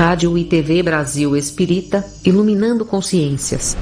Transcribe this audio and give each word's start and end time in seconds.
Rádio 0.00 0.38
e 0.38 0.44
TV 0.44 0.82
Brasil 0.82 1.36
Espírita, 1.36 2.02
iluminando 2.24 2.86
consciências. 2.86 3.76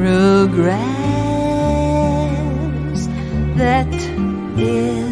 progress 0.00 0.66
that 3.58 3.94
is. 4.56 5.09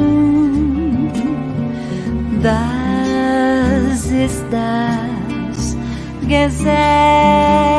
Das 2.42 4.04
ist 4.06 4.44
das 4.50 5.76
Gesetz. 6.28 7.77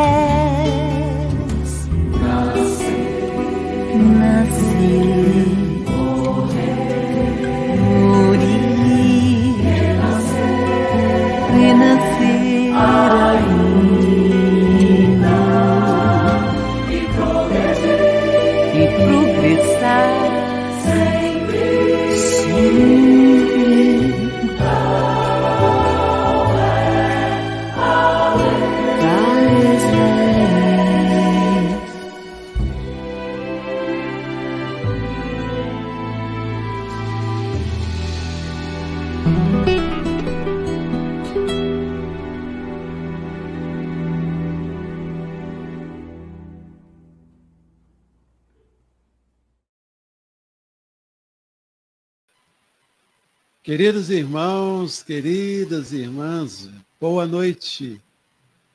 Queridos 53.70 54.10
irmãos, 54.10 55.04
queridas 55.04 55.94
irmãs, 55.94 56.68
boa 57.00 57.28
noite. 57.28 58.02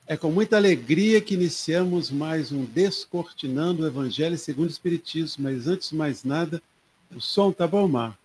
É 0.07 0.17
com 0.17 0.31
muita 0.31 0.57
alegria 0.57 1.21
que 1.21 1.35
iniciamos 1.35 2.13
mais 2.13 2.53
um 2.53 2.65
Descortinando 2.65 3.83
o 3.83 3.87
Evangelho 3.89 4.39
segundo 4.39 4.69
o 4.69 4.71
Espiritismo, 4.71 5.43
mas 5.43 5.67
antes 5.67 5.91
de 5.91 5.97
mais 5.97 6.23
nada, 6.23 6.63
o 7.13 7.21
som 7.21 7.51
tá 7.51 7.67
bom, 7.67 7.89
Marco? 7.89 8.17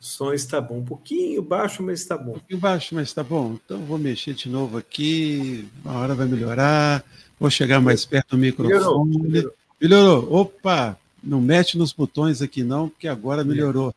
O 0.00 0.04
som 0.04 0.32
está 0.32 0.60
bom, 0.60 0.78
um 0.78 0.84
pouquinho 0.84 1.42
baixo, 1.42 1.82
mas 1.82 1.98
está 1.98 2.16
bom. 2.16 2.30
Um 2.30 2.34
pouquinho 2.34 2.60
baixo, 2.60 2.94
mas 2.94 3.08
está 3.08 3.24
bom. 3.24 3.58
Então 3.64 3.84
vou 3.86 3.98
mexer 3.98 4.34
de 4.34 4.48
novo 4.48 4.78
aqui, 4.78 5.68
uma 5.84 5.98
hora 5.98 6.14
vai 6.14 6.28
melhorar, 6.28 7.04
vou 7.40 7.50
chegar 7.50 7.80
mais 7.80 8.04
perto 8.04 8.36
do 8.36 8.38
microfone. 8.38 8.72
Melhorou, 8.72 9.04
melhorou. 9.04 9.54
melhorou. 9.80 10.32
Opa, 10.32 10.96
não 11.20 11.40
mete 11.40 11.76
nos 11.76 11.92
botões 11.92 12.40
aqui 12.40 12.62
não, 12.62 12.88
porque 12.88 13.08
agora 13.08 13.42
melhorou. 13.42 13.92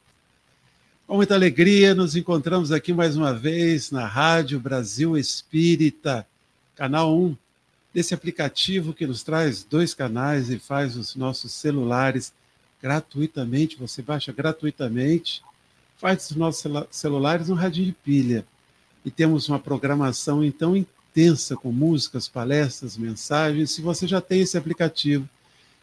Com 1.10 1.16
muita 1.16 1.34
alegria, 1.34 1.96
nos 1.96 2.16
encontramos 2.16 2.72
aqui 2.72 2.94
mais 2.94 3.18
uma 3.18 3.34
vez 3.34 3.90
na 3.90 4.06
Rádio 4.06 4.60
Brasil 4.60 5.18
Espírita, 5.18 6.24
canal 6.76 7.18
1, 7.18 7.36
desse 7.92 8.14
aplicativo 8.14 8.94
que 8.94 9.08
nos 9.08 9.24
traz 9.24 9.64
dois 9.64 9.96
canais 9.96 10.52
e 10.52 10.60
faz 10.60 10.96
os 10.96 11.16
nossos 11.16 11.52
celulares 11.52 12.32
gratuitamente. 12.80 13.76
Você 13.80 14.04
baixa 14.04 14.32
gratuitamente, 14.32 15.42
faz 15.98 16.30
os 16.30 16.38
nossos 16.38 16.72
celulares 16.92 17.50
um 17.50 17.56
radinho 17.56 17.88
de 17.88 17.94
pilha. 17.94 18.46
E 19.04 19.10
temos 19.10 19.50
uma 19.50 19.58
programação 19.58 20.44
então 20.44 20.78
intensa 20.78 21.58
com 21.58 21.72
músicas, 21.72 22.28
palestras, 22.28 22.96
mensagens. 22.96 23.72
Se 23.72 23.82
você 23.82 24.06
já 24.06 24.22
tem 24.22 24.42
esse 24.42 24.60
aplicativo, 24.60 25.28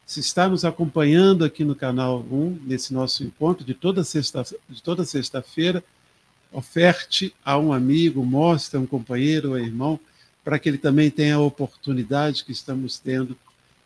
se 0.06 0.20
está 0.20 0.48
nos 0.48 0.64
acompanhando 0.64 1.44
aqui 1.44 1.64
no 1.64 1.74
canal 1.74 2.24
1, 2.30 2.60
nesse 2.64 2.94
nosso 2.94 3.24
encontro 3.24 3.64
de 3.64 3.74
toda 3.74 4.04
sexta, 4.04 4.44
de 4.68 4.80
toda 4.80 5.04
sexta-feira, 5.04 5.82
oferte 6.52 7.34
a 7.44 7.58
um 7.58 7.72
amigo, 7.72 8.24
mostre 8.24 8.78
a 8.78 8.80
um 8.80 8.86
companheiro 8.86 9.50
ou 9.50 9.58
irmão, 9.58 9.98
para 10.44 10.60
que 10.60 10.68
ele 10.68 10.78
também 10.78 11.10
tenha 11.10 11.34
a 11.34 11.40
oportunidade 11.40 12.44
que 12.44 12.52
estamos 12.52 13.00
tendo 13.00 13.36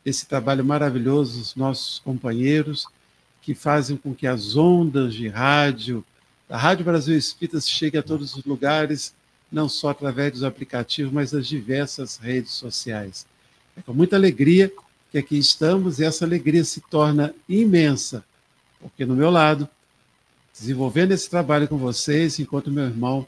esse 0.05 0.27
trabalho 0.27 0.63
maravilhoso 0.63 1.39
dos 1.39 1.57
nossos 1.57 1.99
companheiros 2.01 2.87
que 3.41 3.55
fazem 3.55 3.97
com 3.97 4.15
que 4.15 4.27
as 4.27 4.57
ondas 4.57 5.15
de 5.15 5.27
rádio 5.27 6.05
da 6.47 6.59
Rádio 6.59 6.85
Brasil 6.85 7.17
Espírita 7.17 7.61
chegue 7.61 7.97
a 7.97 8.03
todos 8.03 8.35
os 8.35 8.45
lugares, 8.45 9.15
não 9.51 9.69
só 9.69 9.91
através 9.91 10.33
dos 10.33 10.43
aplicativos, 10.43 11.13
mas 11.13 11.31
das 11.31 11.47
diversas 11.47 12.19
redes 12.19 12.53
sociais. 12.53 13.25
É 13.77 13.81
com 13.81 13.95
muita 13.95 14.17
alegria 14.17 14.71
que 15.11 15.19
aqui 15.19 15.39
estamos 15.39 15.99
e 15.99 16.05
essa 16.05 16.25
alegria 16.25 16.65
se 16.65 16.81
torna 16.81 17.35
imensa, 17.49 18.25
porque 18.81 19.05
no 19.05 19.17
meu 19.17 19.31
lado, 19.31 19.69
desenvolvendo 20.57 21.13
esse 21.13 21.29
trabalho 21.29 21.67
com 21.67 21.77
vocês, 21.77 22.39
enquanto 22.39 22.71
meu 22.71 22.85
irmão, 22.85 23.27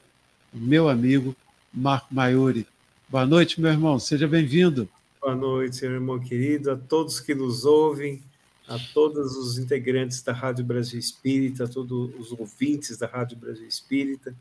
meu 0.52 0.88
amigo 0.88 1.34
Marco 1.72 2.14
Maiuri. 2.14 2.66
Boa 3.08 3.26
noite, 3.26 3.60
meu 3.60 3.70
irmão, 3.70 3.98
seja 3.98 4.28
bem-vindo. 4.28 4.88
Boa 5.20 5.34
noite, 5.34 5.82
meu 5.82 5.92
irmão 5.92 6.20
querido, 6.20 6.70
a 6.70 6.76
todos 6.76 7.18
que 7.18 7.34
nos 7.34 7.64
ouvem, 7.64 8.22
a 8.68 8.78
todos 8.94 9.36
os 9.36 9.58
integrantes 9.58 10.22
da 10.22 10.32
Rádio 10.32 10.64
Brasil 10.64 10.98
Espírita, 10.98 11.64
a 11.64 11.68
todos 11.68 12.10
os 12.18 12.32
ouvintes 12.32 12.96
da 12.96 13.06
Rádio 13.06 13.36
Brasil 13.36 13.66
Espírita, 13.66 14.34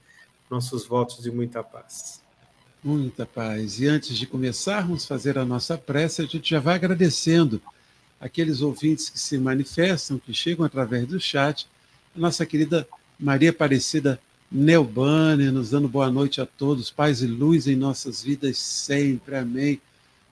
nossos 0.49 0.85
votos 0.85 1.23
de 1.23 1.31
muita 1.31 1.63
paz. 1.63 2.20
Muita 2.83 3.27
paz. 3.27 3.79
E 3.79 3.87
antes 3.87 4.17
de 4.17 4.25
começarmos 4.25 5.05
a 5.05 5.07
fazer 5.07 5.37
a 5.37 5.45
nossa 5.45 5.77
prece, 5.77 6.23
a 6.23 6.25
gente 6.25 6.49
já 6.49 6.59
vai 6.59 6.75
agradecendo 6.75 7.61
aqueles 8.19 8.61
ouvintes 8.61 9.07
que 9.07 9.19
se 9.19 9.37
manifestam, 9.37 10.17
que 10.17 10.33
chegam 10.33 10.65
através 10.65 11.05
do 11.05 11.19
chat. 11.19 11.67
A 12.15 12.19
nossa 12.19 12.43
querida 12.43 12.87
Maria 13.19 13.51
Aparecida 13.51 14.19
Neubane, 14.51 15.51
nos 15.51 15.69
dando 15.69 15.87
boa 15.87 16.09
noite 16.09 16.41
a 16.41 16.45
todos, 16.45 16.89
paz 16.89 17.21
e 17.21 17.27
luz 17.27 17.67
em 17.67 17.75
nossas 17.75 18.23
vidas 18.23 18.57
sempre, 18.57 19.35
amém. 19.35 19.79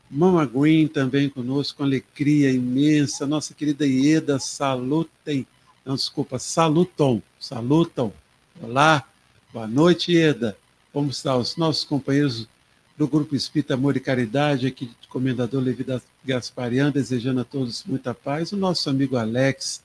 Mama 0.09 0.43
Green 0.43 0.87
também 0.87 1.29
conosco, 1.29 1.77
com 1.77 1.83
alegria 1.83 2.51
imensa. 2.51 3.27
Nossa 3.27 3.53
querida 3.53 3.85
Ieda, 3.85 4.39
salutem. 4.39 5.45
Não, 5.85 5.95
desculpa, 5.95 6.39
salutam, 6.39 7.21
salutam. 7.39 8.11
Olá, 8.59 9.07
boa 9.53 9.67
noite, 9.67 10.13
Ieda. 10.13 10.57
Como 10.91 11.09
estão 11.09 11.39
os 11.39 11.55
nossos 11.55 11.83
companheiros 11.83 12.47
do 12.97 13.07
Grupo 13.07 13.35
Espírita 13.35 13.75
Amor 13.75 13.95
e 13.95 13.99
Caridade, 13.99 14.67
aqui 14.67 14.85
de 14.85 15.07
Comendador 15.07 15.61
Levi 15.61 15.85
Gasparian, 16.25 16.91
desejando 16.91 17.41
a 17.41 17.43
todos 17.45 17.83
muita 17.85 18.13
paz. 18.13 18.51
O 18.51 18.57
nosso 18.57 18.89
amigo 18.89 19.15
Alex, 19.15 19.81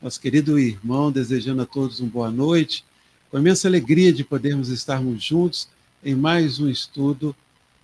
nosso 0.00 0.20
querido 0.20 0.58
irmão, 0.58 1.12
desejando 1.12 1.62
a 1.62 1.66
todos 1.66 2.00
uma 2.00 2.08
boa 2.08 2.30
noite. 2.30 2.84
Com 3.30 3.38
imensa 3.38 3.68
alegria 3.68 4.12
de 4.12 4.24
podermos 4.24 4.68
estarmos 4.68 5.22
juntos 5.22 5.68
em 6.02 6.14
mais 6.14 6.60
um 6.60 6.68
estudo 6.68 7.34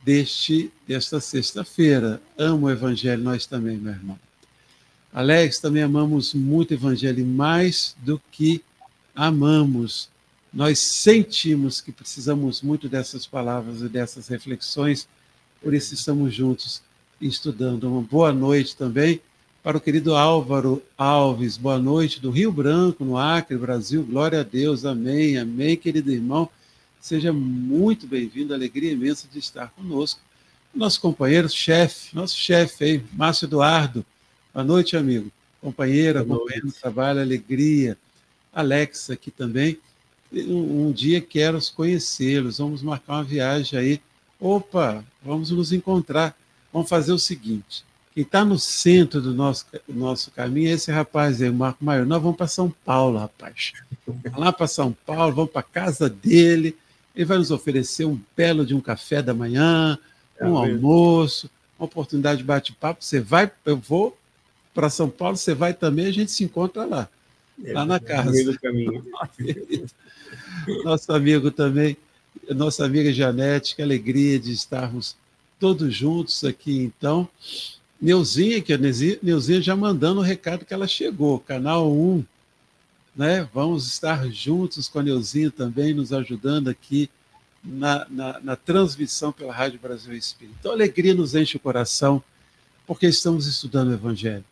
deste 0.05 0.71
desta 0.87 1.21
sexta-feira. 1.21 2.23
Amo 2.39 2.67
o 2.67 2.71
Evangelho, 2.71 3.23
nós 3.23 3.45
também, 3.45 3.77
meu 3.77 3.93
irmão. 3.93 4.19
Alex, 5.13 5.59
também 5.59 5.83
amamos 5.83 6.33
muito 6.33 6.71
o 6.71 6.75
Evangelho, 6.75 7.27
mais 7.27 7.95
do 8.03 8.21
que 8.31 8.63
amamos, 9.15 10.09
nós 10.53 10.79
sentimos 10.79 11.81
que 11.81 11.91
precisamos 11.91 12.61
muito 12.61 12.87
dessas 12.87 13.27
palavras 13.27 13.81
e 13.81 13.89
dessas 13.89 14.29
reflexões, 14.29 15.09
por 15.63 15.73
isso 15.73 15.95
estamos 15.95 16.35
juntos 16.35 16.83
estudando. 17.19 17.89
Uma 17.89 18.03
boa 18.03 18.33
noite 18.33 18.77
também 18.77 19.21
para 19.63 19.79
o 19.79 19.81
querido 19.81 20.15
Álvaro 20.15 20.83
Alves, 20.99 21.57
boa 21.57 21.79
noite, 21.79 22.21
do 22.21 22.31
Rio 22.31 22.53
Branco, 22.53 23.03
no 23.03 23.17
Acre, 23.17 23.57
Brasil. 23.57 24.03
Glória 24.05 24.41
a 24.41 24.43
Deus, 24.43 24.85
amém, 24.85 25.39
amém, 25.39 25.75
querido 25.75 26.13
irmão. 26.13 26.51
Seja 27.01 27.33
muito 27.33 28.07
bem-vindo, 28.07 28.53
alegria 28.53 28.93
imensa 28.93 29.27
de 29.33 29.39
estar 29.39 29.71
conosco. 29.71 30.21
Nosso 30.75 31.01
companheiro, 31.01 31.49
chefe, 31.49 32.15
nosso 32.15 32.37
chefe 32.37 32.85
aí, 32.85 33.05
Márcio 33.15 33.47
Eduardo. 33.47 34.05
Boa 34.53 34.65
noite, 34.65 34.99
amigo. 34.99 35.33
Companheira, 35.63 36.23
companheiro 36.23 36.67
do 36.67 36.73
trabalho, 36.75 37.21
alegria. 37.21 37.97
Alex 38.53 39.09
aqui 39.09 39.31
também 39.31 39.79
um, 40.33 40.87
um 40.87 40.93
dia 40.93 41.21
quero 41.21 41.59
conhecê-los, 41.75 42.59
vamos 42.59 42.83
marcar 42.83 43.15
uma 43.15 43.25
viagem 43.25 43.79
aí. 43.79 44.01
Opa, 44.41 45.05
vamos 45.25 45.51
nos 45.51 45.73
encontrar. 45.73 46.37
Vamos 46.73 46.89
fazer 46.89 47.13
o 47.13 47.19
seguinte: 47.19 47.85
quem 48.15 48.23
está 48.23 48.45
no 48.45 48.59
centro 48.59 49.21
do 49.21 49.35
nosso, 49.35 49.67
nosso 49.89 50.31
caminho 50.31 50.69
é 50.69 50.73
esse 50.73 50.91
rapaz 50.91 51.41
aí, 51.41 51.49
o 51.49 51.55
Marco 51.55 51.85
Maior. 51.85 52.07
Nós 52.07 52.23
vamos 52.23 52.37
para 52.37 52.47
São 52.47 52.73
Paulo, 52.85 53.19
rapaz. 53.19 53.73
Lá 54.37 54.53
para 54.53 54.67
São 54.67 54.97
Paulo, 55.07 55.35
vamos 55.35 55.51
para 55.51 55.61
a 55.61 55.65
casa 55.65 56.09
dele. 56.09 56.77
Ele 57.15 57.25
vai 57.25 57.39
nos 57.39 57.51
oferecer 57.51 58.07
um 58.07 58.19
belo 58.37 58.65
de 58.65 58.75
um 58.75 58.81
café 58.81 59.23
da 59.23 59.35
manhã, 59.35 59.99
é 60.39 60.47
um 60.47 60.57
almoço, 60.57 61.51
uma 61.79 61.85
oportunidade 61.85 62.39
de 62.39 62.45
bate-papo. 62.45 63.05
Você 63.05 63.21
vai, 63.21 63.51
eu 63.67 63.77
vou 63.77 64.17
para 64.75 64.89
São 64.89 65.11
Paulo, 65.11 65.37
você 65.37 65.55
vai 65.55 65.75
também, 65.75 66.07
a 66.07 66.13
gente 66.13 66.33
se 66.33 66.43
encontra 66.43 66.85
lá. 66.87 67.09
É, 67.65 67.73
lá 67.73 67.85
na 67.85 68.01
casa. 68.01 68.27
No 68.27 68.33
meio 68.33 68.53
do 68.53 68.59
caminho. 68.59 69.07
Nosso 70.85 71.13
amigo 71.13 71.51
também, 71.51 71.97
nossa 72.51 72.85
amiga 72.85 73.13
Janete, 73.13 73.75
que 73.75 73.83
alegria 73.83 74.39
de 74.39 74.53
estarmos 74.53 75.17
todos 75.59 75.95
juntos 75.95 76.45
aqui, 76.45 76.79
então. 76.79 77.29
Neuzinha, 78.01 78.61
que 78.61 78.73
a 78.73 78.79
Neuzinha 78.79 79.63
já 79.63 79.77
mandando 79.77 80.21
o 80.21 80.25
recado 80.25 80.65
que 80.65 80.75
ela 80.75 80.89
chegou, 80.89 81.39
canal 81.39 81.93
1, 81.93 82.25
né? 83.15 83.49
Vamos 83.55 83.87
estar 83.87 84.29
juntos 84.29 84.89
com 84.89 84.99
a 84.99 85.03
Neuzinha 85.03 85.51
também, 85.51 85.95
nos 85.95 86.13
ajudando 86.13 86.69
aqui 86.69 87.09
na, 87.63 88.07
na, 88.11 88.41
na 88.41 88.57
transmissão 88.57 89.33
pela 89.33 89.53
Rádio 89.53 89.79
Brasil 89.81 90.15
Espírito. 90.15 90.57
Então, 90.59 90.73
alegria 90.73 91.15
nos 91.15 91.35
enche 91.35 91.57
o 91.57 91.61
coração, 91.61 92.23
porque 92.87 93.07
estamos 93.07 93.47
estudando 93.47 93.91
o 93.91 93.95
Evangelho. 93.95 94.45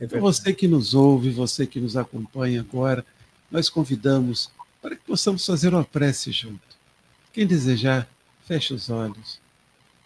É 0.00 0.04
então, 0.04 0.20
você 0.20 0.52
que 0.52 0.68
nos 0.68 0.94
ouve, 0.94 1.30
você 1.30 1.66
que 1.66 1.80
nos 1.80 1.96
acompanha 1.96 2.60
agora, 2.60 3.04
nós 3.50 3.68
convidamos 3.68 4.50
para 4.80 4.94
que 4.94 5.04
possamos 5.04 5.44
fazer 5.44 5.74
uma 5.74 5.84
prece 5.84 6.30
junto. 6.30 6.60
Quem 7.32 7.46
desejar, 7.46 8.08
feche 8.46 8.72
os 8.72 8.88
olhos. 8.90 9.40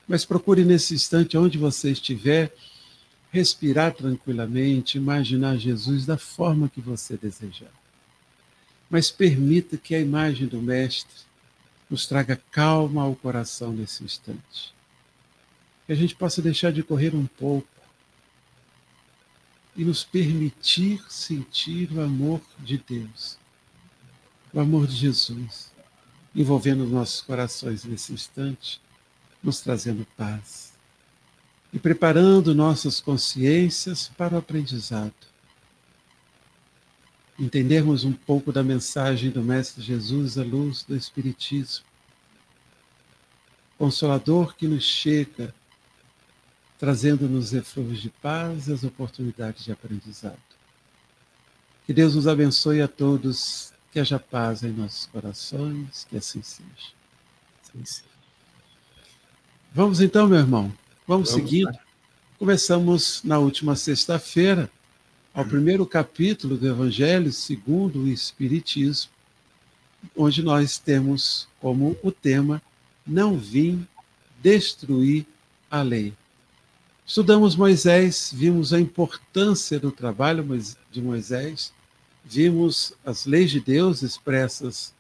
Mas 0.08 0.24
procure 0.24 0.64
nesse 0.64 0.94
instante, 0.94 1.36
onde 1.36 1.58
você 1.58 1.90
estiver, 1.90 2.54
respirar 3.30 3.94
tranquilamente, 3.94 4.98
imaginar 4.98 5.56
Jesus 5.56 6.04
da 6.04 6.18
forma 6.18 6.68
que 6.68 6.80
você 6.80 7.16
desejar. 7.16 7.72
Mas 8.90 9.10
permita 9.10 9.76
que 9.76 9.94
a 9.94 10.00
imagem 10.00 10.46
do 10.46 10.60
Mestre 10.60 11.22
nos 11.88 12.06
traga 12.06 12.40
calma 12.50 13.02
ao 13.02 13.14
coração 13.14 13.72
nesse 13.72 14.04
instante. 14.04 14.74
Que 15.86 15.92
a 15.92 15.96
gente 15.96 16.14
possa 16.14 16.42
deixar 16.42 16.72
de 16.72 16.82
correr 16.82 17.14
um 17.14 17.26
pouco 17.26 17.68
e 19.76 19.84
nos 19.84 20.04
permitir 20.04 21.02
sentir 21.08 21.90
o 21.92 22.00
amor 22.00 22.40
de 22.58 22.78
Deus 22.78 23.40
o 24.52 24.60
amor 24.60 24.86
de 24.86 24.94
Jesus 24.94 25.72
envolvendo 26.34 26.86
nossos 26.86 27.20
corações 27.20 27.84
nesse 27.84 28.12
instante, 28.12 28.80
nos 29.42 29.60
trazendo 29.60 30.06
paz 30.16 30.72
e 31.72 31.78
preparando 31.78 32.54
nossas 32.54 33.00
consciências 33.00 34.10
para 34.16 34.34
o 34.34 34.38
aprendizado. 34.38 35.12
Entendermos 37.38 38.04
um 38.04 38.12
pouco 38.12 38.52
da 38.52 38.62
mensagem 38.62 39.30
do 39.30 39.42
Mestre 39.42 39.82
Jesus 39.82 40.38
à 40.38 40.42
luz 40.42 40.84
do 40.84 40.94
Espiritismo, 40.94 41.84
consolador 43.78 44.54
que 44.54 44.66
nos 44.66 44.84
chega, 44.84 45.54
trazendo-nos 46.82 47.54
efluvos 47.54 48.02
de 48.02 48.10
paz 48.10 48.66
e 48.66 48.72
as 48.72 48.82
oportunidades 48.82 49.64
de 49.64 49.70
aprendizado. 49.70 50.36
Que 51.86 51.92
Deus 51.92 52.16
nos 52.16 52.26
abençoe 52.26 52.82
a 52.82 52.88
todos 52.88 53.72
que 53.92 54.00
haja 54.00 54.18
paz 54.18 54.64
em 54.64 54.72
nossos 54.72 55.06
corações, 55.06 56.04
que 56.10 56.16
assim 56.16 56.42
seja. 56.42 56.66
Assim. 57.80 58.02
Vamos 59.72 60.00
então, 60.00 60.26
meu 60.26 60.40
irmão, 60.40 60.72
vamos, 61.06 61.30
vamos 61.30 61.30
seguindo. 61.30 61.66
Lá. 61.66 61.78
Começamos 62.36 63.22
na 63.22 63.38
última 63.38 63.76
sexta-feira, 63.76 64.68
ao 65.32 65.44
primeiro 65.44 65.86
capítulo 65.86 66.56
do 66.56 66.66
Evangelho 66.66 67.32
segundo 67.32 68.00
o 68.00 68.08
Espiritismo, 68.08 69.12
onde 70.16 70.42
nós 70.42 70.78
temos 70.78 71.46
como 71.60 71.96
o 72.02 72.10
tema 72.10 72.60
Não 73.06 73.38
vim 73.38 73.86
destruir 74.42 75.24
a 75.70 75.80
lei. 75.80 76.12
Estudamos 77.04 77.56
Moisés, 77.56 78.30
vimos 78.32 78.72
a 78.72 78.80
importância 78.80 79.78
do 79.78 79.90
trabalho 79.90 80.44
de 80.90 81.02
Moisés, 81.02 81.72
Vimos 82.24 82.92
as 83.04 83.26
leis 83.26 83.50
de 83.50 83.60
Deus 83.60 84.02
expressas 84.02 84.94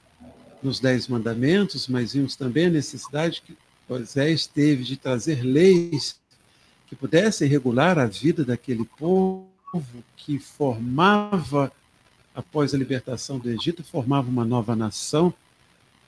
nos 0.62 0.80
Dez 0.80 1.06
Mandamentos, 1.06 1.86
mas 1.86 2.12
vimos 2.12 2.36
também 2.36 2.66
a 2.66 2.70
necessidade 2.70 3.42
que 3.42 3.56
Moisés 3.88 4.46
teve 4.46 4.82
de 4.82 4.96
trazer 4.96 5.42
leis 5.42 6.20
que 6.88 6.96
pudessem 6.96 7.48
regular 7.48 7.98
a 7.98 8.06
vida 8.06 8.44
daquele 8.44 8.84
povo 8.84 9.46
que 10.16 10.38
formava, 10.38 11.72
após 12.34 12.74
a 12.74 12.78
libertação 12.78 13.38
do 13.38 13.48
Egito, 13.48 13.82
formava 13.84 14.28
uma 14.28 14.44
nova 14.44 14.74
nação 14.74 15.32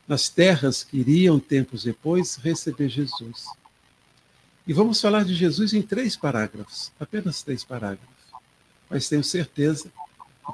nas 0.07 0.29
terras 0.29 0.83
que 0.85 0.99
iriam, 0.99 1.39
tempos 1.39 1.85
depois, 1.85 2.37
receber 2.37 2.89
Jesus. 2.89 3.47
E 4.66 4.73
vamos 4.73 5.00
falar 5.00 5.25
de 5.25 5.35
Jesus 5.35 5.75
em 5.75 5.83
três 5.83 6.16
parágrafos, 6.16 6.90
apenas 6.99 7.42
três 7.42 7.62
parágrafos. 7.62 8.09
Mas 8.88 9.09
tenho 9.09 9.23
certeza 9.23 9.92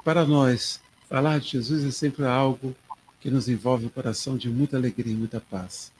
para 0.03 0.25
nós, 0.25 0.81
falar 1.07 1.39
de 1.39 1.49
Jesus 1.49 1.83
é 1.85 1.91
sempre 1.91 2.25
algo 2.25 2.75
que 3.19 3.29
nos 3.29 3.47
envolve 3.47 3.85
o 3.85 3.89
coração 3.89 4.35
de 4.35 4.49
muita 4.49 4.77
alegria 4.77 5.13
e 5.13 5.17
muita 5.17 5.39
paz. 5.39 5.91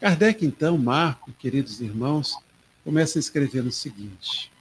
Kardec, 0.00 0.44
então, 0.44 0.76
Marco, 0.76 1.32
queridos 1.32 1.80
irmãos, 1.80 2.36
começa 2.84 3.18
a 3.18 3.20
escrever 3.20 3.64
o 3.64 3.72
seguinte: 3.72 4.52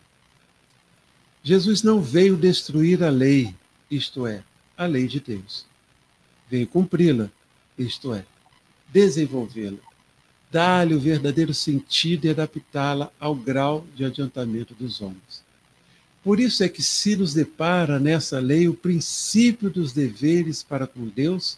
Jesus 1.44 1.84
não 1.84 2.02
veio 2.02 2.38
destruir 2.38 3.04
a 3.04 3.10
lei, 3.10 3.56
isto 3.90 4.26
é, 4.26 4.44
a 4.78 4.86
lei 4.86 5.08
de 5.08 5.20
Deus. 5.20 5.66
Veio 6.50 6.68
cumpri-la, 6.68 7.30
isto 7.78 8.14
é, 8.14 8.26
desenvolvê-la, 8.90 9.80
dar-lhe 10.52 10.94
o 10.94 11.00
verdadeiro 11.00 11.54
sentido 11.54 12.26
e 12.26 12.30
adaptá-la 12.30 13.12
ao 13.20 13.34
grau 13.34 13.86
de 13.96 14.04
adiantamento 14.04 14.74
dos 14.74 15.02
homens. 15.02 15.44
Por 16.24 16.40
isso 16.40 16.64
é 16.64 16.70
que 16.70 16.84
se 16.84 17.16
nos 17.16 17.34
depara 17.34 18.00
nessa 18.00 18.40
lei 18.40 18.68
o 18.68 18.74
princípio 18.74 19.70
dos 19.70 19.94
deveres 19.94 20.62
para 20.62 20.86
com 20.86 21.08
Deus 21.08 21.58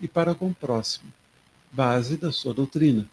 e 0.00 0.08
para 0.08 0.34
com 0.34 0.48
o 0.48 0.54
próximo, 0.54 1.12
base 1.70 2.16
da 2.16 2.32
sua 2.32 2.54
doutrina. 2.54 3.06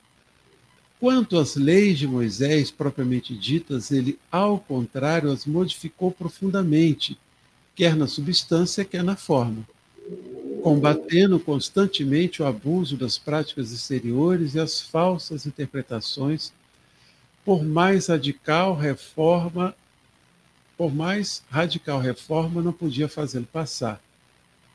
Quanto 1.00 1.38
às 1.38 1.56
leis 1.56 2.00
de 2.00 2.08
Moisés 2.08 2.72
propriamente 2.72 3.36
ditas, 3.36 3.92
ele, 3.92 4.18
ao 4.32 4.58
contrário, 4.60 5.32
as 5.32 5.46
modificou 5.46 6.12
profundamente, 6.12 7.18
quer 7.76 7.96
na 7.96 8.08
substância, 8.08 8.86
quer 8.86 9.04
na 9.04 9.18
forma, 9.18 9.68
combatendo 10.66 11.40
constantemente 11.40 12.42
o 12.42 12.46
abuso 12.48 12.98
das 12.98 13.20
práticas 13.20 13.72
exteriores 13.72 14.56
e 14.56 14.60
as 14.60 14.82
falsas 14.82 15.46
interpretações, 15.46 16.52
por 17.46 17.64
mais 17.64 18.08
radical 18.08 18.76
reforma, 18.76 19.76
por 20.76 20.92
mais 20.92 21.44
radical 21.52 22.00
reforma 22.00 22.64
não 22.64 22.74
podia 22.74 23.08
fazê-lo 23.08 23.46
passar, 23.46 24.02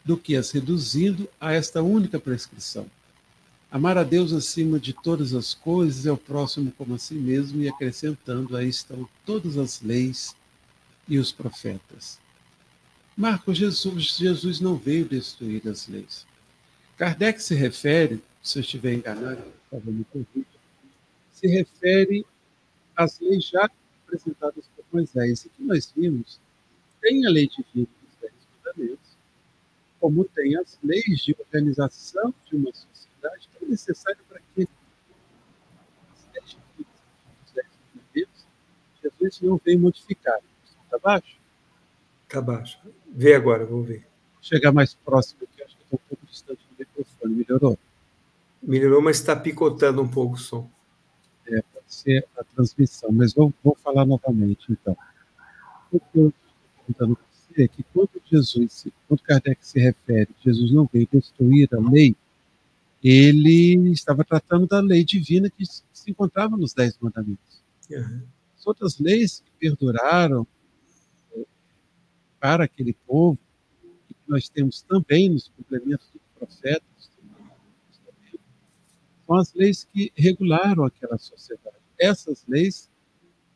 do 0.05 0.17
que 0.17 0.37
as 0.37 0.53
reduzindo 0.53 1.29
a 1.41 1.53
esta 1.53 1.83
única 1.83 2.21
prescrição 2.21 2.87
Amar 3.69 3.99
a 3.99 4.05
Deus 4.05 4.33
acima 4.33 4.79
de 4.79 4.93
todas 4.93 5.35
as 5.35 5.55
coisas 5.55 6.07
é 6.07 6.13
o 6.13 6.17
próximo 6.17 6.73
como 6.79 6.95
a 6.95 6.99
si 6.99 7.15
mesmo, 7.15 7.63
e 7.63 7.69
acrescentando, 7.69 8.57
aí 8.57 8.69
estão 8.69 9.09
todas 9.27 9.57
as 9.57 9.83
leis 9.83 10.37
e 11.09 11.19
os 11.19 11.33
profetas. 11.33 12.19
Marcos, 13.21 13.59
Jesus, 13.59 14.17
Jesus 14.17 14.61
não 14.61 14.77
veio 14.77 15.05
destruir 15.05 15.69
as 15.69 15.87
leis. 15.87 16.27
Kardec 16.97 17.43
se 17.43 17.55
refere, 17.55 18.23
se 18.43 18.59
eu 18.59 18.63
estiver 18.63 18.95
enganado, 18.95 19.45
corrija, 19.71 20.47
se 21.31 21.47
refere 21.47 22.25
às 22.97 23.21
leis 23.21 23.45
já 23.45 23.71
apresentadas 24.07 24.65
por 24.75 24.85
Moisés. 24.91 25.45
E 25.45 25.51
que 25.51 25.63
nós 25.63 25.93
vimos, 25.95 26.41
tem 27.03 27.27
a 27.27 27.31
lei 27.31 27.47
divina 27.47 27.87
dos 28.03 28.21
Dez 28.23 28.33
Mandamentos, 28.57 29.11
como 30.01 30.25
tem 30.25 30.57
as 30.57 30.79
leis 30.83 31.21
de 31.21 31.37
organização 31.39 32.35
de 32.47 32.57
uma 32.57 32.73
sociedade 32.73 33.01
verdade, 33.21 33.49
tão 33.59 33.69
necessário 33.69 34.21
para 34.29 34.41
que 34.55 34.67
Jesus 39.03 39.41
não 39.43 39.61
veio 39.63 39.79
modificar. 39.79 40.39
Está 40.85 40.99
baixo? 40.99 41.37
Está 42.27 42.41
baixo. 42.41 42.81
Vê 43.13 43.35
agora, 43.35 43.65
vamos 43.65 43.89
ver. 43.89 44.07
Chegar 44.41 44.73
mais 44.73 44.95
próximo 44.95 45.41
aqui, 45.43 45.63
acho 45.63 45.77
que 45.77 45.83
estou 45.83 46.01
um 46.03 46.09
pouco 46.09 46.27
distante 46.27 46.61
do 46.71 46.79
microfone. 46.79 47.35
Melhorou? 47.35 47.79
Melhorou, 48.63 49.03
mas 49.03 49.17
está 49.19 49.35
picotando 49.35 50.03
um 50.03 50.09
pouco 50.09 50.35
o 50.35 50.39
som. 50.39 50.71
É, 51.47 51.63
pode 51.63 51.87
ser 51.89 52.27
a 52.37 52.45
transmissão, 52.45 53.11
mas 53.11 53.35
vou, 53.35 53.53
vou 53.63 53.77
falar 53.83 54.05
novamente, 54.05 54.67
então. 54.71 54.97
O 55.93 55.99
que 55.99 56.19
eu 56.19 56.29
estou 56.29 56.33
perguntando 56.87 57.17
para 57.17 57.27
você 57.33 57.65
é 57.65 57.69
que 57.69 57.83
quando 57.93 58.11
Jesus, 58.31 58.87
quando 59.09 59.23
Kardec 59.23 59.59
se 59.67 59.81
refere, 59.81 60.29
Jesus 60.45 60.71
não 60.71 60.89
veio 60.91 61.09
destruir 61.13 61.69
a 61.73 61.81
lei, 61.81 62.15
ele 63.03 63.91
estava 63.91 64.25
tratando 64.25 64.67
da 64.67 64.81
lei 64.81 65.05
divina 65.05 65.51
que 65.51 65.65
se 65.67 66.11
encontrava 66.11 66.57
nos 66.57 66.73
Dez 66.73 66.97
Mandamentos. 67.01 67.63
Uhum. 67.91 68.23
As 68.57 68.67
outras 68.67 68.99
leis 68.99 69.43
que 69.45 69.51
perduraram 69.59 70.47
para 72.41 72.65
aquele 72.65 72.95
povo, 73.07 73.39
e 74.09 74.15
que 74.15 74.21
nós 74.27 74.49
temos 74.49 74.83
também 74.83 75.29
nos 75.29 75.49
complementos 75.49 76.09
dos 76.13 76.23
profetas, 76.39 77.11
são 79.27 79.37
as 79.37 79.55
leis 79.55 79.85
que 79.85 80.13
regularam 80.17 80.85
aquela 80.85 81.17
sociedade. 81.19 81.77
Essas 81.97 82.45
leis, 82.49 82.91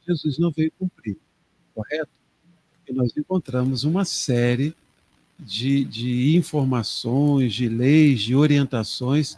Jesus 0.06 0.38
não 0.38 0.52
veio 0.52 0.70
cumprir, 0.78 1.16
correto? 1.74 2.12
E 2.86 2.92
nós 2.92 3.16
encontramos 3.16 3.82
uma 3.82 4.04
série 4.04 4.76
de, 5.38 5.84
de 5.84 6.36
informações, 6.36 7.52
de 7.54 7.68
leis, 7.68 8.20
de 8.20 8.36
orientações 8.36 9.36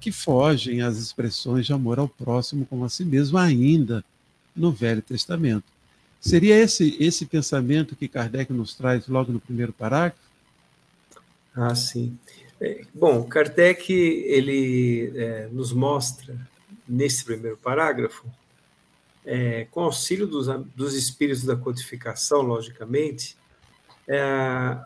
que 0.00 0.12
fogem 0.12 0.80
às 0.80 0.96
expressões 0.96 1.66
de 1.66 1.72
amor 1.72 1.98
ao 1.98 2.08
próximo 2.08 2.64
como 2.64 2.84
a 2.84 2.88
si 2.88 3.04
mesmo, 3.04 3.36
ainda 3.36 4.04
no 4.54 4.72
Velho 4.72 5.02
Testamento. 5.02 5.77
Seria 6.20 6.56
esse, 6.56 6.96
esse 7.00 7.26
pensamento 7.26 7.94
que 7.94 8.08
Kardec 8.08 8.52
nos 8.52 8.74
traz 8.74 9.06
logo 9.06 9.32
no 9.32 9.40
primeiro 9.40 9.72
parágrafo? 9.72 10.18
Ah, 11.54 11.74
sim. 11.74 12.18
É, 12.60 12.82
bom, 12.92 13.24
Kardec 13.24 13.92
ele 13.92 15.12
é, 15.16 15.48
nos 15.52 15.72
mostra 15.72 16.36
nesse 16.88 17.24
primeiro 17.24 17.56
parágrafo, 17.56 18.26
é, 19.24 19.66
com 19.70 19.82
auxílio 19.82 20.26
dos, 20.26 20.46
dos 20.74 20.94
espíritos 20.94 21.44
da 21.44 21.54
codificação, 21.54 22.42
logicamente, 22.42 23.36
é, 24.08 24.78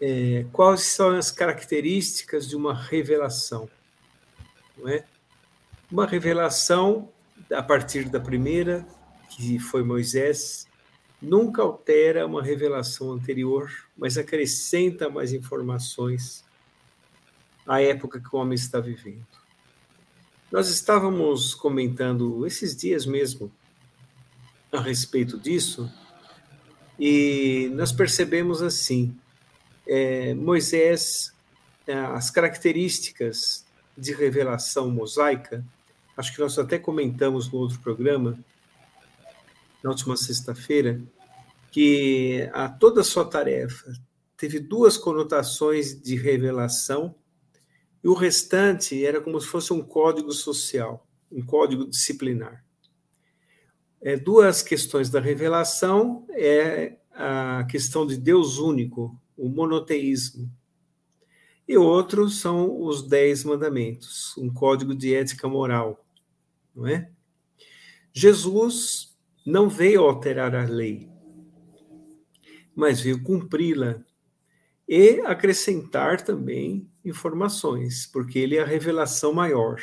é, 0.00 0.46
quais 0.52 0.82
são 0.82 1.10
as 1.16 1.30
características 1.30 2.48
de 2.48 2.56
uma 2.56 2.74
revelação. 2.74 3.68
Não 4.76 4.88
é? 4.88 5.04
Uma 5.90 6.06
revelação, 6.06 7.08
a 7.50 7.62
partir 7.62 8.08
da 8.08 8.20
primeira, 8.20 8.86
que 9.28 9.58
foi 9.58 9.82
Moisés, 9.82 10.66
nunca 11.20 11.62
altera 11.62 12.26
uma 12.26 12.42
revelação 12.42 13.12
anterior, 13.12 13.70
mas 13.96 14.16
acrescenta 14.16 15.08
mais 15.08 15.32
informações 15.32 16.44
à 17.66 17.80
época 17.82 18.20
que 18.20 18.34
o 18.34 18.38
homem 18.38 18.54
está 18.54 18.80
vivendo. 18.80 19.26
Nós 20.50 20.68
estávamos 20.70 21.54
comentando 21.54 22.46
esses 22.46 22.74
dias 22.74 23.04
mesmo 23.04 23.52
a 24.72 24.80
respeito 24.80 25.38
disso, 25.38 25.90
e 26.98 27.70
nós 27.74 27.92
percebemos 27.92 28.62
assim: 28.62 29.14
é, 29.86 30.34
Moisés, 30.34 31.34
é, 31.86 31.94
as 31.94 32.30
características 32.30 33.66
de 33.96 34.12
revelação 34.12 34.90
mosaica, 34.90 35.64
acho 36.16 36.34
que 36.34 36.40
nós 36.40 36.58
até 36.58 36.78
comentamos 36.78 37.50
no 37.50 37.58
outro 37.58 37.78
programa, 37.80 38.38
na 39.82 39.90
última 39.90 40.16
sexta-feira, 40.16 41.00
que 41.70 42.48
a 42.52 42.68
toda 42.68 43.00
a 43.00 43.04
sua 43.04 43.24
tarefa 43.24 43.92
teve 44.36 44.58
duas 44.60 44.96
conotações 44.96 46.00
de 46.00 46.16
revelação 46.16 47.14
e 48.02 48.08
o 48.08 48.14
restante 48.14 49.04
era 49.04 49.20
como 49.20 49.40
se 49.40 49.46
fosse 49.46 49.72
um 49.72 49.82
código 49.82 50.32
social, 50.32 51.06
um 51.30 51.44
código 51.44 51.86
disciplinar. 51.86 52.64
É, 54.00 54.16
duas 54.16 54.62
questões 54.62 55.10
da 55.10 55.20
revelação 55.20 56.24
é 56.30 56.96
a 57.10 57.66
questão 57.68 58.06
de 58.06 58.16
Deus 58.16 58.58
único, 58.58 59.20
o 59.36 59.48
monoteísmo. 59.48 60.50
E 61.66 61.76
outros 61.76 62.40
são 62.40 62.80
os 62.80 63.06
Dez 63.06 63.44
Mandamentos, 63.44 64.36
um 64.38 64.48
código 64.48 64.94
de 64.94 65.14
ética 65.14 65.48
moral, 65.48 66.02
não 66.74 66.86
é? 66.86 67.10
Jesus 68.12 69.07
não 69.48 69.66
veio 69.66 70.02
alterar 70.02 70.54
a 70.54 70.66
lei, 70.66 71.08
mas 72.76 73.00
veio 73.00 73.22
cumpri-la 73.22 74.04
e 74.86 75.20
acrescentar 75.20 76.20
também 76.20 76.86
informações, 77.02 78.06
porque 78.06 78.38
ele 78.38 78.58
é 78.58 78.62
a 78.62 78.66
revelação 78.66 79.32
maior. 79.32 79.80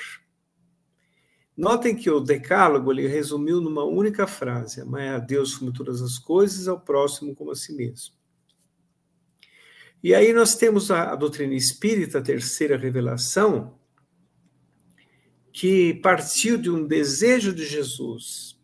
Notem 1.57 1.95
que 1.95 2.12
o 2.12 2.19
decálogo 2.19 2.91
ele 2.91 3.07
resumiu 3.07 3.60
numa 3.60 3.84
única 3.84 4.27
frase: 4.27 4.81
amar 4.81 5.15
a 5.15 5.19
Deus 5.19 5.57
como 5.57 5.74
todas 5.74 6.00
as 6.00 6.19
coisas, 6.19 6.67
ao 6.67 6.79
próximo 6.79 7.34
como 7.34 7.50
a 7.50 7.55
si 7.55 7.74
mesmo. 7.75 8.13
E 10.03 10.13
aí 10.13 10.31
nós 10.31 10.55
temos 10.55 10.91
a, 10.91 11.12
a 11.12 11.15
doutrina 11.15 11.55
espírita, 11.55 12.19
a 12.19 12.22
terceira 12.22 12.77
revelação, 12.77 13.79
que 15.51 15.95
partiu 15.95 16.55
de 16.55 16.69
um 16.69 16.86
desejo 16.86 17.51
de 17.51 17.65
Jesus. 17.65 18.54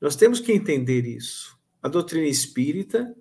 Nós 0.00 0.16
temos 0.16 0.40
que 0.40 0.52
entender 0.52 1.06
isso. 1.06 1.58
A 1.82 1.88
doutrina 1.88 2.26
espírita 2.26 3.14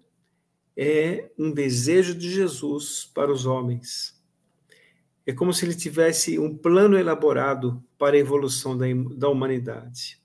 é 0.75 1.31
um 1.37 1.51
desejo 1.51 2.13
de 2.13 2.29
Jesus 2.29 3.09
para 3.13 3.31
os 3.31 3.45
homens. 3.45 4.15
É 5.25 5.33
como 5.33 5.53
se 5.53 5.65
ele 5.65 5.75
tivesse 5.75 6.37
um 6.37 6.55
plano 6.55 6.97
elaborado 6.97 7.83
para 7.97 8.15
a 8.15 8.19
evolução 8.19 8.77
da, 8.77 8.85
da 9.15 9.27
humanidade. 9.27 10.21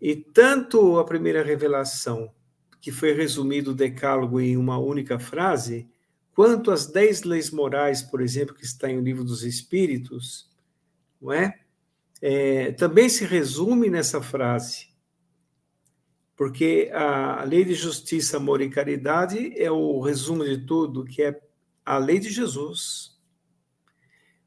E 0.00 0.16
tanto 0.16 0.98
a 0.98 1.04
primeira 1.04 1.42
revelação 1.42 2.32
que 2.80 2.90
foi 2.90 3.12
resumido 3.12 3.70
o 3.70 3.74
decálogo 3.74 4.40
em 4.40 4.56
uma 4.56 4.78
única 4.78 5.18
frase, 5.18 5.88
quanto 6.34 6.70
às 6.70 6.86
dez 6.86 7.22
leis 7.22 7.50
morais, 7.50 8.02
por 8.02 8.20
exemplo, 8.20 8.54
que 8.54 8.64
está 8.64 8.90
em 8.90 8.98
O 8.98 9.02
Livro 9.02 9.22
dos 9.22 9.44
Espíritos, 9.44 10.50
não 11.20 11.32
é? 11.32 11.60
é 12.20 12.72
também 12.72 13.08
se 13.08 13.24
resume 13.24 13.88
nessa 13.88 14.20
frase. 14.20 14.91
Porque 16.36 16.90
a 16.92 17.44
lei 17.44 17.64
de 17.64 17.74
justiça, 17.74 18.38
amor 18.38 18.60
e 18.60 18.70
caridade 18.70 19.52
é 19.56 19.70
o 19.70 20.00
resumo 20.00 20.44
de 20.44 20.58
tudo, 20.58 21.04
que 21.04 21.22
é 21.22 21.40
a 21.84 21.98
lei 21.98 22.18
de 22.18 22.30
Jesus. 22.30 23.18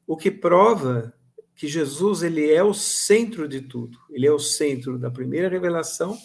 O 0.06 0.16
que 0.16 0.30
prova 0.30 1.14
que 1.56 1.66
Jesus 1.66 2.22
ele 2.22 2.52
é 2.52 2.62
o 2.62 2.74
centro 2.74 3.48
de 3.48 3.62
tudo. 3.62 3.98
Ele 4.10 4.26
é 4.26 4.32
o 4.32 4.38
centro 4.38 4.98
da 4.98 5.10
primeira 5.10 5.48
revelação 5.48 6.16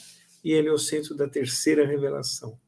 e 0.43 0.51
ele 0.51 0.67
é 0.67 0.71
o 0.71 0.77
centro 0.77 1.15
da 1.15 1.27
terceira 1.27 1.87
revelação. 1.87 2.59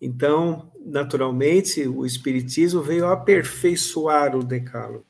Então, 0.00 0.70
naturalmente, 0.80 1.86
o 1.86 2.06
Espiritismo 2.06 2.80
veio 2.80 3.06
aperfeiçoar 3.06 4.36
o 4.36 4.44
decálogo. 4.44 5.04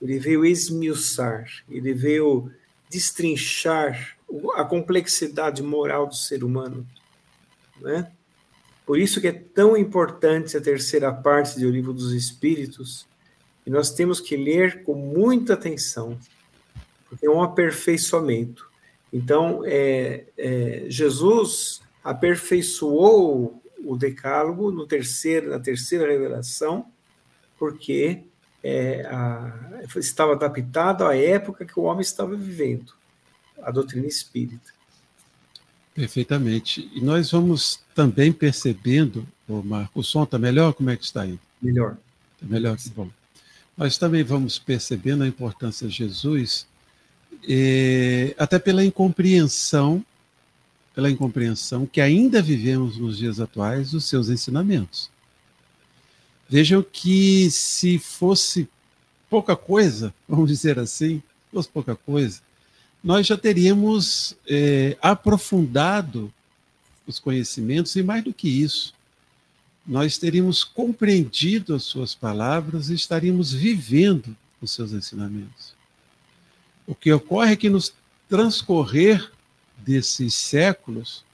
Ele 0.00 0.18
veio 0.18 0.46
esmiuçar, 0.46 1.46
ele 1.68 1.92
veio 1.92 2.50
destrinchar 2.90 4.16
a 4.54 4.64
complexidade 4.64 5.62
moral 5.62 6.08
do 6.08 6.14
ser 6.14 6.42
humano. 6.42 6.86
Né? 7.80 8.10
Por 8.84 8.98
isso 8.98 9.20
que 9.20 9.28
é 9.28 9.32
tão 9.32 9.76
importante 9.76 10.56
a 10.56 10.60
terceira 10.60 11.12
parte 11.12 11.58
do 11.60 11.70
Livro 11.70 11.92
dos 11.92 12.12
Espíritos, 12.12 13.06
e 13.64 13.70
nós 13.70 13.92
temos 13.92 14.20
que 14.20 14.36
ler 14.36 14.82
com 14.82 14.94
muita 14.94 15.54
atenção, 15.54 16.18
porque 17.08 17.26
é 17.26 17.30
um 17.30 17.42
aperfeiçoamento. 17.42 18.68
Então, 19.12 19.62
é, 19.64 20.24
é, 20.36 20.84
Jesus 20.88 21.82
aperfeiçoou 22.02 23.62
o 23.84 23.96
decálogo 23.96 24.70
no 24.70 24.86
terceiro, 24.86 25.50
na 25.50 25.60
terceira 25.60 26.06
revelação, 26.10 26.86
porque 27.58 28.24
é, 28.62 29.06
a, 29.06 29.52
estava 29.96 30.32
adaptado 30.32 31.04
à 31.04 31.16
época 31.16 31.64
que 31.64 31.78
o 31.78 31.84
homem 31.84 32.02
estava 32.02 32.36
vivendo, 32.36 32.92
a 33.62 33.70
doutrina 33.70 34.06
espírita. 34.06 34.72
Perfeitamente. 35.94 36.90
E 36.94 37.00
nós 37.00 37.30
vamos 37.30 37.80
também 37.94 38.32
percebendo, 38.32 39.26
o 39.48 39.62
Marco, 39.62 40.00
o 40.00 40.04
som 40.04 40.22
está 40.22 40.38
melhor? 40.38 40.72
Como 40.72 40.90
é 40.90 40.96
que 40.96 41.04
está 41.04 41.22
aí? 41.22 41.38
Melhor. 41.60 41.96
Está 42.34 42.46
melhor 42.46 42.76
que 42.76 42.88
bom. 42.90 43.10
Nós 43.76 43.98
também 43.98 44.22
vamos 44.22 44.58
percebendo 44.58 45.24
a 45.24 45.26
importância 45.26 45.88
de 45.88 45.94
Jesus, 45.94 46.66
eh, 47.48 48.34
até 48.38 48.58
pela 48.58 48.84
incompreensão 48.84 50.04
pela 50.94 51.10
incompreensão 51.10 51.86
que 51.86 52.00
ainda 52.00 52.42
vivemos 52.42 52.98
nos 52.98 53.18
dias 53.18 53.40
atuais 53.40 53.92
dos 53.92 54.04
seus 54.04 54.28
ensinamentos. 54.28 55.10
Vejam 56.50 56.82
que 56.82 57.48
se 57.48 57.96
fosse 57.96 58.68
pouca 59.30 59.54
coisa, 59.54 60.12
vamos 60.28 60.50
dizer 60.50 60.80
assim, 60.80 61.22
fosse 61.52 61.68
pouca 61.68 61.94
coisa, 61.94 62.42
nós 63.02 63.28
já 63.28 63.36
teríamos 63.36 64.36
é, 64.48 64.98
aprofundado 65.00 66.32
os 67.06 67.20
conhecimentos 67.20 67.94
e 67.94 68.02
mais 68.02 68.24
do 68.24 68.34
que 68.34 68.48
isso, 68.48 68.92
nós 69.86 70.18
teríamos 70.18 70.64
compreendido 70.64 71.72
as 71.72 71.84
suas 71.84 72.16
palavras 72.16 72.90
e 72.90 72.94
estaríamos 72.94 73.52
vivendo 73.52 74.36
os 74.60 74.72
seus 74.72 74.92
ensinamentos. 74.92 75.74
O 76.84 76.96
que 76.96 77.12
ocorre 77.12 77.52
é 77.52 77.56
que 77.56 77.70
nos 77.70 77.94
transcorrer 78.28 79.30
desses 79.78 80.34
séculos, 80.34 81.24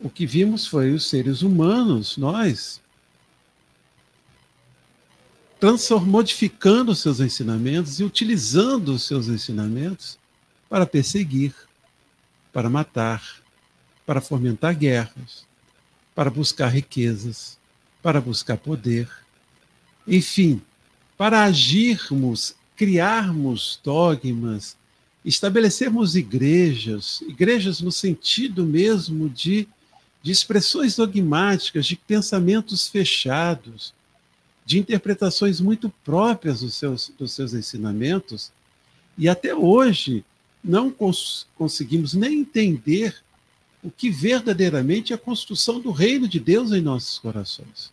o 0.00 0.10
que 0.10 0.26
vimos 0.26 0.66
foi 0.66 0.92
os 0.92 1.08
seres 1.08 1.42
humanos, 1.42 2.16
nós, 2.16 2.80
modificando 6.06 6.94
seus 6.94 7.20
ensinamentos 7.20 7.98
e 7.98 8.04
utilizando 8.04 8.94
os 8.94 9.04
seus 9.04 9.28
ensinamentos 9.28 10.18
para 10.68 10.84
perseguir, 10.84 11.54
para 12.52 12.68
matar, 12.68 13.22
para 14.04 14.20
fomentar 14.20 14.74
guerras, 14.74 15.46
para 16.14 16.30
buscar 16.30 16.68
riquezas, 16.68 17.58
para 18.02 18.20
buscar 18.20 18.58
poder, 18.58 19.08
enfim, 20.06 20.60
para 21.16 21.44
agirmos, 21.44 22.54
criarmos 22.76 23.80
dogmas, 23.82 24.76
estabelecermos 25.24 26.14
igrejas, 26.14 27.22
igrejas 27.22 27.80
no 27.80 27.90
sentido 27.90 28.66
mesmo 28.66 29.30
de, 29.30 29.66
de 30.22 30.30
expressões 30.30 30.96
dogmáticas, 30.96 31.86
de 31.86 31.96
pensamentos 31.96 32.86
fechados, 32.86 33.94
de 34.64 34.78
interpretações 34.78 35.60
muito 35.60 35.90
próprias 36.04 36.60
dos 36.60 36.74
seus, 36.74 37.12
dos 37.18 37.32
seus 37.32 37.52
ensinamentos, 37.52 38.50
e 39.16 39.28
até 39.28 39.54
hoje 39.54 40.24
não 40.62 40.90
cons 40.90 41.46
conseguimos 41.56 42.14
nem 42.14 42.40
entender 42.40 43.22
o 43.82 43.90
que 43.90 44.10
verdadeiramente 44.10 45.12
é 45.12 45.16
a 45.16 45.18
construção 45.18 45.78
do 45.78 45.90
reino 45.90 46.26
de 46.26 46.40
Deus 46.40 46.72
em 46.72 46.80
nossos 46.80 47.18
corações. 47.18 47.92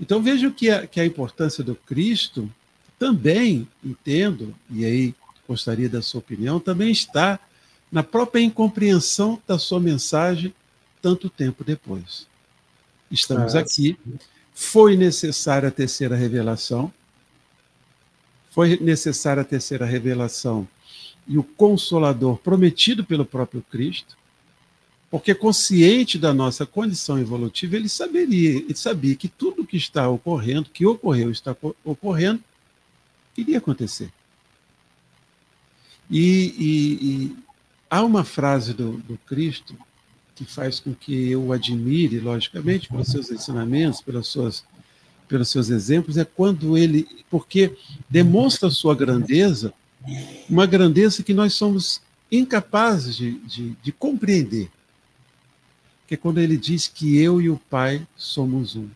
Então 0.00 0.20
vejam 0.20 0.50
que 0.50 0.68
a, 0.68 0.86
que 0.86 1.00
a 1.00 1.06
importância 1.06 1.62
do 1.62 1.76
Cristo 1.76 2.52
também 2.98 3.68
entendo, 3.84 4.54
e 4.68 4.84
aí 4.84 5.14
gostaria 5.46 5.88
da 5.88 6.02
sua 6.02 6.18
opinião, 6.18 6.58
também 6.58 6.90
está 6.90 7.38
na 7.90 8.02
própria 8.02 8.40
incompreensão 8.40 9.40
da 9.46 9.58
sua 9.58 9.78
mensagem 9.78 10.52
tanto 11.00 11.30
tempo 11.30 11.62
depois. 11.62 12.26
Estamos 13.10 13.54
ah, 13.54 13.60
aqui. 13.60 13.96
Foi 14.58 14.96
necessária 14.96 15.68
a 15.68 15.70
terceira 15.70 16.16
revelação. 16.16 16.90
Foi 18.50 18.78
necessária 18.78 19.42
a 19.42 19.44
terceira 19.44 19.84
revelação 19.84 20.66
e 21.28 21.36
o 21.36 21.42
consolador 21.42 22.38
prometido 22.38 23.04
pelo 23.04 23.26
próprio 23.26 23.62
Cristo, 23.70 24.16
porque 25.10 25.34
consciente 25.34 26.18
da 26.18 26.32
nossa 26.32 26.64
condição 26.64 27.18
evolutiva, 27.18 27.76
ele 27.76 27.88
saberia, 27.88 28.56
ele 28.56 28.74
sabia 28.74 29.14
que 29.14 29.28
tudo 29.28 29.66
que 29.66 29.76
está 29.76 30.08
ocorrendo, 30.08 30.70
que 30.70 30.86
ocorreu, 30.86 31.30
está 31.30 31.54
ocorrendo, 31.84 32.42
iria 33.36 33.58
acontecer. 33.58 34.10
E, 36.10 36.54
e, 36.58 36.94
e 37.04 37.36
há 37.90 38.02
uma 38.02 38.24
frase 38.24 38.72
do, 38.72 38.92
do, 38.92 39.18
Cristo 39.26 39.76
que 40.36 40.44
faz 40.44 40.78
com 40.78 40.94
que 40.94 41.30
eu 41.30 41.46
o 41.46 41.52
admire, 41.52 42.20
logicamente, 42.20 42.88
pelos 42.88 43.08
seus 43.08 43.30
ensinamentos, 43.30 44.02
pelas 44.02 44.26
suas, 44.26 44.62
pelos 45.26 45.48
seus 45.48 45.70
exemplos, 45.70 46.18
é 46.18 46.24
quando 46.24 46.76
ele, 46.76 47.08
porque 47.30 47.74
demonstra 48.08 48.68
a 48.68 48.70
sua 48.70 48.94
grandeza, 48.94 49.72
uma 50.48 50.66
grandeza 50.66 51.22
que 51.22 51.32
nós 51.32 51.54
somos 51.54 52.02
incapazes 52.30 53.16
de, 53.16 53.38
de, 53.40 53.70
de 53.82 53.92
compreender. 53.92 54.70
Que 56.06 56.14
é 56.14 56.16
quando 56.16 56.38
ele 56.38 56.56
diz 56.56 56.86
que 56.86 57.18
eu 57.18 57.40
e 57.40 57.48
o 57.48 57.56
Pai 57.70 58.06
somos 58.14 58.76
um. 58.76 58.88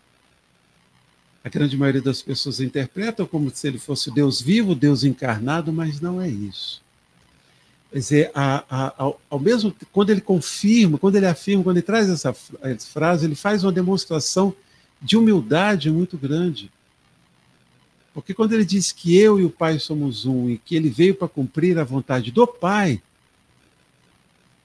A 1.43 1.49
grande 1.49 1.77
maioria 1.77 2.03
das 2.03 2.21
pessoas 2.21 2.61
interpretam 2.61 3.27
como 3.27 3.51
se 3.51 3.67
ele 3.67 3.79
fosse 3.79 4.11
Deus 4.11 4.43
vivo, 4.43 4.75
Deus 4.75 5.05
encarnado, 5.05 5.73
mas 5.73 6.01
não 6.01 6.21
é 6.21 6.29
isso. 6.29 6.83
Quer 7.91 7.99
dizer, 7.99 8.31
a, 8.35 8.65
a, 8.71 8.95
ao, 8.97 9.21
ao, 9.29 9.41
mesmo 9.41 9.75
quando 9.91 10.11
ele 10.11 10.21
confirma, 10.21 10.97
quando 10.97 11.17
ele 11.17 11.27
afirma, 11.27 11.65
quando 11.65 11.77
ele 11.77 11.87
traz 11.87 12.09
essa 12.09 12.33
frase, 12.33 13.27
ele 13.27 13.35
faz 13.35 13.65
uma 13.65 13.73
demonstração 13.73 14.55
de 15.03 15.17
humildade 15.17 15.91
muito 15.91 16.17
grande. 16.17 16.71
Porque 18.15 18.33
quando 18.33 18.53
ele 18.53 18.65
diz 18.65 18.93
que 18.93 19.17
eu 19.17 19.41
e 19.41 19.45
o 19.45 19.51
Pai 19.51 19.79
somos 19.79 20.25
um 20.25 20.49
e 20.49 20.59
que 20.59 20.77
ele 20.77 20.89
veio 20.89 21.15
para 21.15 21.29
cumprir 21.29 21.79
a 21.79 21.85
vontade 21.85 22.31
do 22.31 22.47
Pai, 22.47 23.03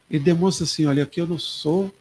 ele 0.10 0.24
demonstra 0.24 0.66
assim: 0.66 0.86
olha, 0.86 1.04
aqui 1.04 1.20
eu 1.20 1.28
não 1.28 1.40
sou, 1.40 1.94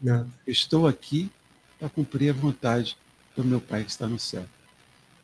não. 0.00 0.28
estou 0.46 0.86
aqui 0.86 1.30
para 1.78 1.88
cumprir 1.88 2.30
a 2.30 2.32
vontade 2.32 2.96
do 3.36 3.44
meu 3.44 3.60
Pai 3.60 3.82
que 3.82 3.90
está 3.90 4.06
no 4.06 4.18
céu. 4.18 4.44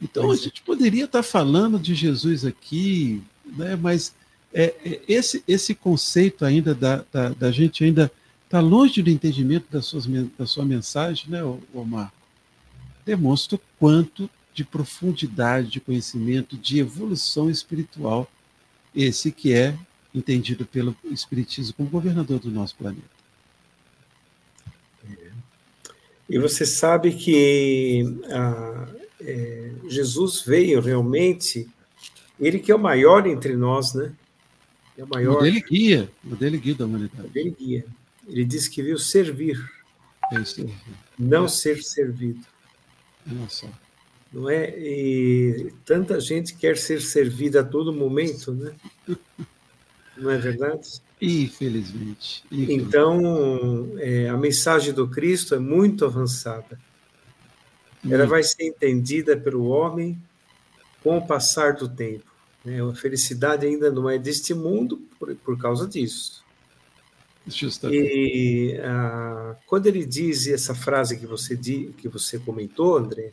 Então 0.03 0.31
a 0.31 0.37
gente 0.37 0.61
poderia 0.62 1.05
estar 1.05 1.23
falando 1.23 1.79
de 1.79 1.94
Jesus 1.94 2.44
aqui, 2.44 3.23
né, 3.44 3.77
mas 3.77 4.14
é, 4.55 4.73
é, 4.85 5.01
esse, 5.09 5.43
esse 5.49 5.75
conceito 5.75 6.45
ainda 6.45 6.73
da, 6.73 7.05
da, 7.12 7.31
da 7.31 7.51
gente 7.51 7.83
ainda 7.83 8.11
está 8.45 8.61
longe 8.61 9.03
do 9.03 9.11
entendimento 9.11 9.67
das 9.69 9.85
suas, 9.85 10.07
da 10.38 10.47
sua 10.47 10.64
mensagem, 10.64 11.29
né, 11.29 11.40
Marco? 11.85 12.14
Demonstra 13.05 13.57
o 13.57 13.61
quanto 13.81 14.31
de 14.55 14.64
profundidade 14.64 15.69
de 15.69 15.81
conhecimento, 15.81 16.57
de 16.57 16.79
evolução 16.79 17.51
espiritual, 17.51 18.31
esse 18.95 19.33
que 19.33 19.53
é 19.53 19.77
entendido 20.14 20.64
pelo 20.64 20.97
Espiritismo 21.11 21.75
como 21.75 21.88
governador 21.88 22.38
do 22.38 22.53
nosso 22.53 22.77
planeta. 22.77 23.03
É. 25.11 25.33
E 26.31 26.38
você 26.38 26.64
sabe 26.64 27.12
que 27.12 28.05
ah, 28.31 28.87
é, 29.21 29.73
Jesus 29.88 30.43
veio 30.43 30.81
realmente, 30.81 31.69
ele 32.38 32.61
que 32.61 32.71
é 32.71 32.75
o 32.77 32.79
maior 32.79 33.27
entre 33.27 33.57
nós, 33.57 33.93
né? 33.93 34.12
É 34.96 35.04
o 35.04 35.09
maior. 35.09 35.35
Modelo 35.35 35.61
guia, 35.61 36.11
modelo 36.22 36.59
guia 36.59 36.74
da 36.74 36.85
humanidade. 36.85 37.22
Modelo 37.22 37.57
guia. 37.59 37.85
Ele 38.28 38.44
diz 38.44 38.68
que 38.68 38.83
veio 38.83 38.98
servir. 38.98 39.59
É 40.33 40.37
não 41.18 41.46
ser 41.46 41.83
servido. 41.83 42.44
Nossa. 43.26 43.68
Não 44.33 44.48
é? 44.50 44.70
E 44.76 45.72
tanta 45.85 46.18
gente 46.18 46.54
quer 46.54 46.76
ser 46.76 47.00
servida 47.00 47.61
a 47.61 47.64
todo 47.64 47.92
momento, 47.92 48.52
né? 48.52 48.74
Não 50.16 50.30
é 50.30 50.38
verdade? 50.38 51.00
Infelizmente. 51.20 52.44
Infelizmente. 52.50 52.83
Então, 52.83 53.92
é, 53.98 54.28
a 54.28 54.37
mensagem 54.37 54.92
do 54.92 55.09
Cristo 55.09 55.54
é 55.54 55.59
muito 55.59 56.04
avançada. 56.04 56.78
Ela 58.09 58.26
vai 58.26 58.42
ser 58.42 58.64
entendida 58.64 59.37
pelo 59.37 59.66
homem 59.66 60.20
com 61.02 61.16
o 61.16 61.26
passar 61.26 61.74
do 61.74 61.88
tempo. 61.88 62.34
Né? 62.64 62.83
A 62.83 62.94
felicidade 62.94 63.66
ainda 63.66 63.90
não 63.90 64.09
é 64.09 64.18
deste 64.18 64.55
mundo 64.55 65.03
por, 65.18 65.35
por 65.37 65.59
causa 65.59 65.87
disso. 65.87 66.42
Justamente. 67.46 67.98
E 68.03 68.81
ah, 68.83 69.57
quando 69.66 69.87
ele 69.87 70.05
diz 70.05 70.46
essa 70.46 70.74
frase 70.74 71.18
que 71.18 71.27
você, 71.27 71.57
que 71.57 72.09
você 72.09 72.38
comentou, 72.38 72.96
André, 72.96 73.33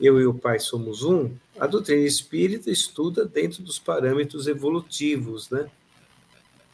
eu 0.00 0.20
e 0.20 0.26
o 0.26 0.32
Pai 0.32 0.58
somos 0.58 1.02
um, 1.02 1.30
a 1.58 1.66
doutrina 1.66 2.06
espírita 2.06 2.70
estuda 2.70 3.26
dentro 3.26 3.62
dos 3.62 3.78
parâmetros 3.78 4.46
evolutivos, 4.46 5.50
né? 5.50 5.68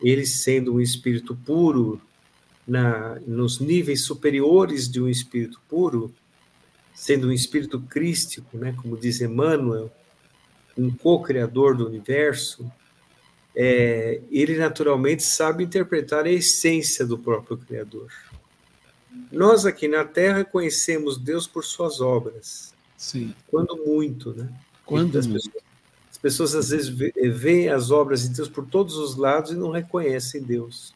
Ele 0.00 0.26
sendo 0.26 0.74
um 0.74 0.80
espírito 0.80 1.34
puro, 1.34 2.00
na, 2.66 3.18
nos 3.26 3.60
níveis 3.60 4.02
superiores 4.02 4.88
de 4.88 5.00
um 5.00 5.08
espírito 5.08 5.60
puro, 5.68 6.12
sendo 6.94 7.28
um 7.28 7.32
espírito 7.32 7.80
crístico, 7.80 8.56
né, 8.56 8.74
como 8.80 8.96
diz 8.96 9.20
Emmanuel, 9.20 9.90
um 10.76 10.90
co-criador 10.90 11.76
do 11.76 11.87
universo, 11.87 12.70
é, 13.54 14.20
ele 14.30 14.56
naturalmente 14.56 15.22
sabe 15.22 15.64
interpretar 15.64 16.24
a 16.24 16.30
essência 16.30 17.06
do 17.06 17.18
próprio 17.18 17.56
Criador. 17.56 18.10
Nós 19.30 19.64
aqui 19.64 19.87
na 19.87 20.04
Terra 20.04 20.44
conhecemos 20.44 21.16
Deus 21.16 21.46
por 21.46 21.64
suas 21.64 22.00
obras. 22.00 22.74
Sim. 22.96 23.34
Quando 23.48 23.76
muito, 23.87 24.32
né? 24.32 24.52
Quando 24.84 25.18
as 25.18 25.26
pessoas, 25.26 25.64
as 26.10 26.18
pessoas 26.18 26.54
às 26.54 26.70
vezes 26.70 26.88
veem 26.88 27.68
as 27.68 27.90
obras 27.90 28.22
de 28.22 28.34
Deus 28.34 28.48
por 28.48 28.66
todos 28.66 28.96
os 28.96 29.16
lados 29.16 29.52
e 29.52 29.56
não 29.56 29.70
reconhecem 29.70 30.42
Deus. 30.42 30.94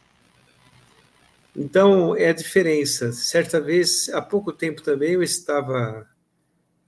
Então, 1.54 2.14
é 2.16 2.28
a 2.28 2.32
diferença. 2.32 3.12
Certa 3.12 3.60
vez, 3.60 4.08
há 4.10 4.20
pouco 4.20 4.52
tempo 4.52 4.82
também, 4.82 5.12
eu 5.12 5.22
estava 5.22 6.08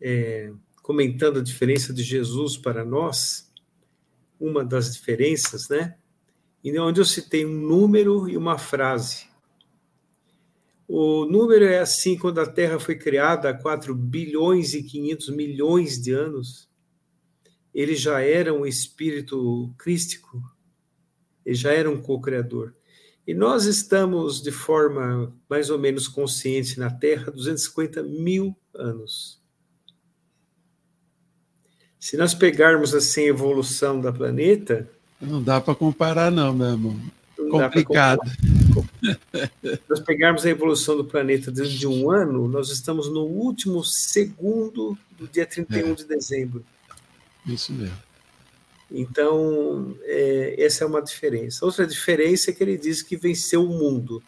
é, 0.00 0.52
comentando 0.90 1.38
a 1.38 1.42
diferença 1.42 1.94
de 1.94 2.02
Jesus 2.02 2.56
para 2.56 2.84
nós, 2.84 3.48
uma 4.40 4.64
das 4.64 4.92
diferenças, 4.92 5.68
né? 5.68 5.96
E 6.64 6.76
onde 6.80 7.00
eu 7.00 7.04
citei 7.04 7.46
um 7.46 7.60
número 7.60 8.28
e 8.28 8.36
uma 8.36 8.58
frase. 8.58 9.28
O 10.88 11.26
número 11.26 11.64
é 11.64 11.78
assim, 11.78 12.18
quando 12.18 12.40
a 12.40 12.46
Terra 12.46 12.80
foi 12.80 12.96
criada 12.96 13.50
há 13.50 13.54
4 13.54 13.94
bilhões 13.94 14.74
e 14.74 14.82
500 14.82 15.28
milhões 15.28 16.02
de 16.02 16.10
anos, 16.10 16.68
ele 17.72 17.94
já 17.94 18.20
era 18.20 18.52
um 18.52 18.66
espírito 18.66 19.72
crístico, 19.78 20.42
ele 21.46 21.54
já 21.54 21.72
era 21.72 21.88
um 21.88 22.02
co-criador. 22.02 22.74
E 23.24 23.32
nós 23.32 23.64
estamos 23.64 24.42
de 24.42 24.50
forma 24.50 25.32
mais 25.48 25.70
ou 25.70 25.78
menos 25.78 26.08
consciente 26.08 26.80
na 26.80 26.90
Terra 26.90 27.26
há 27.28 27.30
250 27.30 28.02
mil 28.02 28.56
anos. 28.74 29.39
Se 32.00 32.16
nós 32.16 32.32
pegarmos 32.32 32.94
assim 32.94 33.24
a 33.24 33.28
evolução 33.28 34.00
da 34.00 34.10
planeta. 34.10 34.88
Não 35.20 35.42
dá 35.42 35.60
para 35.60 35.74
comparar, 35.74 36.30
não, 36.30 36.54
meu 36.54 36.68
irmão. 36.68 37.00
Complicado. 37.50 38.20
Se 39.62 39.80
nós 39.88 40.00
pegarmos 40.00 40.46
a 40.46 40.50
evolução 40.50 40.96
do 40.96 41.04
planeta 41.04 41.50
dentro 41.50 41.72
de 41.72 41.86
um 41.86 42.10
ano, 42.10 42.48
nós 42.48 42.70
estamos 42.70 43.12
no 43.12 43.24
último 43.24 43.84
segundo 43.84 44.96
do 45.18 45.28
dia 45.28 45.44
31 45.44 45.92
é. 45.92 45.94
de 45.94 46.04
dezembro. 46.06 46.64
Isso 47.46 47.72
mesmo. 47.72 47.96
Então, 48.90 49.94
é, 50.02 50.56
essa 50.58 50.84
é 50.84 50.86
uma 50.86 51.02
diferença. 51.02 51.64
Outra 51.64 51.86
diferença 51.86 52.50
é 52.50 52.54
que 52.54 52.62
ele 52.62 52.78
diz 52.78 53.02
que 53.02 53.16
venceu 53.16 53.64
o 53.64 53.68
mundo. 53.68 54.22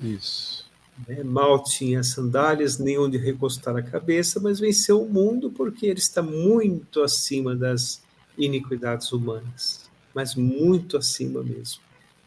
Isso. 0.00 0.67
Né? 1.06 1.22
Mal 1.22 1.62
tinha 1.62 2.02
sandálias, 2.02 2.78
nem 2.78 2.98
onde 2.98 3.18
recostar 3.18 3.76
a 3.76 3.82
cabeça, 3.82 4.40
mas 4.40 4.58
venceu 4.58 5.02
o 5.02 5.08
mundo 5.08 5.50
porque 5.50 5.86
ele 5.86 5.98
está 5.98 6.22
muito 6.22 7.02
acima 7.02 7.54
das 7.54 8.02
iniquidades 8.36 9.12
humanas, 9.12 9.88
mas 10.14 10.34
muito 10.34 10.96
acima 10.96 11.42
mesmo. 11.42 11.80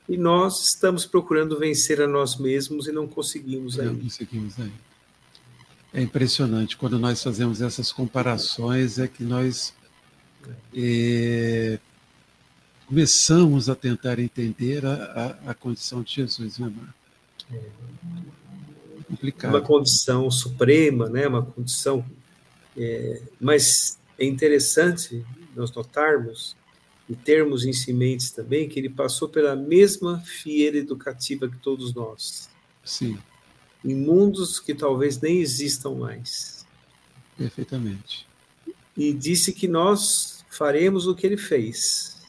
E 0.07 0.17
nós 0.17 0.67
estamos 0.67 1.05
procurando 1.05 1.57
vencer 1.57 2.01
a 2.01 2.07
nós 2.07 2.37
mesmos 2.37 2.87
e 2.87 2.91
não 2.91 3.07
conseguimos 3.07 3.79
ainda. 3.79 3.93
Não 3.93 3.99
conseguimos 4.01 4.59
ainda. 4.59 4.91
É 5.93 6.01
impressionante 6.01 6.77
quando 6.77 6.97
nós 6.97 7.21
fazemos 7.21 7.61
essas 7.61 7.91
comparações, 7.91 8.97
é 8.97 9.07
que 9.07 9.23
nós 9.23 9.73
é, 10.73 11.79
começamos 12.87 13.69
a 13.69 13.75
tentar 13.75 14.19
entender 14.19 14.85
a, 14.85 15.35
a, 15.45 15.51
a 15.51 15.53
condição 15.53 16.01
de 16.01 16.15
Jesus, 16.15 16.59
né, 16.59 16.71
Marco? 16.73 16.93
É 17.53 18.40
complicado. 19.11 19.51
Uma 19.51 19.61
condição 19.61 20.31
suprema, 20.31 21.09
né? 21.09 21.27
uma 21.27 21.45
condição. 21.45 22.05
É, 22.77 23.21
mas 23.39 23.99
é 24.17 24.25
interessante 24.25 25.25
nós 25.55 25.71
notarmos 25.71 26.55
e 27.09 27.15
termos 27.15 27.65
em 27.65 27.73
si 27.73 27.91
mentes 27.91 28.31
também 28.31 28.69
que 28.69 28.79
ele 28.79 28.89
passou 28.89 29.27
pela 29.27 29.55
mesma 29.55 30.21
fieira 30.21 30.77
educativa 30.77 31.49
que 31.49 31.57
todos 31.57 31.93
nós. 31.93 32.49
Sim. 32.83 33.17
Em 33.83 33.93
mundos 33.93 34.59
que 34.59 34.73
talvez 34.73 35.19
nem 35.19 35.41
existam 35.41 35.95
mais. 35.95 36.65
Perfeitamente. 37.37 38.27
E 38.95 39.11
disse 39.11 39.51
que 39.51 39.67
nós 39.67 40.45
faremos 40.49 41.07
o 41.07 41.15
que 41.15 41.25
ele 41.25 41.37
fez. 41.37 42.21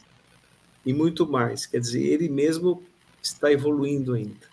E 0.85 0.93
muito 0.93 1.25
mais. 1.25 1.65
Quer 1.65 1.79
dizer, 1.79 2.03
ele 2.03 2.27
mesmo 2.27 2.83
está 3.21 3.51
evoluindo 3.51 4.13
ainda. 4.13 4.51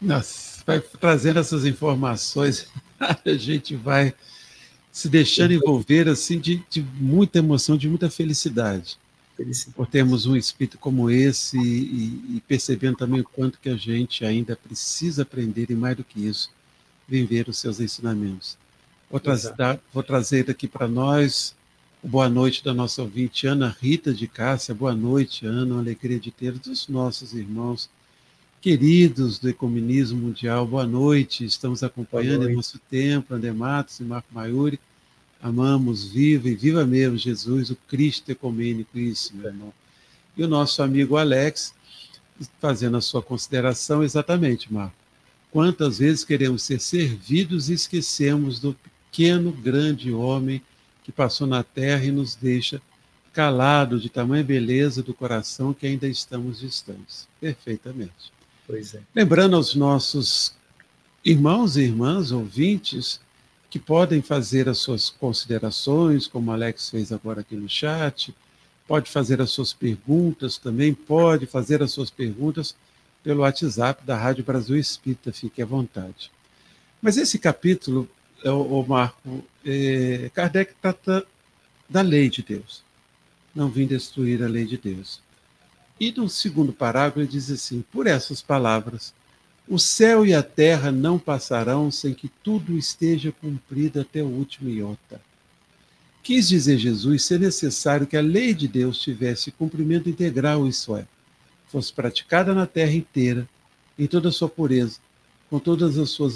Nossa, 0.00 0.49
vai 0.70 0.80
trazendo 0.80 1.40
essas 1.40 1.64
informações, 1.66 2.68
a 2.98 3.32
gente 3.34 3.74
vai 3.74 4.14
se 4.92 5.08
deixando 5.08 5.52
envolver 5.52 6.08
assim 6.08 6.38
de, 6.38 6.62
de 6.68 6.82
muita 6.82 7.38
emoção, 7.38 7.76
de 7.76 7.88
muita 7.88 8.10
felicidade. 8.10 8.98
felicidade. 9.36 9.74
Por 9.74 9.86
termos 9.86 10.26
um 10.26 10.36
espírito 10.36 10.78
como 10.78 11.10
esse 11.10 11.58
e, 11.58 12.36
e, 12.36 12.42
percebendo 12.46 12.96
também 12.96 13.20
o 13.20 13.24
quanto 13.24 13.58
que 13.60 13.68
a 13.68 13.76
gente 13.76 14.24
ainda 14.24 14.56
precisa 14.56 15.22
aprender 15.22 15.70
e 15.70 15.74
mais 15.74 15.96
do 15.96 16.04
que 16.04 16.26
isso, 16.26 16.50
viver 17.08 17.48
os 17.48 17.58
seus 17.58 17.80
ensinamentos. 17.80 18.56
Vou, 19.10 19.18
trazer, 19.18 19.54
vou 19.92 20.02
trazer 20.02 20.48
aqui 20.50 20.68
para 20.68 20.86
nós 20.86 21.54
boa 22.02 22.28
noite 22.28 22.64
da 22.64 22.72
nossa 22.72 23.02
ouvinte 23.02 23.46
Ana 23.46 23.76
Rita 23.80 24.14
de 24.14 24.26
Cássia. 24.26 24.74
Boa 24.74 24.94
noite, 24.94 25.44
Ana. 25.46 25.74
Uma 25.74 25.80
alegria 25.80 26.18
de 26.18 26.30
ter 26.30 26.54
os 26.54 26.88
nossos 26.88 27.34
irmãos 27.34 27.90
Queridos 28.60 29.38
do 29.38 29.48
Ecumenismo 29.48 30.20
Mundial, 30.20 30.66
boa 30.66 30.86
noite. 30.86 31.46
Estamos 31.46 31.82
acompanhando 31.82 32.46
em 32.46 32.54
nosso 32.54 32.78
tempo, 32.90 33.32
André 33.32 33.52
Matos 33.52 33.98
e 34.00 34.04
Marco 34.04 34.28
Maiuri. 34.34 34.78
Amamos, 35.40 36.04
viva 36.04 36.46
e 36.46 36.54
viva 36.54 36.84
mesmo 36.84 37.16
Jesus, 37.16 37.70
o 37.70 37.76
Cristo 37.88 38.30
ecumênico, 38.30 38.98
isso, 38.98 39.34
meu 39.34 39.46
irmão. 39.46 39.72
E 40.36 40.44
o 40.44 40.48
nosso 40.48 40.82
amigo 40.82 41.16
Alex, 41.16 41.72
fazendo 42.60 42.98
a 42.98 43.00
sua 43.00 43.22
consideração, 43.22 44.04
exatamente, 44.04 44.70
Marco. 44.70 44.94
Quantas 45.50 45.96
vezes 45.96 46.22
queremos 46.22 46.62
ser 46.62 46.80
servidos 46.80 47.70
e 47.70 47.72
esquecemos 47.72 48.60
do 48.60 48.76
pequeno, 49.10 49.52
grande 49.52 50.12
homem 50.12 50.60
que 51.02 51.10
passou 51.10 51.46
na 51.46 51.62
terra 51.62 52.04
e 52.04 52.12
nos 52.12 52.34
deixa 52.34 52.82
calado 53.32 53.98
de 53.98 54.10
tamanha 54.10 54.44
beleza 54.44 55.02
do 55.02 55.14
coração 55.14 55.72
que 55.72 55.86
ainda 55.86 56.06
estamos 56.06 56.60
distantes. 56.60 57.26
Perfeitamente. 57.40 58.38
Pois 58.70 58.94
é. 58.94 59.00
Lembrando 59.12 59.56
aos 59.56 59.74
nossos 59.74 60.54
irmãos 61.24 61.76
e 61.76 61.82
irmãs 61.82 62.30
ouvintes 62.30 63.20
que 63.68 63.80
podem 63.80 64.22
fazer 64.22 64.68
as 64.68 64.78
suas 64.78 65.10
considerações, 65.10 66.28
como 66.28 66.50
o 66.50 66.54
Alex 66.54 66.88
fez 66.88 67.10
agora 67.10 67.40
aqui 67.40 67.56
no 67.56 67.68
chat, 67.68 68.32
pode 68.86 69.10
fazer 69.10 69.40
as 69.40 69.50
suas 69.50 69.72
perguntas 69.72 70.56
também, 70.56 70.94
pode 70.94 71.46
fazer 71.46 71.82
as 71.82 71.90
suas 71.90 72.10
perguntas 72.10 72.76
pelo 73.24 73.40
WhatsApp 73.40 74.04
da 74.06 74.16
Rádio 74.16 74.44
Brasil 74.44 74.76
Espírita, 74.76 75.32
fique 75.32 75.60
à 75.60 75.66
vontade. 75.66 76.30
Mas 77.02 77.16
esse 77.16 77.40
capítulo, 77.40 78.08
o 78.44 78.84
Marco, 78.84 79.44
é, 79.64 80.30
Kardec 80.32 80.74
trata 80.80 81.26
da 81.88 82.02
lei 82.02 82.30
de 82.30 82.42
Deus. 82.42 82.84
Não 83.52 83.68
vim 83.68 83.86
destruir 83.86 84.42
a 84.44 84.48
lei 84.48 84.64
de 84.64 84.78
Deus. 84.78 85.20
E 86.00 86.10
no 86.10 86.30
segundo 86.30 86.72
parágrafo 86.72 87.20
ele 87.20 87.28
diz 87.28 87.50
assim: 87.50 87.84
Por 87.92 88.06
essas 88.06 88.40
palavras, 88.40 89.12
o 89.68 89.78
céu 89.78 90.24
e 90.24 90.32
a 90.32 90.42
terra 90.42 90.90
não 90.90 91.18
passarão 91.18 91.90
sem 91.90 92.14
que 92.14 92.28
tudo 92.42 92.76
esteja 92.76 93.30
cumprido 93.30 94.00
até 94.00 94.22
o 94.22 94.26
último 94.26 94.70
iota. 94.70 95.20
Quis 96.22 96.48
dizer 96.48 96.78
Jesus 96.78 97.24
ser 97.24 97.38
necessário 97.38 98.06
que 98.06 98.16
a 98.16 98.22
lei 98.22 98.54
de 98.54 98.66
Deus 98.66 98.98
tivesse 98.98 99.50
cumprimento 99.50 100.08
integral, 100.08 100.66
isso 100.66 100.96
é, 100.96 101.06
fosse 101.68 101.92
praticada 101.92 102.54
na 102.54 102.66
terra 102.66 102.92
inteira, 102.92 103.48
em 103.98 104.06
toda 104.06 104.30
a 104.30 104.32
sua 104.32 104.48
pureza, 104.48 104.98
com 105.48 105.58
todas 105.58 105.98
as 105.98 106.10
suas 106.10 106.34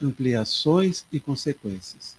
ampliações 0.00 1.04
e 1.12 1.20
consequências. 1.20 2.16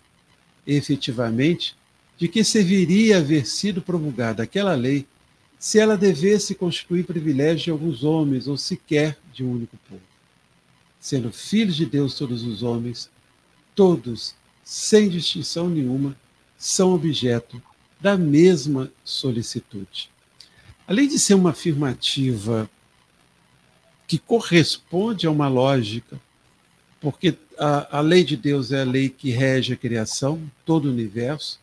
efetivamente, 0.66 1.76
de 2.18 2.28
que 2.30 2.42
serviria 2.42 3.18
haver 3.18 3.46
sido 3.46 3.82
promulgada 3.82 4.44
aquela 4.44 4.76
lei 4.76 5.06
se 5.64 5.80
ela 5.80 5.96
devesse 5.96 6.54
constituir 6.54 7.06
privilégio 7.06 7.64
de 7.64 7.72
alguns 7.72 8.04
homens 8.04 8.50
ou 8.50 8.58
sequer 8.58 9.18
de 9.34 9.46
um 9.46 9.52
único 9.54 9.78
povo? 9.90 10.02
Sendo 11.00 11.32
filhos 11.32 11.78
de 11.78 11.86
Deus 11.86 12.16
todos 12.16 12.44
os 12.44 12.64
homens, 12.64 13.10
todos, 13.74 14.36
sem 14.62 15.08
distinção 15.08 15.70
nenhuma, 15.70 16.18
são 16.58 16.94
objeto 16.94 17.64
da 17.98 18.18
mesma 18.18 18.92
solicitude. 19.06 20.10
Além 20.86 21.08
de 21.08 21.18
ser 21.18 21.36
uma 21.36 21.52
afirmativa 21.52 22.70
que 24.06 24.18
corresponde 24.20 25.26
a 25.26 25.32
uma 25.32 25.48
lógica, 25.48 26.20
porque 27.00 27.38
a, 27.58 28.00
a 28.00 28.02
lei 28.02 28.26
de 28.26 28.36
Deus 28.36 28.74
é 28.74 28.82
a 28.82 28.86
lei 28.86 29.08
que 29.08 29.32
rege 29.32 29.72
a 29.72 29.78
criação, 29.78 30.42
todo 30.66 30.90
o 30.90 30.92
universo, 30.92 31.58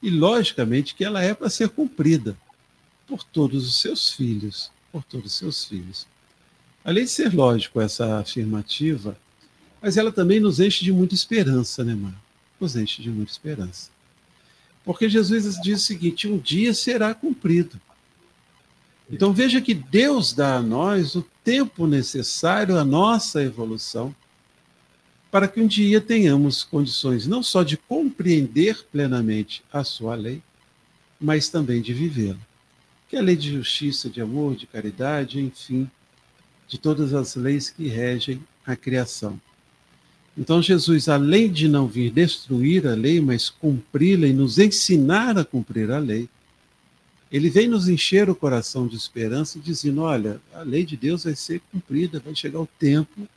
e 0.00 0.08
logicamente 0.08 0.94
que 0.94 1.04
ela 1.04 1.20
é 1.20 1.34
para 1.34 1.50
ser 1.50 1.68
cumprida 1.70 2.38
por 3.10 3.24
todos 3.24 3.66
os 3.66 3.80
seus 3.80 4.12
filhos, 4.12 4.70
por 4.92 5.02
todos 5.02 5.32
os 5.32 5.38
seus 5.38 5.64
filhos. 5.64 6.06
Além 6.84 7.02
de 7.04 7.10
ser 7.10 7.34
lógico 7.34 7.80
essa 7.80 8.20
afirmativa, 8.20 9.18
mas 9.82 9.96
ela 9.96 10.12
também 10.12 10.38
nos 10.38 10.60
enche 10.60 10.84
de 10.84 10.92
muita 10.92 11.12
esperança, 11.12 11.82
né, 11.82 11.92
Mar? 11.92 12.14
Nos 12.60 12.76
enche 12.76 13.02
de 13.02 13.10
muita 13.10 13.32
esperança. 13.32 13.90
Porque 14.84 15.08
Jesus 15.08 15.60
diz 15.60 15.82
o 15.82 15.84
seguinte: 15.84 16.28
um 16.28 16.38
dia 16.38 16.72
será 16.72 17.12
cumprido. 17.12 17.80
Então 19.10 19.32
veja 19.32 19.60
que 19.60 19.74
Deus 19.74 20.32
dá 20.32 20.58
a 20.58 20.62
nós 20.62 21.16
o 21.16 21.26
tempo 21.42 21.88
necessário 21.88 22.78
à 22.78 22.84
nossa 22.84 23.42
evolução 23.42 24.14
para 25.32 25.48
que 25.48 25.60
um 25.60 25.66
dia 25.66 26.00
tenhamos 26.00 26.62
condições 26.62 27.26
não 27.26 27.42
só 27.42 27.64
de 27.64 27.76
compreender 27.76 28.84
plenamente 28.92 29.64
a 29.72 29.82
sua 29.82 30.14
lei, 30.14 30.40
mas 31.20 31.48
também 31.48 31.82
de 31.82 31.92
vivê-la. 31.92 32.49
Que 33.10 33.16
é 33.16 33.18
a 33.18 33.22
lei 33.22 33.34
de 33.34 33.50
justiça, 33.50 34.08
de 34.08 34.20
amor, 34.20 34.54
de 34.54 34.68
caridade, 34.68 35.40
enfim, 35.40 35.90
de 36.68 36.78
todas 36.78 37.12
as 37.12 37.34
leis 37.34 37.68
que 37.68 37.88
regem 37.88 38.40
a 38.64 38.76
criação. 38.76 39.40
Então, 40.38 40.62
Jesus, 40.62 41.08
além 41.08 41.50
de 41.50 41.66
não 41.66 41.88
vir 41.88 42.12
destruir 42.12 42.86
a 42.86 42.94
lei, 42.94 43.20
mas 43.20 43.50
cumpri-la 43.50 44.28
e 44.28 44.32
nos 44.32 44.60
ensinar 44.60 45.36
a 45.36 45.44
cumprir 45.44 45.90
a 45.90 45.98
lei, 45.98 46.28
ele 47.32 47.50
vem 47.50 47.66
nos 47.66 47.88
encher 47.88 48.30
o 48.30 48.34
coração 48.34 48.86
de 48.86 48.94
esperança, 48.94 49.58
dizendo: 49.58 50.02
olha, 50.02 50.40
a 50.54 50.62
lei 50.62 50.84
de 50.84 50.96
Deus 50.96 51.24
vai 51.24 51.34
ser 51.34 51.60
cumprida, 51.72 52.20
vai 52.20 52.34
chegar 52.36 52.60
o 52.60 52.68
tempo 52.78 53.28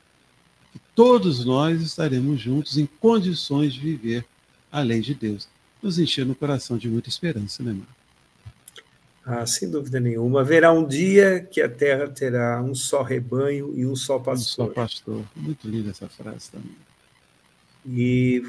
que 0.71 0.79
todos 0.93 1.43
nós 1.43 1.81
estaremos 1.81 2.39
juntos 2.39 2.77
em 2.77 2.85
condições 2.85 3.73
de 3.73 3.79
viver 3.79 4.23
a 4.71 4.81
lei 4.81 5.01
de 5.01 5.15
Deus. 5.15 5.47
Nos 5.81 5.97
enchendo 5.97 6.33
o 6.33 6.35
coração 6.35 6.77
de 6.77 6.87
muita 6.87 7.09
esperança, 7.09 7.63
né, 7.63 7.73
Marco? 7.73 8.02
Ah, 9.25 9.45
sem 9.45 9.69
dúvida 9.69 9.99
nenhuma. 9.99 10.41
Haverá 10.41 10.71
um 10.73 10.85
dia 10.85 11.39
que 11.39 11.61
a 11.61 11.69
terra 11.69 12.09
terá 12.09 12.61
um 12.61 12.75
só 12.75 13.01
rebanho 13.01 13.73
e 13.73 13.85
um 13.85 13.95
só 13.95 14.19
pastor. 14.19 14.65
Um 14.65 14.67
só 14.69 14.73
pastor. 14.73 15.23
Muito 15.35 15.67
linda 15.67 15.91
essa 15.91 16.09
frase 16.09 16.51
também. 16.51 16.75
E 17.85 18.45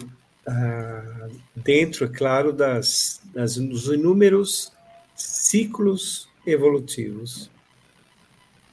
ah, 0.47 1.29
dentro, 1.55 2.07
é 2.07 2.09
claro, 2.09 2.53
das, 2.53 3.21
das, 3.33 3.57
dos 3.57 3.87
inúmeros 3.87 4.73
ciclos 5.15 6.29
evolutivos. 6.45 7.51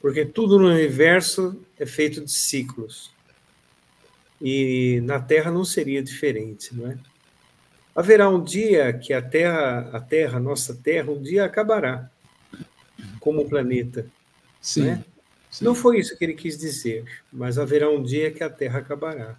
Porque 0.00 0.24
tudo 0.24 0.58
no 0.58 0.68
universo 0.68 1.56
é 1.78 1.86
feito 1.86 2.20
de 2.24 2.32
ciclos. 2.32 3.12
E 4.40 5.00
na 5.04 5.20
Terra 5.20 5.52
não 5.52 5.64
seria 5.64 6.02
diferente, 6.02 6.74
não 6.74 6.90
é? 6.90 6.98
Haverá 7.94 8.28
um 8.28 8.42
dia 8.42 8.92
que 8.92 9.12
a 9.12 9.20
Terra, 9.20 9.90
a 9.92 10.00
Terra, 10.00 10.40
nossa 10.40 10.74
Terra, 10.74 11.10
um 11.10 11.22
dia 11.22 11.44
acabará 11.44 12.10
como 13.20 13.48
planeta. 13.48 14.06
Sim, 14.60 14.82
né? 14.82 15.04
sim. 15.50 15.64
Não 15.64 15.74
foi 15.74 15.98
isso 15.98 16.16
que 16.16 16.24
ele 16.24 16.34
quis 16.34 16.56
dizer, 16.56 17.04
mas 17.32 17.58
haverá 17.58 17.90
um 17.90 18.02
dia 18.02 18.30
que 18.30 18.42
a 18.42 18.48
Terra 18.48 18.78
acabará. 18.78 19.36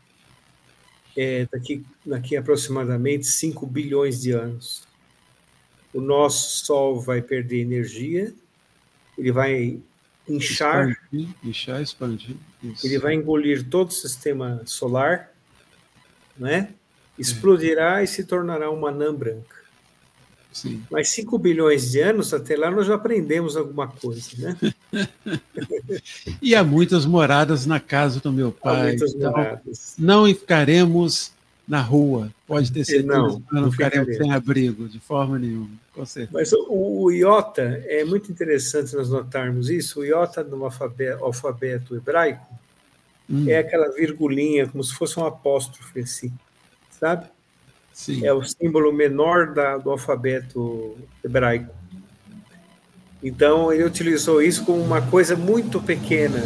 É, 1.15 1.47
daqui, 1.51 1.85
daqui 2.05 2.35
aproximadamente 2.35 3.27
5 3.27 3.65
bilhões 3.67 4.21
de 4.21 4.31
anos 4.31 4.87
o 5.93 6.01
nosso 6.01 6.65
Sol 6.65 6.99
vai 6.99 7.21
perder 7.21 7.61
energia, 7.61 8.33
ele 9.17 9.31
vai 9.31 9.79
inchar, 10.27 10.89
expandir, 10.89 11.35
inchar, 11.43 11.81
expandir. 11.81 12.35
Isso. 12.63 12.85
Ele 12.85 12.97
vai 12.97 13.13
engolir 13.13 13.69
todo 13.69 13.89
o 13.89 13.93
sistema 13.93 14.61
solar, 14.65 15.31
né? 16.35 16.73
Explodirá 17.17 18.02
é. 18.02 18.04
e 18.04 18.08
se 18.08 18.23
tornará 18.23 18.69
uma 18.69 18.89
anã 18.89 19.13
branca. 19.13 19.63
Sim. 20.52 20.84
Mas 20.89 21.10
5 21.10 21.38
bilhões 21.39 21.91
de 21.91 21.99
anos, 21.99 22.32
até 22.34 22.56
lá 22.56 22.69
nós 22.69 22.86
já 22.86 22.93
aprendemos 22.93 23.58
alguma 23.58 23.88
coisa, 23.88 24.30
né? 24.38 24.58
e 26.39 26.54
há 26.54 26.63
muitas 26.63 27.08
moradas 27.08 27.65
na 27.65 27.80
casa 27.80 28.19
do 28.19 28.32
meu 28.32 28.52
pai. 28.52 28.93
Então, 28.93 29.08
moradas. 29.19 29.95
Não 29.97 30.28
ficaremos 30.28 31.32
na 31.67 31.82
rua. 31.82 32.32
Pode 32.45 32.71
ter 32.71 32.86
certeza 32.86 33.08
não, 33.08 33.41
não, 33.52 33.62
não 33.63 33.71
ficaremos 33.71 34.15
sem 34.15 34.32
abrigo, 34.32 34.88
de 34.88 34.99
forma 34.99 35.39
nenhuma. 35.39 35.71
Com 35.91 36.06
certeza. 36.06 36.32
Mas 36.34 36.54
o, 36.54 36.67
o, 36.69 37.12
iota, 37.12 37.84
é 37.88 38.04
muito 38.04 38.32
interessante 38.32 38.95
nós 38.95 39.10
notarmos 39.10 39.69
isso. 39.69 40.02
O 40.02 40.06
iota 40.06 40.43
no 40.43 40.63
alfabeto, 40.63 41.23
alfabeto 41.23 41.95
hebraico 41.95 42.45
hum. 43.30 43.45
é 43.47 43.58
aquela 43.58 43.91
virgulinha, 43.91 44.67
como 44.67 44.84
se 44.84 44.93
fosse 44.93 45.19
um 45.19 45.26
apóstrofe, 45.26 45.99
assim, 45.99 46.32
sabe? 47.03 47.25
Sim. 47.91 48.25
É 48.25 48.31
o 48.31 48.41
símbolo 48.43 48.93
menor 48.93 49.53
da, 49.53 49.77
do 49.77 49.91
alfabeto 49.91 50.97
hebraico. 51.23 51.69
Então, 53.21 53.71
ele 53.73 53.83
utilizou 53.83 54.41
isso 54.41 54.63
como 54.65 54.81
uma 54.81 55.01
coisa 55.01 55.35
muito 55.35 55.81
pequena, 55.81 56.41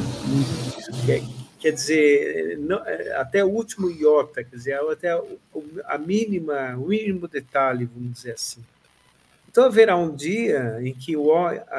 que 1.05 1.11
é, 1.11 1.23
quer 1.59 1.71
dizer, 1.71 2.57
não, 2.57 2.83
é, 2.85 3.15
até 3.17 3.45
o 3.45 3.49
último 3.49 3.89
iota, 3.89 4.43
quer 4.43 4.55
dizer, 4.55 4.79
até 4.91 5.11
a 5.85 5.97
mínima, 5.97 6.75
o 6.75 6.87
mínimo 6.87 7.27
detalhe, 7.27 7.85
vamos 7.85 8.13
dizer 8.13 8.31
assim. 8.31 8.63
Então 9.47 9.63
haverá 9.65 9.95
um 9.95 10.13
dia 10.13 10.79
em 10.81 10.93
que 10.93 11.15
o, 11.15 11.27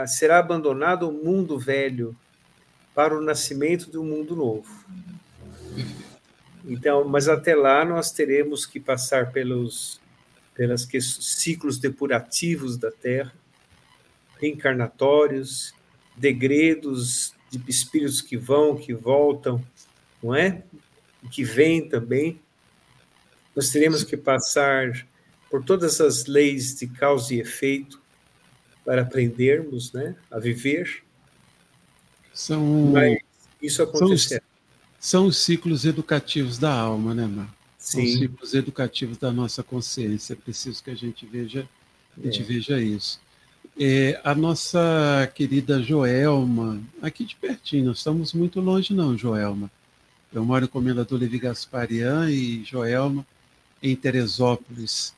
será 0.06 0.38
abandonado 0.38 1.08
o 1.08 1.12
mundo 1.12 1.58
velho 1.58 2.16
para 2.94 3.16
o 3.16 3.20
nascimento 3.20 3.90
de 3.90 3.98
um 3.98 4.04
mundo 4.04 4.34
novo. 4.34 4.68
Então, 6.68 7.08
mas 7.08 7.28
até 7.28 7.56
lá 7.56 7.82
nós 7.82 8.12
teremos 8.12 8.66
que 8.66 8.78
passar 8.78 9.32
pelos 9.32 9.98
pelas 10.54 10.84
que, 10.84 11.00
ciclos 11.00 11.78
depurativos 11.78 12.76
da 12.76 12.90
Terra, 12.90 13.32
reencarnatórios, 14.40 15.72
degredos 16.16 17.32
de 17.48 17.62
espíritos 17.68 18.20
que 18.20 18.36
vão, 18.36 18.76
que 18.76 18.92
voltam, 18.92 19.64
não 20.20 20.34
é? 20.34 20.64
Que 21.30 21.44
vêm 21.44 21.88
também. 21.88 22.40
Nós 23.54 23.70
teremos 23.70 24.02
que 24.02 24.16
passar 24.16 25.06
por 25.48 25.64
todas 25.64 26.00
as 26.00 26.26
leis 26.26 26.74
de 26.74 26.88
causa 26.88 27.32
e 27.32 27.40
efeito 27.40 28.02
para 28.84 29.02
aprendermos, 29.02 29.92
né, 29.92 30.16
a 30.28 30.40
viver. 30.40 31.04
São 32.34 32.90
Mas 32.92 33.18
isso 33.62 33.80
acontecerá. 33.80 34.47
São, 34.98 35.26
os 35.26 35.38
ciclos 35.38 35.84
educativos 35.84 36.58
da 36.58 36.72
alma, 36.72 37.14
né, 37.14 37.26
Mar? 37.26 37.54
São 37.78 38.02
os 38.02 38.12
ciclos 38.14 38.54
educativos 38.54 39.16
da 39.16 39.32
nossa 39.32 39.62
consciência. 39.62 40.32
É 40.32 40.36
preciso 40.36 40.82
que 40.82 40.90
a 40.90 40.94
gente 40.94 41.24
veja, 41.24 41.68
a 42.16 42.26
gente 42.26 42.42
é. 42.42 42.44
veja 42.44 42.80
isso. 42.80 43.20
É, 43.80 44.20
a 44.24 44.34
nossa 44.34 45.30
querida 45.34 45.80
Joelma, 45.80 46.80
aqui 47.00 47.24
de 47.24 47.36
pertinho, 47.36 47.86
nós 47.86 47.98
estamos 47.98 48.32
muito 48.32 48.60
longe 48.60 48.92
não, 48.92 49.16
Joelma. 49.16 49.70
Eu 50.32 50.44
moro 50.44 50.64
em 50.64 50.68
Comendador 50.68 51.18
Levi 51.18 51.38
Gasparian 51.38 52.28
e 52.28 52.64
Joelma 52.64 53.24
em 53.82 53.94
Teresópolis, 53.94 55.14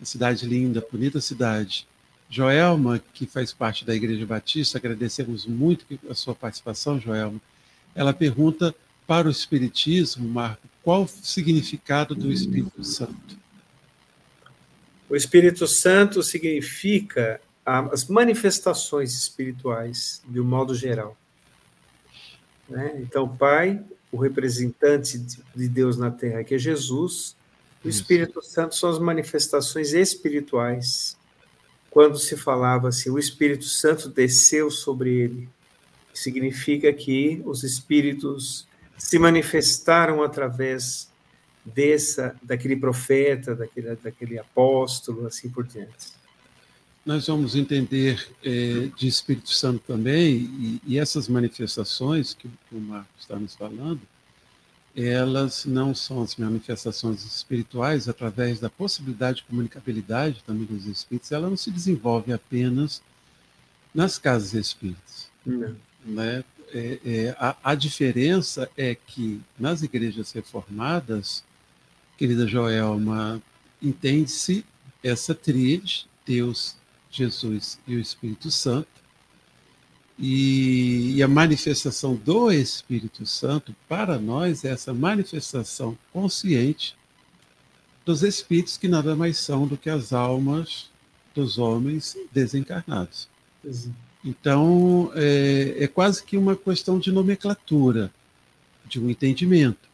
uma 0.00 0.06
cidade 0.06 0.46
linda, 0.46 0.84
bonita 0.90 1.20
cidade. 1.20 1.86
Joelma, 2.30 2.98
que 3.12 3.26
faz 3.26 3.52
parte 3.52 3.84
da 3.84 3.94
Igreja 3.94 4.24
Batista, 4.26 4.78
agradecemos 4.78 5.46
muito 5.46 5.84
a 6.10 6.14
sua 6.14 6.34
participação, 6.34 6.98
Joelma. 6.98 7.40
Ela 7.94 8.12
pergunta 8.12 8.74
para 9.08 9.26
o 9.26 9.30
Espiritismo, 9.30 10.28
Marco, 10.28 10.68
qual 10.82 11.04
o 11.04 11.08
significado 11.08 12.14
do 12.14 12.30
Espírito 12.30 12.84
Santo? 12.84 13.38
O 15.08 15.16
Espírito 15.16 15.66
Santo 15.66 16.22
significa 16.22 17.40
as 17.64 18.06
manifestações 18.06 19.14
espirituais, 19.14 20.20
de 20.28 20.38
um 20.38 20.44
modo 20.44 20.74
geral. 20.74 21.16
Né? 22.68 22.98
Então, 23.00 23.26
Pai, 23.26 23.82
o 24.12 24.18
representante 24.18 25.18
de 25.18 25.68
Deus 25.68 25.96
na 25.96 26.10
Terra, 26.10 26.44
que 26.44 26.54
é 26.54 26.58
Jesus, 26.58 27.34
o 27.82 27.88
Espírito 27.88 28.42
Santo 28.42 28.76
são 28.76 28.90
as 28.90 28.98
manifestações 28.98 29.94
espirituais. 29.94 31.16
Quando 31.90 32.18
se 32.18 32.36
falava 32.36 32.88
assim, 32.88 33.08
o 33.08 33.18
Espírito 33.18 33.64
Santo 33.64 34.10
desceu 34.10 34.70
sobre 34.70 35.10
ele, 35.14 35.48
significa 36.12 36.92
que 36.92 37.40
os 37.46 37.64
espíritos 37.64 38.68
se 38.98 39.18
manifestaram 39.18 40.22
através 40.22 41.08
dessa, 41.64 42.34
daquele 42.42 42.76
profeta, 42.76 43.54
daquele, 43.54 43.96
daquele 43.96 44.38
apóstolo, 44.38 45.26
assim 45.26 45.48
por 45.48 45.64
diante. 45.64 46.18
Nós 47.06 47.26
vamos 47.26 47.54
entender 47.54 48.28
é, 48.44 48.90
de 48.94 49.06
Espírito 49.06 49.50
Santo 49.50 49.82
também, 49.86 50.34
e, 50.36 50.82
e 50.86 50.98
essas 50.98 51.28
manifestações 51.28 52.34
que, 52.34 52.48
que 52.48 52.74
o 52.74 52.80
Marco 52.80 53.08
está 53.18 53.36
nos 53.36 53.54
falando, 53.54 54.00
elas 54.94 55.64
não 55.64 55.94
são 55.94 56.20
as 56.22 56.34
manifestações 56.36 57.24
espirituais 57.24 58.08
através 58.08 58.58
da 58.58 58.68
possibilidade 58.68 59.38
de 59.38 59.44
comunicabilidade 59.44 60.42
também 60.44 60.64
dos 60.64 60.86
espíritos, 60.86 61.30
ela 61.30 61.48
não 61.48 61.56
se 61.56 61.70
desenvolve 61.70 62.32
apenas 62.32 63.00
nas 63.94 64.18
casas 64.18 64.54
espíritas. 64.54 65.30
Não. 65.46 65.76
Né? 66.04 66.44
É, 66.72 66.98
é, 67.04 67.36
a, 67.38 67.56
a, 67.64 67.74
diferença 67.74 68.70
é 68.76 68.94
que 68.94 69.40
nas 69.58 69.82
igrejas 69.82 70.32
reformadas, 70.32 71.42
querida 72.16 72.46
Joelma, 72.46 73.42
entende-se 73.80 74.64
essa 75.02 75.34
tríade, 75.34 76.06
Deus, 76.26 76.76
Jesus 77.10 77.78
e 77.86 77.96
o 77.96 78.00
Espírito 78.00 78.50
Santo, 78.50 78.88
e, 80.18 81.14
e, 81.14 81.22
a 81.22 81.28
manifestação 81.28 82.16
do 82.16 82.50
Espírito 82.50 83.24
Santo, 83.24 83.74
para 83.88 84.18
nós, 84.18 84.64
é 84.64 84.70
essa 84.70 84.92
manifestação 84.92 85.96
consciente 86.12 86.96
dos 88.04 88.22
espíritos 88.22 88.76
que 88.76 88.88
nada 88.88 89.14
mais 89.14 89.38
são 89.38 89.66
do 89.66 89.76
que 89.76 89.88
as 89.88 90.12
almas 90.12 90.90
dos 91.34 91.56
homens 91.56 92.16
desencarnados. 92.32 93.28
Então, 94.24 95.12
é, 95.14 95.76
é 95.78 95.86
quase 95.86 96.22
que 96.22 96.36
uma 96.36 96.56
questão 96.56 96.98
de 96.98 97.12
nomenclatura, 97.12 98.10
de 98.86 99.00
um 99.00 99.08
entendimento. 99.08 99.88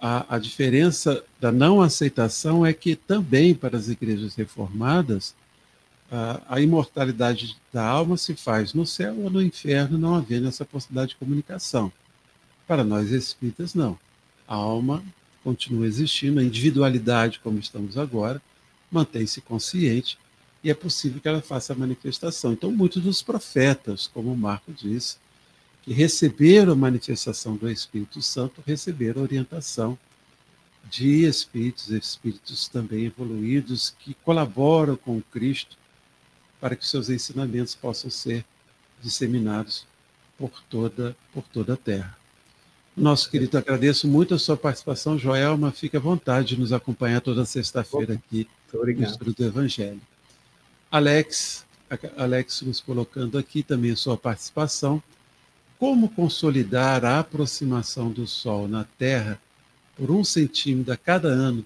A, 0.00 0.36
a 0.36 0.38
diferença 0.38 1.24
da 1.40 1.50
não 1.50 1.80
aceitação 1.80 2.64
é 2.64 2.72
que 2.72 2.94
também 2.94 3.54
para 3.54 3.76
as 3.76 3.88
igrejas 3.88 4.34
reformadas, 4.34 5.34
a, 6.10 6.40
a, 6.48 6.60
imortalidade 6.60 7.56
da 7.72 7.84
alma 7.84 8.16
se 8.16 8.34
faz 8.34 8.72
no 8.72 8.86
céu 8.86 9.16
ou 9.18 9.30
no 9.30 9.42
inferno, 9.42 9.98
não 9.98 10.14
havendo 10.14 10.46
essa 10.46 10.64
possibilidade 10.64 11.10
de 11.10 11.16
comunicação. 11.16 11.90
Para 12.66 12.84
nós 12.84 13.10
espíritas, 13.10 13.74
não. 13.74 13.98
A 14.46 14.54
alma 14.54 15.02
continua 15.42 15.86
existindo, 15.86 16.38
a 16.38 16.44
individualidade, 16.44 17.40
como 17.40 17.58
estamos 17.58 17.96
agora, 17.98 18.40
mantém-se 18.90 19.40
consciente 19.40 20.18
e 20.66 20.70
é 20.70 20.74
possível 20.74 21.20
que 21.20 21.28
ela 21.28 21.40
faça 21.40 21.72
a 21.72 21.76
manifestação. 21.76 22.52
Então, 22.52 22.72
muitos 22.72 23.00
dos 23.00 23.22
profetas, 23.22 24.08
como 24.08 24.32
o 24.32 24.36
Marco 24.36 24.72
disse, 24.72 25.16
que 25.80 25.92
receberam 25.92 26.72
a 26.72 26.74
manifestação 26.74 27.54
do 27.54 27.70
Espírito 27.70 28.20
Santo, 28.20 28.60
receberam 28.66 29.22
orientação 29.22 29.96
de 30.90 31.24
espíritos, 31.24 31.90
espíritos 31.90 32.66
também 32.66 33.04
evoluídos, 33.04 33.94
que 34.00 34.12
colaboram 34.24 34.96
com 34.96 35.16
o 35.16 35.22
Cristo 35.22 35.76
para 36.60 36.74
que 36.74 36.84
seus 36.84 37.10
ensinamentos 37.10 37.76
possam 37.76 38.10
ser 38.10 38.44
disseminados 39.00 39.86
por 40.36 40.50
toda, 40.68 41.16
por 41.32 41.44
toda 41.44 41.74
a 41.74 41.76
terra. 41.76 42.18
Nosso 42.96 43.30
querido, 43.30 43.56
agradeço 43.56 44.08
muito 44.08 44.34
a 44.34 44.38
sua 44.38 44.56
participação, 44.56 45.16
Joelma. 45.16 45.70
Fique 45.70 45.96
à 45.96 46.00
vontade 46.00 46.48
de 46.48 46.60
nos 46.60 46.72
acompanhar 46.72 47.20
toda 47.20 47.44
sexta-feira 47.44 48.14
aqui 48.14 48.48
no 48.72 49.04
Estudo 49.04 49.32
do 49.32 49.44
Evangelho. 49.44 50.00
Alex, 50.90 51.66
Alex 52.16 52.62
nos 52.62 52.80
colocando 52.80 53.38
aqui 53.38 53.62
também 53.62 53.90
a 53.90 53.96
sua 53.96 54.16
participação. 54.16 55.02
Como 55.78 56.08
consolidar 56.08 57.04
a 57.04 57.18
aproximação 57.18 58.10
do 58.10 58.26
Sol 58.26 58.66
na 58.66 58.84
Terra 58.84 59.40
por 59.96 60.10
um 60.10 60.24
centímetro 60.24 60.92
a 60.92 60.96
cada 60.96 61.28
ano 61.28 61.64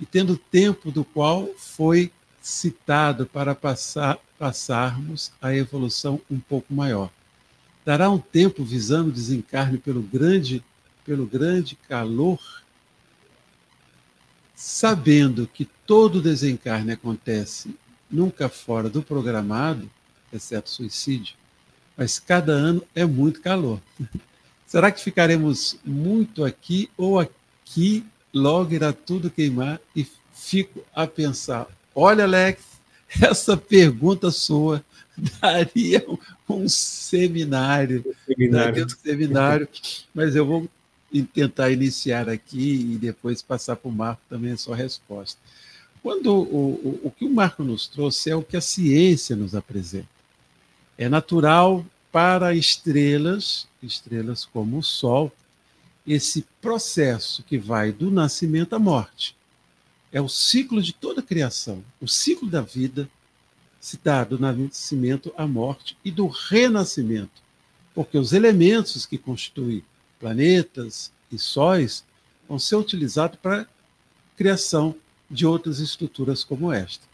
e 0.00 0.06
tendo 0.06 0.36
tempo 0.36 0.90
do 0.90 1.04
qual 1.04 1.48
foi 1.56 2.10
citado 2.40 3.26
para 3.26 3.54
passar, 3.54 4.18
passarmos 4.38 5.30
a 5.40 5.54
evolução 5.54 6.20
um 6.30 6.40
pouco 6.40 6.74
maior. 6.74 7.10
Dará 7.84 8.10
um 8.10 8.18
tempo 8.18 8.64
visando 8.64 9.12
desencarne 9.12 9.78
pelo 9.78 10.02
grande, 10.02 10.64
pelo 11.04 11.26
grande 11.26 11.76
calor, 11.88 12.40
sabendo 14.54 15.46
que 15.46 15.66
todo 15.86 16.20
desencarne 16.20 16.92
acontece 16.92 17.74
nunca 18.14 18.48
fora 18.48 18.88
do 18.88 19.02
programado, 19.02 19.90
exceto 20.32 20.70
suicídio, 20.70 21.34
mas 21.96 22.18
cada 22.18 22.52
ano 22.52 22.82
é 22.94 23.04
muito 23.04 23.40
calor. 23.40 23.80
Será 24.66 24.90
que 24.90 25.00
ficaremos 25.00 25.76
muito 25.84 26.44
aqui 26.44 26.88
ou 26.96 27.18
aqui 27.18 28.04
logo 28.32 28.72
irá 28.72 28.92
tudo 28.92 29.30
queimar 29.30 29.80
e 29.94 30.06
fico 30.32 30.84
a 30.94 31.06
pensar, 31.06 31.66
olha 31.94 32.24
Alex, 32.24 32.62
essa 33.20 33.56
pergunta 33.56 34.30
sua 34.30 34.84
daria 35.40 36.04
um 36.48 36.68
seminário, 36.68 38.04
seminário. 38.26 38.50
daria 38.50 38.84
um 38.84 38.88
seminário, 38.88 39.68
mas 40.14 40.34
eu 40.34 40.46
vou 40.46 40.68
tentar 41.32 41.70
iniciar 41.70 42.28
aqui 42.28 42.94
e 42.94 42.98
depois 42.98 43.40
passar 43.40 43.76
para 43.76 43.88
o 43.88 43.92
Marco 43.92 44.22
também 44.28 44.52
a 44.52 44.56
sua 44.56 44.74
resposta. 44.74 45.40
Quando 46.04 46.34
o, 46.34 46.40
o, 46.42 47.00
o 47.04 47.10
que 47.10 47.24
o 47.24 47.30
Marco 47.30 47.64
nos 47.64 47.86
trouxe 47.86 48.28
é 48.28 48.36
o 48.36 48.42
que 48.42 48.58
a 48.58 48.60
ciência 48.60 49.34
nos 49.34 49.54
apresenta. 49.54 50.06
É 50.98 51.08
natural 51.08 51.82
para 52.12 52.54
estrelas, 52.54 53.66
estrelas 53.82 54.44
como 54.44 54.76
o 54.76 54.82
Sol, 54.82 55.32
esse 56.06 56.44
processo 56.60 57.42
que 57.42 57.56
vai 57.56 57.90
do 57.90 58.10
nascimento 58.10 58.76
à 58.76 58.78
morte. 58.78 59.34
É 60.12 60.20
o 60.20 60.28
ciclo 60.28 60.82
de 60.82 60.92
toda 60.92 61.22
a 61.22 61.24
criação, 61.24 61.82
o 61.98 62.06
ciclo 62.06 62.50
da 62.50 62.60
vida 62.60 63.08
se 63.80 63.98
dá 64.04 64.24
do 64.24 64.38
nascimento 64.38 65.32
à 65.38 65.46
morte 65.46 65.96
e 66.04 66.10
do 66.10 66.26
renascimento, 66.26 67.42
porque 67.94 68.18
os 68.18 68.34
elementos 68.34 69.06
que 69.06 69.16
constituem 69.16 69.82
planetas 70.20 71.10
e 71.32 71.38
sóis 71.38 72.04
vão 72.46 72.58
ser 72.58 72.76
utilizados 72.76 73.38
para 73.40 73.62
a 73.62 73.66
criação 74.36 74.94
de 75.30 75.46
outras 75.46 75.78
estruturas 75.78 76.44
como 76.44 76.72
esta. 76.72 77.06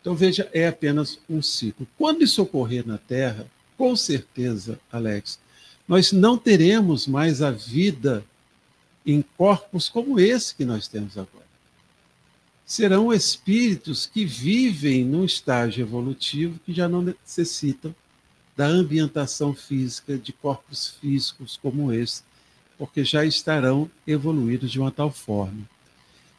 Então, 0.00 0.14
veja, 0.14 0.48
é 0.52 0.66
apenas 0.66 1.18
um 1.28 1.42
ciclo. 1.42 1.86
Quando 1.96 2.22
isso 2.22 2.42
ocorrer 2.42 2.86
na 2.86 2.98
Terra, 2.98 3.46
com 3.76 3.94
certeza, 3.94 4.80
Alex, 4.90 5.38
nós 5.86 6.12
não 6.12 6.38
teremos 6.38 7.06
mais 7.06 7.42
a 7.42 7.50
vida 7.50 8.24
em 9.04 9.22
corpos 9.36 9.88
como 9.88 10.18
esse 10.18 10.54
que 10.54 10.64
nós 10.64 10.88
temos 10.88 11.16
agora. 11.16 11.46
Serão 12.64 13.12
espíritos 13.12 14.04
que 14.04 14.24
vivem 14.24 15.04
num 15.04 15.24
estágio 15.24 15.82
evolutivo 15.82 16.60
que 16.64 16.72
já 16.72 16.88
não 16.88 17.02
necessitam 17.02 17.94
da 18.56 18.66
ambientação 18.66 19.54
física 19.54 20.18
de 20.18 20.32
corpos 20.32 20.88
físicos 21.00 21.58
como 21.62 21.92
esse, 21.92 22.22
porque 22.76 23.04
já 23.04 23.24
estarão 23.24 23.90
evoluídos 24.06 24.70
de 24.70 24.78
uma 24.78 24.90
tal 24.90 25.10
forma 25.10 25.66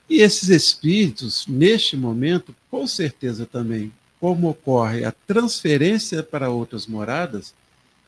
e 0.09 0.21
esses 0.21 0.49
espíritos, 0.49 1.45
neste 1.47 1.95
momento, 1.95 2.55
com 2.71 2.87
certeza 2.87 3.45
também, 3.45 3.91
como 4.19 4.49
ocorre 4.49 5.05
a 5.05 5.11
transferência 5.11 6.23
para 6.23 6.49
outras 6.49 6.87
moradas, 6.87 7.53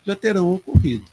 já 0.05 0.15
terão 0.15 0.51
ocorrido. 0.53 1.05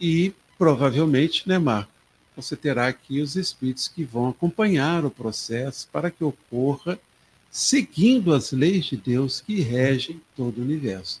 E 0.00 0.32
provavelmente, 0.58 1.48
né, 1.48 1.58
Marco? 1.58 1.92
Você 2.36 2.56
terá 2.56 2.88
aqui 2.88 3.20
os 3.20 3.36
espíritos 3.36 3.88
que 3.88 4.04
vão 4.04 4.28
acompanhar 4.28 5.04
o 5.04 5.10
processo 5.10 5.86
para 5.92 6.10
que 6.10 6.24
ocorra 6.24 6.98
seguindo 7.50 8.32
as 8.32 8.52
leis 8.52 8.86
de 8.86 8.96
Deus 8.96 9.40
que 9.40 9.60
regem 9.60 10.20
todo 10.34 10.58
o 10.58 10.62
universo. 10.62 11.20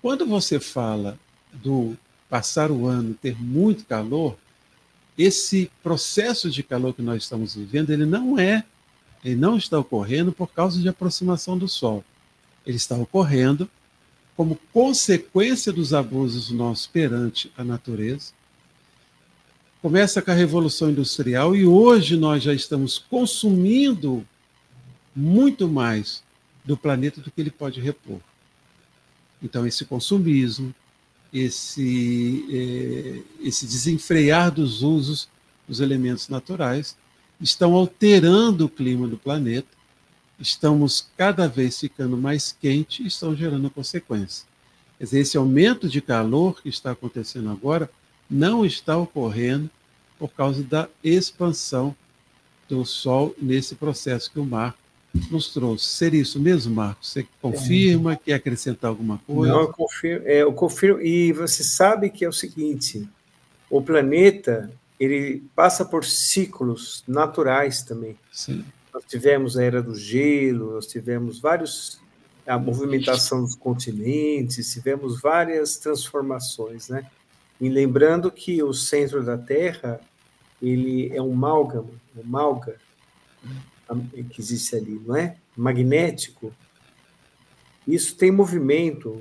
Quando 0.00 0.26
você 0.26 0.58
fala 0.58 1.18
do 1.52 1.96
passar 2.28 2.70
o 2.70 2.86
ano 2.86 3.14
ter 3.14 3.40
muito 3.40 3.84
calor, 3.84 4.38
esse 5.18 5.68
processo 5.82 6.48
de 6.48 6.62
calor 6.62 6.94
que 6.94 7.02
nós 7.02 7.24
estamos 7.24 7.56
vivendo, 7.56 7.90
ele 7.90 8.06
não 8.06 8.38
é, 8.38 8.64
ele 9.24 9.34
não 9.34 9.58
está 9.58 9.76
ocorrendo 9.76 10.30
por 10.30 10.46
causa 10.46 10.80
de 10.80 10.88
aproximação 10.88 11.58
do 11.58 11.66
Sol. 11.66 12.04
Ele 12.64 12.76
está 12.76 12.94
ocorrendo 12.94 13.68
como 14.36 14.60
consequência 14.72 15.72
dos 15.72 15.92
abusos 15.92 16.50
nossos 16.50 16.86
perante 16.86 17.52
a 17.56 17.64
natureza. 17.64 18.32
Começa 19.82 20.22
com 20.22 20.30
a 20.30 20.34
Revolução 20.34 20.90
Industrial 20.90 21.56
e 21.56 21.66
hoje 21.66 22.16
nós 22.16 22.44
já 22.44 22.54
estamos 22.54 22.98
consumindo 22.98 24.24
muito 25.14 25.66
mais 25.66 26.22
do 26.64 26.76
planeta 26.76 27.20
do 27.20 27.30
que 27.30 27.40
ele 27.40 27.50
pode 27.50 27.80
repor. 27.80 28.20
Então, 29.42 29.66
esse 29.66 29.84
consumismo, 29.84 30.72
esse, 31.32 32.44
é, 32.50 33.46
esse 33.46 33.66
desenfrear 33.66 34.50
dos 34.50 34.82
usos 34.82 35.28
dos 35.66 35.80
elementos 35.80 36.28
naturais 36.28 36.96
estão 37.40 37.74
alterando 37.74 38.64
o 38.64 38.68
clima 38.68 39.06
do 39.06 39.18
planeta, 39.18 39.68
estamos 40.40 41.08
cada 41.16 41.48
vez 41.48 41.78
ficando 41.78 42.16
mais 42.16 42.56
quente 42.58 43.02
e 43.02 43.06
estão 43.06 43.36
gerando 43.36 43.70
consequências. 43.70 44.46
Quer 44.96 45.04
dizer, 45.04 45.20
esse 45.20 45.36
aumento 45.36 45.88
de 45.88 46.00
calor 46.00 46.60
que 46.60 46.68
está 46.68 46.92
acontecendo 46.92 47.50
agora 47.50 47.90
não 48.28 48.64
está 48.64 48.96
ocorrendo 48.96 49.70
por 50.18 50.30
causa 50.30 50.62
da 50.62 50.88
expansão 51.04 51.94
do 52.68 52.84
Sol 52.84 53.34
nesse 53.40 53.74
processo 53.74 54.30
que 54.30 54.40
o 54.40 54.44
Marco 54.44 54.78
nos 55.30 55.52
trouxe. 55.52 55.86
Seria 55.86 56.20
isso 56.20 56.38
mesmo, 56.40 56.74
Marcos? 56.74 57.08
Você 57.08 57.26
confirma, 57.40 58.12
é. 58.12 58.16
quer 58.16 58.34
acrescentar 58.34 58.90
alguma 58.90 59.18
coisa? 59.26 59.52
Não, 59.52 59.60
eu 59.62 59.72
confirmo, 59.72 60.26
é, 60.26 60.42
eu 60.42 60.52
confirmo. 60.52 61.00
E 61.00 61.32
você 61.32 61.64
sabe 61.64 62.10
que 62.10 62.24
é 62.24 62.28
o 62.28 62.32
seguinte: 62.32 63.08
o 63.70 63.82
planeta 63.82 64.70
ele 64.98 65.44
passa 65.54 65.84
por 65.84 66.04
ciclos 66.04 67.04
naturais 67.06 67.82
também. 67.82 68.16
Sim. 68.32 68.64
Nós 68.92 69.04
tivemos 69.06 69.56
a 69.56 69.62
era 69.62 69.82
do 69.82 69.94
gelo, 69.94 70.74
nós 70.74 70.86
tivemos 70.86 71.38
vários 71.38 72.00
a 72.46 72.58
movimentação 72.58 73.42
dos 73.42 73.54
continentes, 73.54 74.72
tivemos 74.72 75.20
várias 75.20 75.76
transformações, 75.76 76.88
né? 76.88 77.06
E 77.60 77.68
lembrando 77.68 78.30
que 78.30 78.62
o 78.62 78.72
centro 78.72 79.22
da 79.22 79.36
Terra 79.36 80.00
ele 80.60 81.14
é 81.14 81.20
um 81.20 81.34
málgama, 81.34 81.90
um 82.16 82.22
malga, 82.24 82.76
que 84.30 84.40
existe 84.40 84.76
ali, 84.76 85.00
não 85.04 85.16
é? 85.16 85.36
Magnético. 85.56 86.54
Isso 87.86 88.16
tem 88.16 88.30
movimento. 88.30 89.18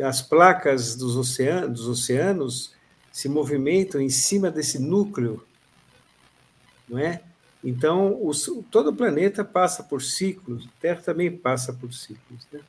As 0.00 0.22
placas 0.22 0.94
dos 0.96 1.16
oceanos, 1.16 1.80
dos 1.80 1.88
oceanos 1.88 2.72
se 3.12 3.28
movimentam 3.28 4.00
em 4.00 4.08
cima 4.08 4.50
desse 4.50 4.78
núcleo, 4.78 5.44
não 6.88 6.98
é? 6.98 7.22
Então, 7.62 8.20
todo 8.70 8.90
o 8.90 8.94
planeta 8.94 9.42
passa 9.44 9.82
por 9.82 10.02
ciclos, 10.02 10.66
a 10.66 10.80
Terra 10.80 11.00
também 11.00 11.34
passa 11.34 11.72
por 11.72 11.94
ciclos. 11.94 12.46
Né? 12.52 12.60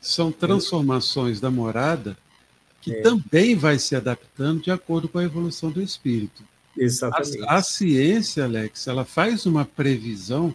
São 0.00 0.32
transformações 0.32 1.38
da 1.40 1.50
morada 1.50 2.16
que 2.80 2.94
é. 2.94 3.02
também 3.02 3.56
vai 3.56 3.78
se 3.78 3.96
adaptando 3.96 4.62
de 4.62 4.70
acordo 4.70 5.08
com 5.08 5.18
a 5.18 5.24
evolução 5.24 5.70
do 5.70 5.82
espírito. 5.82 6.44
Exatamente. 6.76 7.42
A, 7.44 7.54
a, 7.56 7.62
ciência, 7.62 8.44
Alex, 8.44 8.86
ela 8.86 9.04
faz 9.04 9.46
uma 9.46 9.64
previsão 9.64 10.54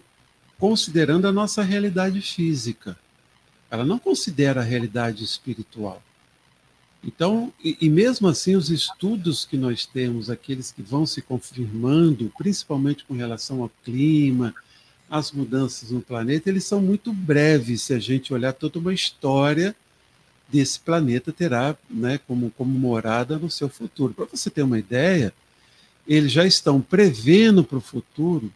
considerando 0.58 1.26
a 1.26 1.32
nossa 1.32 1.62
realidade 1.62 2.20
física. 2.20 2.96
Ela 3.70 3.84
não 3.84 3.98
considera 3.98 4.60
a 4.60 4.64
realidade 4.64 5.24
espiritual. 5.24 6.02
Então, 7.04 7.52
e, 7.62 7.76
e 7.80 7.90
mesmo 7.90 8.28
assim, 8.28 8.54
os 8.54 8.70
estudos 8.70 9.44
que 9.44 9.56
nós 9.56 9.84
temos, 9.84 10.30
aqueles 10.30 10.70
que 10.70 10.82
vão 10.82 11.04
se 11.04 11.20
confirmando, 11.20 12.32
principalmente 12.38 13.04
com 13.04 13.14
relação 13.14 13.62
ao 13.62 13.70
clima, 13.84 14.54
as 15.10 15.32
mudanças 15.32 15.90
no 15.90 16.00
planeta, 16.00 16.48
eles 16.48 16.64
são 16.64 16.80
muito 16.80 17.12
breves 17.12 17.82
se 17.82 17.92
a 17.92 17.98
gente 17.98 18.32
olhar 18.32 18.52
toda 18.52 18.78
uma 18.78 18.94
história 18.94 19.74
desse 20.48 20.78
planeta 20.78 21.32
terá 21.32 21.76
né, 21.90 22.20
como, 22.26 22.50
como 22.52 22.78
morada 22.78 23.38
no 23.38 23.50
seu 23.50 23.68
futuro. 23.68 24.14
Para 24.14 24.26
você 24.26 24.48
ter 24.48 24.62
uma 24.62 24.78
ideia, 24.78 25.32
eles 26.06 26.32
já 26.32 26.44
estão 26.44 26.80
prevendo 26.80 27.62
para 27.62 27.78
o 27.78 27.80
futuro 27.80 28.52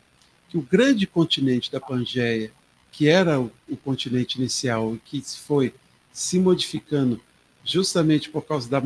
que 0.48 0.58
o 0.58 0.62
grande 0.62 1.06
continente 1.06 1.70
da 1.70 1.80
Pangeia, 1.80 2.50
que 2.90 3.08
era 3.08 3.40
o, 3.40 3.50
o 3.68 3.76
continente 3.76 4.38
inicial 4.38 4.94
e 4.94 4.98
que 4.98 5.22
foi 5.38 5.74
se 6.12 6.38
modificando 6.38 7.20
justamente 7.64 8.30
por 8.30 8.42
causa 8.42 8.68
da, 8.68 8.80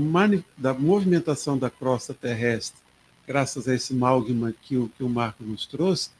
da 0.57 0.75
movimentação 0.75 1.57
da 1.57 1.71
crosta 1.71 2.15
terrestre, 2.15 2.81
graças 3.27 3.69
a 3.69 3.75
esse 3.75 3.95
magma 3.95 4.55
que 4.63 4.77
o, 4.77 4.89
que 4.97 5.05
o 5.05 5.09
Marco 5.09 5.45
nos 5.45 5.67
trouxe, 5.67 6.11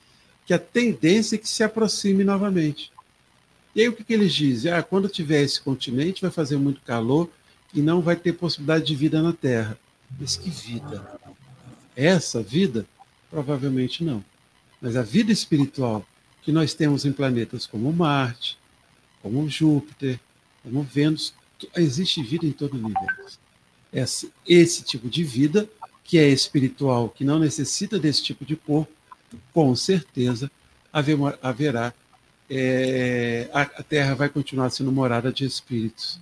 que 0.47 0.55
a 0.55 0.59
tendência 0.59 1.37
é 1.37 1.39
que 1.39 1.49
se 1.49 1.63
aproxime 1.63 2.23
novamente. 2.23 2.93
E 3.75 3.81
aí 3.81 3.89
o 3.89 3.93
que, 3.93 4.05
que 4.05 4.13
eles 4.13 4.33
dizem? 4.33 4.73
Ah, 4.73 4.83
quando 4.83 5.09
tiver 5.09 5.43
esse 5.43 5.61
continente 5.61 6.23
vai 6.23 6.31
fazer 6.31 6.57
muito 6.57 6.81
calor 6.83 7.31
e 7.73 7.81
não 7.81 8.01
vai 8.01 8.17
ter 8.17 8.33
possibilidade 8.33 8.85
de 8.85 8.95
vida 8.95 9.23
na 9.23 9.33
Terra. 9.33 9.79
Mas 10.19 10.37
que 10.37 10.51
vida? 10.51 11.20
Essa 11.97 12.43
vida? 12.43 12.87
Provavelmente 13.31 14.03
não. 14.05 14.25
Mas 14.81 14.97
a 14.97 15.03
vida 15.03 15.31
espiritual 15.31 16.07
que 16.43 16.53
nós 16.53 16.75
temos 16.75 17.05
em 17.05 17.13
planetas 17.13 17.67
como 17.67 17.93
Marte, 17.93 18.59
como 19.23 19.49
Júpiter, 19.49 20.19
como 20.63 20.83
Vênus, 20.83 21.35
existe 21.77 22.23
vida 22.23 22.47
em 22.47 22.53
todo 22.53 22.75
o 22.75 22.79
universo. 22.79 23.39
Esse, 23.93 24.33
esse 24.47 24.83
tipo 24.83 25.09
de 25.09 25.23
vida, 25.23 25.69
que 26.05 26.19
é 26.19 26.29
espiritual, 26.29 27.11
que 27.11 27.25
não 27.25 27.39
necessita 27.39 27.99
desse 27.99 28.23
tipo 28.23 28.45
de 28.45 28.57
corpo, 28.57 28.93
com 29.53 29.75
certeza 29.77 30.51
haverá. 30.93 31.93
É, 32.49 33.49
a 33.53 33.65
Terra 33.83 34.15
vai 34.15 34.29
continuar 34.29 34.71
sendo 34.71 34.91
morada 34.91 35.33
de 35.33 35.45
espíritos, 35.45 36.19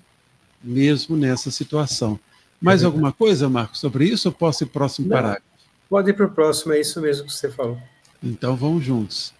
mesmo 0.63 1.17
nessa 1.17 1.51
situação. 1.51 2.21
Mais 2.61 2.83
é 2.83 2.87
alguma 2.87 3.13
coisa, 3.13 3.49
Marcos, 3.49 3.81
sobre 3.81 4.05
isso 4.07 4.29
ou 4.29 4.35
posso 4.35 4.65
ir 4.65 4.67
próximo 4.67 5.09
não. 5.09 5.17
parágrafo? 5.17 5.48
Pode 5.89 6.11
ir 6.11 6.15
para 6.15 6.27
o 6.27 6.31
próximo, 6.31 6.75
é 6.75 6.81
isso 6.81 7.01
mesmo 7.01 7.27
que 7.27 7.33
você 7.33 7.51
falou. 7.51 7.79
Então 8.23 8.55
vamos 8.55 8.85
juntos. 8.85 9.33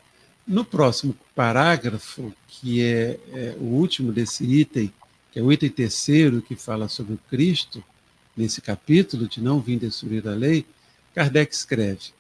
No 0.47 0.65
próximo 0.65 1.15
parágrafo, 1.35 2.33
que 2.47 2.83
é, 2.83 3.21
é, 3.33 3.57
o 3.61 3.65
último 3.65 4.13
desse 4.13 4.45
item, 4.45 4.91
que 5.31 5.39
é 5.39 5.43
o 5.43 5.53
item 5.53 5.69
terceiro, 5.69 6.41
que 6.41 6.57
fala 6.57 6.89
sobre 6.89 7.19
Cristo, 7.29 7.85
nesse 8.35 8.63
capítulo 8.63 9.29
de 9.29 9.43
não 9.43 9.61
vir 9.61 9.79
destruir 9.79 10.27
a 10.27 10.33
lei, 10.33 10.65
Kardec 11.15 11.55
escreve: 11.55 12.13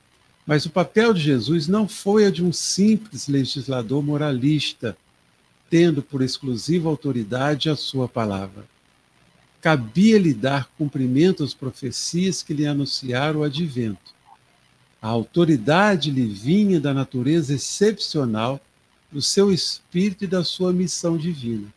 Mas 0.46 0.66
o 0.66 0.70
papel 0.70 1.14
de 1.14 1.20
Jesus 1.20 1.66
não 1.66 1.88
foi 1.88 2.26
a 2.26 2.30
de 2.30 2.44
um 2.44 2.52
simples 2.52 3.28
legislador 3.28 4.02
moralista, 4.02 4.94
tendo 5.70 6.02
por 6.02 6.20
exclusiva 6.20 6.86
autoridade 6.90 7.70
a 7.70 7.76
sua 7.76 8.06
palavra. 8.06 8.64
Cabia-lhe 9.62 10.34
dar 10.34 10.70
cumprimento 10.76 11.42
às 11.42 11.54
profecias 11.54 12.42
que 12.42 12.52
lhe 12.52 12.66
anunciaram 12.66 13.40
o 13.40 13.42
advento 13.42 14.17
a 15.00 15.08
autoridade 15.08 16.10
lhe 16.10 16.26
vinha 16.26 16.80
da 16.80 16.92
natureza 16.92 17.54
excepcional 17.54 18.60
do 19.10 19.22
seu 19.22 19.52
espírito 19.52 20.24
e 20.24 20.26
da 20.26 20.44
sua 20.44 20.72
missão 20.72 21.16
divina. 21.16 21.72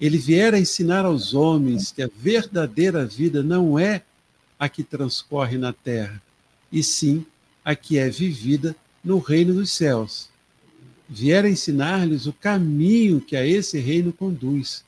Ele 0.00 0.16
viera 0.16 0.58
ensinar 0.58 1.04
aos 1.04 1.34
homens 1.34 1.90
que 1.90 2.02
a 2.02 2.10
verdadeira 2.16 3.04
vida 3.04 3.42
não 3.42 3.78
é 3.78 4.02
a 4.58 4.68
que 4.68 4.84
transcorre 4.84 5.58
na 5.58 5.72
terra, 5.72 6.22
e 6.70 6.82
sim 6.82 7.26
a 7.64 7.74
que 7.74 7.98
é 7.98 8.08
vivida 8.08 8.74
no 9.02 9.18
reino 9.18 9.54
dos 9.54 9.72
céus. 9.72 10.28
Viera 11.08 11.48
ensinar-lhes 11.48 12.26
o 12.26 12.32
caminho 12.32 13.20
que 13.20 13.34
a 13.34 13.44
esse 13.44 13.78
reino 13.78 14.12
conduz, 14.12 14.84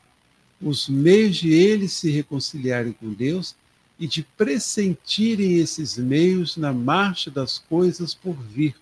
os 0.61 0.89
meios 0.89 1.37
de 1.37 1.53
eles 1.53 1.93
se 1.93 2.11
reconciliarem 2.11 2.93
com 2.93 3.13
Deus 3.13 3.57
e 4.01 4.09
de 4.09 4.23
pressentirem 4.23 5.59
esses 5.59 5.99
meios 5.99 6.57
na 6.57 6.73
marcha 6.73 7.31
das 7.31 7.59
coisas 7.59 8.15
por 8.15 8.35
vir, 8.35 8.75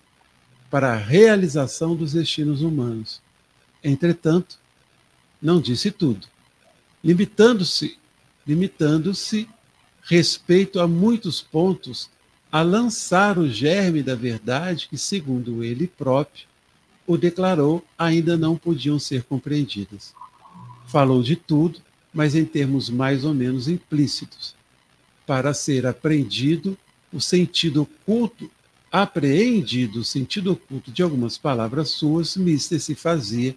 para 0.70 0.92
a 0.92 0.96
realização 0.96 1.96
dos 1.96 2.12
destinos 2.12 2.62
humanos. 2.62 3.20
Entretanto, 3.82 4.60
não 5.42 5.60
disse 5.60 5.90
tudo, 5.90 6.28
limitando-se, 7.02 7.98
limitando-se 8.46 9.48
respeito 10.02 10.78
a 10.78 10.86
muitos 10.86 11.42
pontos 11.42 12.08
a 12.50 12.62
lançar 12.62 13.38
o 13.38 13.48
germe 13.48 14.02
da 14.02 14.14
verdade 14.14 14.88
que, 14.88 14.96
segundo 14.96 15.64
ele 15.64 15.88
próprio, 15.88 16.46
o 17.06 17.16
declarou, 17.16 17.84
ainda 17.98 18.36
não 18.36 18.56
podiam 18.56 18.98
ser 18.98 19.24
compreendidas. 19.24 20.14
Falou 20.86 21.22
de 21.22 21.34
tudo, 21.34 21.80
mas 22.12 22.34
em 22.34 22.44
termos 22.44 22.88
mais 22.88 23.24
ou 23.24 23.34
menos 23.34 23.68
implícitos, 23.68 24.57
para 25.28 25.52
ser 25.52 25.86
aprendido 25.86 26.74
o 27.12 27.20
sentido 27.20 27.82
oculto, 27.82 28.50
apreendido 28.90 30.00
o 30.00 30.04
sentido 30.04 30.52
oculto 30.52 30.90
de 30.90 31.02
algumas 31.02 31.36
palavras 31.36 31.90
suas, 31.90 32.34
Mister 32.34 32.80
se 32.80 32.94
fazia 32.94 33.54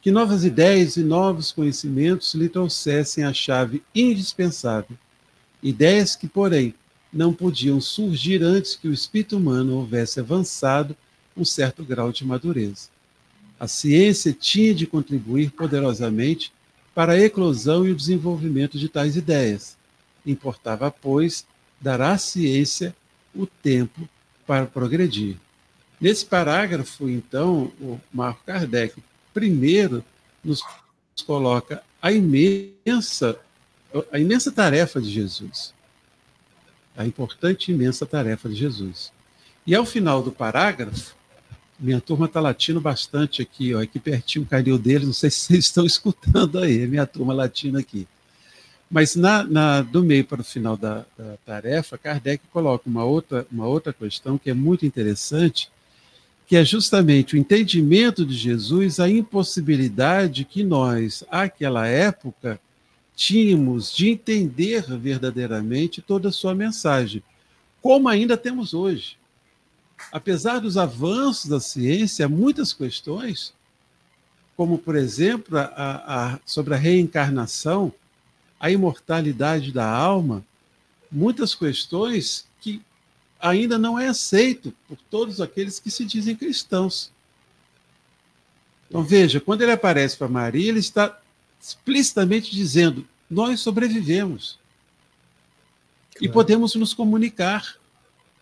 que 0.00 0.12
novas 0.12 0.44
ideias 0.44 0.96
e 0.96 1.02
novos 1.02 1.50
conhecimentos 1.50 2.34
lhe 2.34 2.48
trouxessem 2.48 3.24
a 3.24 3.32
chave 3.32 3.82
indispensável. 3.92 4.96
Ideias 5.60 6.14
que, 6.14 6.28
porém, 6.28 6.72
não 7.12 7.34
podiam 7.34 7.80
surgir 7.80 8.40
antes 8.44 8.76
que 8.76 8.86
o 8.86 8.94
espírito 8.94 9.38
humano 9.38 9.74
houvesse 9.74 10.20
avançado 10.20 10.96
um 11.36 11.44
certo 11.44 11.82
grau 11.82 12.12
de 12.12 12.24
madureza. 12.24 12.90
A 13.58 13.66
ciência 13.66 14.32
tinha 14.32 14.72
de 14.72 14.86
contribuir 14.86 15.50
poderosamente 15.50 16.52
para 16.94 17.14
a 17.14 17.20
eclosão 17.20 17.84
e 17.84 17.90
o 17.90 17.96
desenvolvimento 17.96 18.78
de 18.78 18.88
tais 18.88 19.16
ideias, 19.16 19.77
Importava, 20.30 20.90
pois, 20.90 21.46
dar 21.80 22.00
à 22.00 22.16
ciência 22.18 22.94
o 23.34 23.46
tempo 23.46 24.08
para 24.46 24.66
progredir. 24.66 25.36
Nesse 26.00 26.24
parágrafo, 26.24 27.08
então, 27.08 27.72
o 27.80 28.00
Marco 28.12 28.44
Kardec 28.44 29.02
primeiro 29.34 30.04
nos 30.44 30.62
coloca 31.26 31.82
a 32.00 32.12
imensa 32.12 33.38
a 34.12 34.18
imensa 34.18 34.52
tarefa 34.52 35.00
de 35.00 35.10
Jesus. 35.10 35.72
A 36.96 37.06
importante 37.06 37.70
e 37.70 37.74
imensa 37.74 38.04
tarefa 38.04 38.48
de 38.48 38.54
Jesus. 38.54 39.12
E 39.66 39.74
ao 39.74 39.86
final 39.86 40.22
do 40.22 40.30
parágrafo, 40.30 41.16
minha 41.78 42.00
turma 42.00 42.26
está 42.26 42.40
latindo 42.40 42.80
bastante 42.80 43.40
aqui, 43.40 43.74
ó, 43.74 43.80
aqui 43.80 43.98
pertinho 43.98 44.44
o 44.44 44.48
canil 44.48 44.78
deles, 44.78 45.06
não 45.06 45.14
sei 45.14 45.30
se 45.30 45.40
vocês 45.40 45.64
estão 45.64 45.84
escutando 45.86 46.58
aí, 46.58 46.86
minha 46.86 47.06
turma 47.06 47.32
latindo 47.32 47.78
aqui. 47.78 48.06
Mas 48.90 49.14
na, 49.14 49.44
na, 49.44 49.82
do 49.82 50.02
meio 50.02 50.24
para 50.24 50.40
o 50.40 50.44
final 50.44 50.76
da, 50.76 51.04
da, 51.16 51.36
tarefa, 51.44 51.98
Kardec 51.98 52.42
coloca 52.50 52.88
uma 52.88 53.04
outra, 53.04 53.46
uma 53.52 53.66
outra 53.66 53.92
questão 53.92 54.38
que 54.38 54.48
é 54.48 54.54
muito 54.54 54.86
interessante, 54.86 55.70
que 56.46 56.56
é 56.56 56.64
justamente 56.64 57.34
o 57.34 57.38
entendimento 57.38 58.24
de 58.24 58.34
Jesus, 58.34 58.98
a 58.98 59.08
impossibilidade 59.08 60.46
que 60.46 60.64
nós, 60.64 61.22
àquela 61.30 61.86
época, 61.86 62.58
tínhamos 63.14 63.94
de 63.94 64.08
entender 64.08 64.82
verdadeiramente 64.96 66.00
toda 66.00 66.30
a 66.30 66.32
sua 66.32 66.54
mensagem, 66.54 67.22
como 67.82 68.08
ainda 68.08 68.36
temos 68.36 68.72
hoje. 68.72 69.18
Apesar 70.10 70.60
dos 70.60 70.78
avanços 70.78 71.50
da 71.50 71.60
ciência, 71.60 72.28
muitas 72.28 72.72
questões, 72.72 73.52
como, 74.56 74.78
por 74.78 74.96
exemplo, 74.96 75.58
a, 75.58 75.64
a, 75.76 76.40
sobre 76.46 76.74
a 76.74 76.78
reencarnação, 76.78 77.92
a 78.60 78.70
imortalidade 78.70 79.72
da 79.72 79.88
alma, 79.88 80.44
muitas 81.10 81.54
questões 81.54 82.46
que 82.60 82.82
ainda 83.40 83.78
não 83.78 83.98
é 83.98 84.08
aceito 84.08 84.74
por 84.88 84.98
todos 85.10 85.40
aqueles 85.40 85.78
que 85.78 85.90
se 85.90 86.04
dizem 86.04 86.36
cristãos. 86.36 87.12
Então 88.88 89.02
veja, 89.02 89.40
quando 89.40 89.62
ele 89.62 89.72
aparece 89.72 90.16
para 90.16 90.28
Maria, 90.28 90.68
ele 90.68 90.80
está 90.80 91.20
explicitamente 91.60 92.50
dizendo: 92.50 93.06
nós 93.30 93.60
sobrevivemos 93.60 94.58
claro. 96.12 96.24
e 96.24 96.28
podemos 96.28 96.74
nos 96.74 96.94
comunicar. 96.94 97.76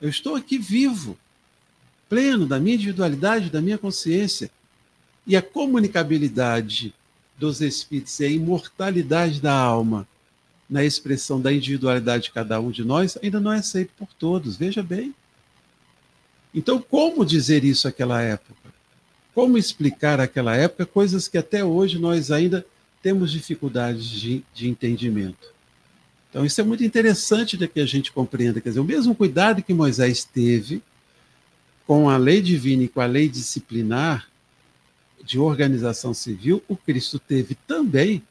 Eu 0.01 0.09
estou 0.09 0.37
aqui 0.37 0.59
vivo, 0.59 1.19
pleno 2.09 2.47
da 2.47 2.61
minha 2.61 2.77
individualidade, 2.77 3.51
da 3.51 3.61
minha 3.61 3.79
consciência. 3.79 4.51
E 5.27 5.37
a 5.37 5.43
comunicabilidade 5.43 6.95
dos 7.39 7.61
espíritos 7.61 8.19
e 8.21 8.25
a 8.25 8.31
imortalidade 8.31 9.41
da 9.41 9.53
alma 9.53 10.07
na 10.69 10.85
expressão 10.85 11.41
da 11.41 11.53
individualidade 11.53 12.25
de 12.25 12.31
cada 12.33 12.61
um 12.61 12.71
de 12.71 12.85
nós 12.85 13.17
ainda 13.23 13.39
não 13.39 13.53
é 13.53 13.59
aceito 13.59 13.93
por 13.97 14.09
todos, 14.19 14.57
veja 14.57 14.83
bem. 14.83 15.15
Então, 16.53 16.81
como 16.81 17.25
dizer 17.25 17.65
isso 17.65 17.87
naquela 17.87 18.21
época? 18.21 18.55
Como 19.35 19.59
explicar 19.59 20.19
aquela 20.19 20.57
época 20.57 20.87
coisas 20.87 21.29
que 21.29 21.39
até 21.39 21.65
hoje 21.65 21.99
nós 21.99 22.31
ainda 22.31 22.67
temos 23.03 23.31
dificuldades 23.31 24.09
de, 24.09 24.43
de 24.55 24.69
entendimento? 24.69 25.55
Então, 26.31 26.45
isso 26.45 26.61
é 26.61 26.65
muito 26.65 26.83
interessante 26.83 27.57
de 27.57 27.69
que 27.69 27.81
a 27.81 27.87
gente 27.87 28.11
compreenda. 28.11 28.61
Quer 28.61 28.71
dizer, 28.71 28.81
o 28.81 28.85
mesmo 28.85 29.15
cuidado 29.15 29.63
que 29.63 29.73
Moisés 29.73 30.25
teve 30.25 30.83
com 31.87 32.11
a 32.11 32.17
lei 32.17 32.43
divina 32.43 32.83
e 32.83 32.89
com 32.89 33.01
a 33.01 33.07
lei 33.07 33.29
disciplinar 33.29 34.27
de 35.27 35.39
organização 35.39 36.15
civil, 36.15 36.63
o 36.69 36.77
Cristo 36.77 37.19
teve 37.19 37.57
também 37.67 38.23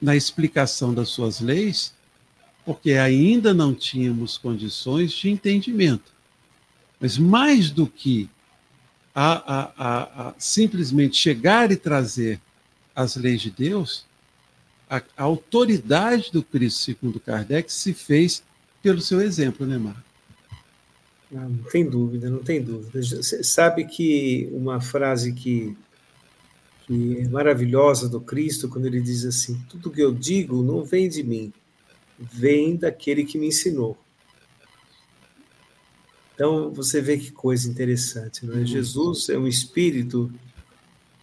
na 0.00 0.16
explicação 0.16 0.92
das 0.92 1.08
suas 1.08 1.40
leis, 1.40 1.94
porque 2.64 2.92
ainda 2.92 3.54
não 3.54 3.72
tínhamos 3.72 4.36
condições 4.36 5.12
de 5.12 5.30
entendimento. 5.30 6.12
Mas 7.00 7.16
mais 7.16 7.70
do 7.70 7.86
que 7.86 8.28
a, 9.14 9.54
a, 9.54 10.28
a, 10.28 10.34
simplesmente 10.36 11.16
chegar 11.16 11.70
e 11.70 11.76
trazer 11.76 12.40
as 12.94 13.16
leis 13.16 13.40
de 13.40 13.50
Deus, 13.50 14.04
a, 14.90 15.02
autoridade 15.16 16.30
do 16.32 16.42
Cristo, 16.42 16.82
segundo 16.82 17.20
Kardec, 17.20 17.72
se 17.72 17.94
fez 17.94 18.42
pelo 18.82 19.00
seu 19.00 19.20
exemplo, 19.20 19.66
né, 19.66 19.78
Marco? 19.78 20.05
Não, 21.30 21.48
não 21.48 21.62
tem 21.64 21.88
dúvida, 21.88 22.30
não 22.30 22.38
tem 22.38 22.62
dúvida. 22.62 23.02
Você 23.02 23.42
sabe 23.42 23.84
que 23.84 24.48
uma 24.52 24.80
frase 24.80 25.32
que, 25.32 25.76
que 26.86 27.20
é 27.20 27.28
maravilhosa 27.28 28.08
do 28.08 28.20
Cristo, 28.20 28.68
quando 28.68 28.86
ele 28.86 29.00
diz 29.00 29.24
assim: 29.24 29.60
Tudo 29.68 29.90
que 29.90 30.00
eu 30.00 30.12
digo 30.12 30.62
não 30.62 30.84
vem 30.84 31.08
de 31.08 31.22
mim, 31.22 31.52
vem 32.18 32.76
daquele 32.76 33.24
que 33.24 33.38
me 33.38 33.48
ensinou. 33.48 33.98
Então, 36.34 36.70
você 36.70 37.00
vê 37.00 37.16
que 37.16 37.32
coisa 37.32 37.68
interessante, 37.68 38.44
não 38.44 38.54
é? 38.54 38.58
Uhum. 38.58 38.66
Jesus 38.66 39.30
é 39.30 39.38
um 39.38 39.48
espírito 39.48 40.30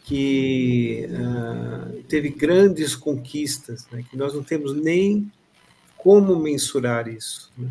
que 0.03 1.07
uh, 1.09 2.03
teve 2.03 2.29
grandes 2.29 2.95
conquistas, 2.95 3.87
né? 3.91 4.03
que 4.09 4.17
nós 4.17 4.33
não 4.33 4.43
temos 4.43 4.75
nem 4.75 5.31
como 5.95 6.37
mensurar 6.37 7.07
isso. 7.07 7.51
Né? 7.57 7.69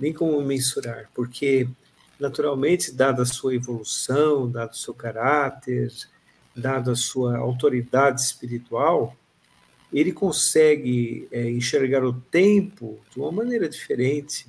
Nem 0.00 0.12
como 0.12 0.40
mensurar, 0.40 1.10
porque 1.14 1.68
naturalmente, 2.18 2.92
dada 2.92 3.22
a 3.22 3.26
sua 3.26 3.54
evolução, 3.54 4.50
dado 4.50 4.72
o 4.72 4.76
seu 4.76 4.92
caráter, 4.92 5.90
dada 6.54 6.92
a 6.92 6.96
sua 6.96 7.38
autoridade 7.38 8.20
espiritual, 8.20 9.16
ele 9.92 10.12
consegue 10.12 11.26
é, 11.32 11.50
enxergar 11.50 12.04
o 12.04 12.12
tempo 12.12 13.00
de 13.10 13.18
uma 13.18 13.32
maneira 13.32 13.68
diferente. 13.68 14.46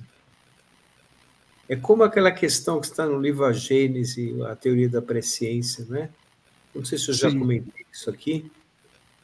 É 1.68 1.74
como 1.74 2.04
aquela 2.04 2.30
questão 2.30 2.80
que 2.80 2.86
está 2.86 3.06
no 3.06 3.18
livro 3.18 3.44
A 3.44 3.52
Gênese, 3.52 4.40
a 4.42 4.54
teoria 4.54 4.88
da 4.88 5.00
presciência, 5.00 5.84
né? 5.88 6.10
Não 6.74 6.84
sei 6.84 6.98
se 6.98 7.08
eu 7.08 7.14
já 7.14 7.30
Sim. 7.30 7.38
comentei 7.38 7.84
isso 7.90 8.10
aqui. 8.10 8.50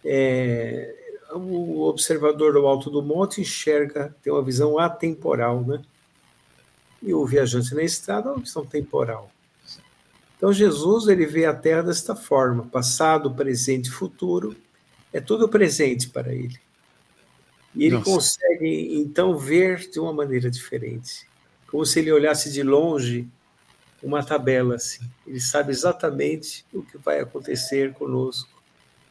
É, 0.04 0.94
o 1.34 1.82
observador 1.82 2.54
do 2.54 2.66
alto 2.66 2.90
do 2.90 3.02
monte 3.02 3.40
enxerga, 3.40 4.14
tem 4.22 4.32
uma 4.32 4.42
visão 4.42 4.78
atemporal, 4.78 5.62
né? 5.62 5.82
E 7.02 7.14
o 7.14 7.24
viajante 7.24 7.74
na 7.74 7.82
estrada 7.82 8.28
é 8.28 8.32
uma 8.32 8.40
visão 8.40 8.64
temporal. 8.64 9.30
Então 10.36 10.52
Jesus 10.52 11.08
ele 11.08 11.26
vê 11.26 11.46
a 11.46 11.54
Terra 11.54 11.82
desta 11.82 12.14
forma, 12.14 12.64
passado, 12.64 13.34
presente 13.34 13.88
e 13.88 13.92
futuro, 13.92 14.56
é 15.12 15.20
tudo 15.20 15.48
presente 15.48 16.08
para 16.08 16.32
ele. 16.32 16.58
E 17.74 17.84
ele 17.84 17.96
Nossa. 17.96 18.10
consegue 18.10 18.94
então 18.96 19.36
ver 19.36 19.88
de 19.90 19.98
uma 19.98 20.12
maneira 20.12 20.50
diferente, 20.50 21.28
como 21.66 21.84
se 21.84 21.98
ele 21.98 22.12
olhasse 22.12 22.52
de 22.52 22.62
longe 22.62 23.28
uma 24.02 24.22
tabela 24.22 24.76
assim. 24.76 25.08
Ele 25.26 25.40
sabe 25.40 25.72
exatamente 25.72 26.64
o 26.72 26.82
que 26.82 26.96
vai 26.98 27.20
acontecer 27.20 27.92
conosco. 27.94 28.48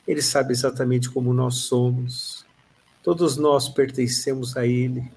Ele 0.08 0.22
sabe 0.22 0.54
exatamente 0.54 1.10
como 1.10 1.34
nós 1.34 1.56
somos. 1.56 2.46
Todos 3.04 3.36
nós 3.38 3.68
pertencemos 3.68 4.56
a 4.56 4.66
ele 4.66 5.12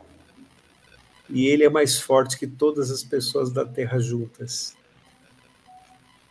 e 1.30 1.46
ele 1.46 1.64
é 1.64 1.70
mais 1.70 1.98
forte 1.98 2.38
que 2.38 2.46
todas 2.46 2.90
as 2.90 3.02
pessoas 3.02 3.50
da 3.50 3.64
Terra 3.64 3.98
juntas. 3.98 4.74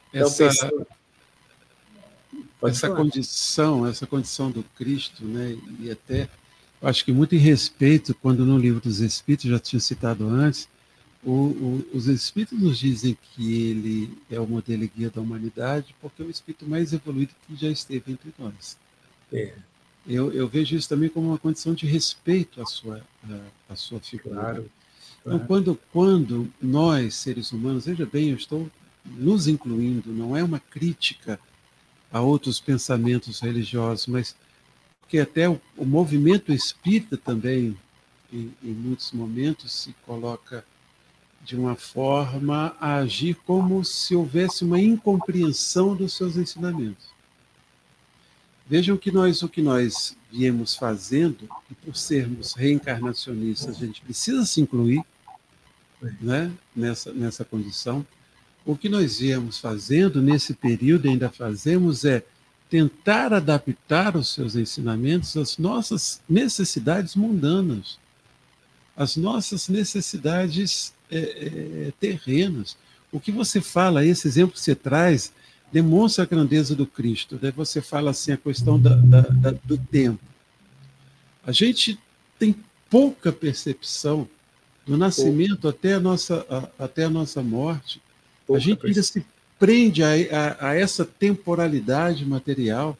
Então, 0.09 0.27
essa, 0.27 0.45
pensando... 0.45 0.87
essa 2.63 2.89
condição, 2.89 3.87
essa 3.87 4.07
condição 4.07 4.51
do 4.51 4.63
Cristo, 4.75 5.23
né, 5.23 5.57
e 5.79 5.89
até 5.89 6.29
acho 6.81 7.03
que 7.05 7.11
muito 7.11 7.35
em 7.35 7.39
respeito, 7.39 8.13
quando 8.15 8.45
no 8.45 8.57
livro 8.57 8.79
dos 8.79 8.99
Espíritos, 8.99 9.49
já 9.49 9.59
tinha 9.59 9.79
citado 9.79 10.27
antes, 10.27 10.67
o, 11.23 11.31
o, 11.31 11.87
os 11.93 12.07
Espíritos 12.07 12.59
nos 12.59 12.79
dizem 12.79 13.17
que 13.21 13.69
ele 13.69 14.17
é 14.31 14.39
o 14.39 14.47
modelo 14.47 14.83
e 14.83 14.87
guia 14.87 15.09
da 15.09 15.21
humanidade, 15.21 15.93
porque 16.01 16.21
é 16.21 16.25
o 16.25 16.29
Espírito 16.29 16.67
mais 16.67 16.93
evoluído 16.93 17.33
que 17.45 17.55
já 17.55 17.69
esteve 17.69 18.11
entre 18.11 18.33
nós. 18.37 18.77
É. 19.31 19.53
Eu, 20.07 20.31
eu, 20.33 20.47
vejo 20.47 20.75
isso 20.75 20.87
também 20.87 21.09
como 21.09 21.27
uma 21.27 21.37
condição 21.37 21.73
de 21.73 21.85
respeito 21.85 22.61
à 22.61 22.65
sua, 22.65 23.03
à, 23.29 23.73
à 23.73 23.75
sua 23.75 23.99
figura. 23.99 24.35
Claro. 24.35 24.71
Então, 25.25 25.39
quando, 25.39 25.79
quando 25.91 26.51
nós, 26.61 27.15
seres 27.15 27.51
humanos, 27.51 27.85
veja 27.85 28.05
bem, 28.05 28.29
eu 28.29 28.35
estou 28.35 28.69
nos 29.05 29.47
incluindo, 29.47 30.11
não 30.11 30.35
é 30.35 30.43
uma 30.43 30.59
crítica 30.59 31.39
a 32.11 32.21
outros 32.21 32.59
pensamentos 32.59 33.39
religiosos, 33.39 34.07
mas 34.07 34.35
porque 35.09 35.19
até 35.19 35.49
o, 35.49 35.59
o 35.75 35.85
movimento 35.85 36.53
espírita 36.53 37.17
também, 37.17 37.75
em, 38.31 38.53
em, 38.63 38.71
muitos 38.71 39.11
momentos, 39.11 39.71
se 39.71 39.95
coloca 40.05 40.63
de 41.43 41.55
uma 41.55 41.75
forma 41.75 42.75
a 42.79 42.97
agir 42.97 43.35
como 43.45 43.83
se 43.83 44.15
houvesse 44.15 44.63
uma 44.63 44.79
incompreensão 44.79 45.95
dos 45.95 46.13
seus 46.13 46.37
ensinamentos. 46.37 47.07
Vejam 48.67 48.97
que 48.97 49.11
nós 49.11 49.41
o 49.41 49.49
que 49.49 49.63
nós 49.63 50.15
viemos 50.31 50.75
fazendo, 50.75 51.49
e 51.71 51.73
por 51.73 51.95
sermos 51.95 52.53
reencarnacionistas, 52.53 53.77
a 53.77 53.85
gente 53.85 54.01
precisa 54.01 54.45
se 54.45 54.61
incluir 54.61 55.03
né, 56.21 56.51
nessa, 56.75 57.13
nessa 57.13 57.43
condição. 57.43 58.05
O 58.65 58.75
que 58.75 58.89
nós 58.89 59.19
viemos 59.19 59.57
fazendo 59.57 60.21
nesse 60.21 60.53
período, 60.53 61.07
ainda 61.07 61.29
fazemos, 61.29 62.05
é 62.05 62.23
tentar 62.69 63.33
adaptar 63.33 64.15
os 64.15 64.29
seus 64.29 64.55
ensinamentos 64.55 65.35
às 65.35 65.57
nossas 65.57 66.21
necessidades 66.29 67.15
mundanas, 67.15 67.97
às 68.95 69.17
nossas 69.17 69.67
necessidades 69.69 70.93
é, 71.09 71.17
é, 71.17 71.93
terrenas. 71.99 72.77
O 73.11 73.19
que 73.19 73.31
você 73.31 73.59
fala, 73.59 74.05
esse 74.05 74.27
exemplo 74.27 74.53
que 74.53 74.59
você 74.59 74.75
traz, 74.75 75.33
demonstra 75.71 76.23
a 76.23 76.27
grandeza 76.27 76.75
do 76.75 76.85
Cristo. 76.85 77.39
Né? 77.41 77.51
Você 77.51 77.81
fala 77.81 78.11
assim 78.11 78.33
a 78.33 78.37
questão 78.37 78.79
da, 78.79 78.95
da, 78.95 79.21
da, 79.21 79.51
do 79.63 79.77
tempo. 79.77 80.23
A 81.45 81.51
gente 81.51 81.97
tem 82.37 82.55
pouca 82.89 83.31
percepção 83.31 84.27
do 84.89 84.97
nascimento 84.97 85.67
até 85.67 85.93
a 85.93 85.99
nossa, 85.99 86.43
a, 86.49 86.83
até 86.83 87.03
a 87.03 87.09
nossa 87.09 87.43
morte. 87.43 88.01
A 88.51 88.57
gente 88.57 88.83
ainda 88.87 89.03
se 89.03 89.23
prende 89.59 90.01
a, 90.03 90.09
a, 90.09 90.69
a, 90.69 90.75
essa 90.75 91.05
temporalidade 91.05 92.25
material. 92.25 92.97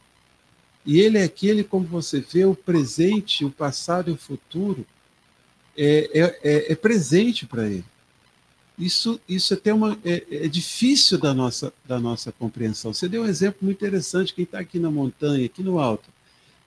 E 0.86 1.00
ele 1.00 1.18
é 1.18 1.24
aquele, 1.24 1.64
como 1.64 1.88
você 1.88 2.22
vê, 2.22 2.46
o 2.46 2.54
presente, 2.54 3.44
o 3.44 3.50
passado 3.50 4.12
e 4.12 4.14
o 4.14 4.18
futuro 4.18 4.86
é, 5.76 6.10
é, 6.14 6.40
é, 6.44 6.72
é 6.74 6.76
presente 6.76 7.48
para 7.48 7.66
ele. 7.66 7.86
Isso, 8.78 9.20
isso 9.28 9.56
até 9.56 9.74
uma, 9.74 9.98
é, 10.06 10.24
é, 10.30 10.48
difícil 10.48 11.18
da 11.18 11.34
nossa, 11.34 11.74
da 11.88 12.00
nossa 12.00 12.32
compreensão. 12.32 12.94
Você 12.94 13.10
deu 13.10 13.24
um 13.24 13.28
exemplo 13.28 13.62
muito 13.64 13.78
interessante. 13.78 14.34
Quem 14.34 14.44
está 14.44 14.60
aqui 14.60 14.78
na 14.78 14.92
montanha, 14.92 15.44
aqui 15.44 15.64
no 15.64 15.80
alto, 15.80 16.08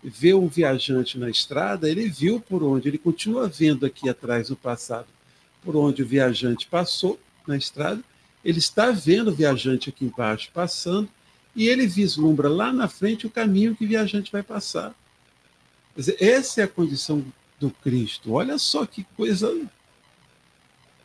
vê 0.03 0.35
um 0.35 0.49
viajante 0.49 1.19
na 1.19 1.31
estrada, 1.31 1.89
ele 1.89 2.09
viu 2.09 2.41
por 2.41 2.63
onde, 2.63 2.89
ele 2.89 2.99
continua 2.99 3.49
vendo 3.49 3.87
aqui 3.87 4.09
atrás 4.09 4.51
no 4.51 4.57
passado, 4.57 5.07
por 5.63 5.77
onde 5.77 6.03
o 6.03 6.07
viajante 6.07 6.67
passou 6.67 7.21
na 7.47 7.57
estrada, 7.57 8.03
ele 8.45 8.59
está 8.59 8.91
vendo 8.91 9.29
o 9.29 9.35
viajante 9.35 9.89
aqui 9.89 10.05
embaixo 10.05 10.51
passando, 10.53 11.09
e 11.55 11.69
ele 11.69 11.87
vislumbra 11.87 12.49
lá 12.49 12.73
na 12.73 12.89
frente 12.89 13.27
o 13.27 13.31
caminho 13.31 13.77
que 13.77 13.85
o 13.85 13.89
viajante 13.89 14.33
vai 14.33 14.43
passar. 14.43 14.95
Quer 15.95 16.01
dizer, 16.01 16.17
essa 16.19 16.63
é 16.63 16.65
a 16.65 16.69
condição 16.69 17.25
do 17.61 17.71
Cristo. 17.71 18.33
Olha 18.33 18.59
só 18.59 18.87
que 18.87 19.05
coisa. 19.17 19.55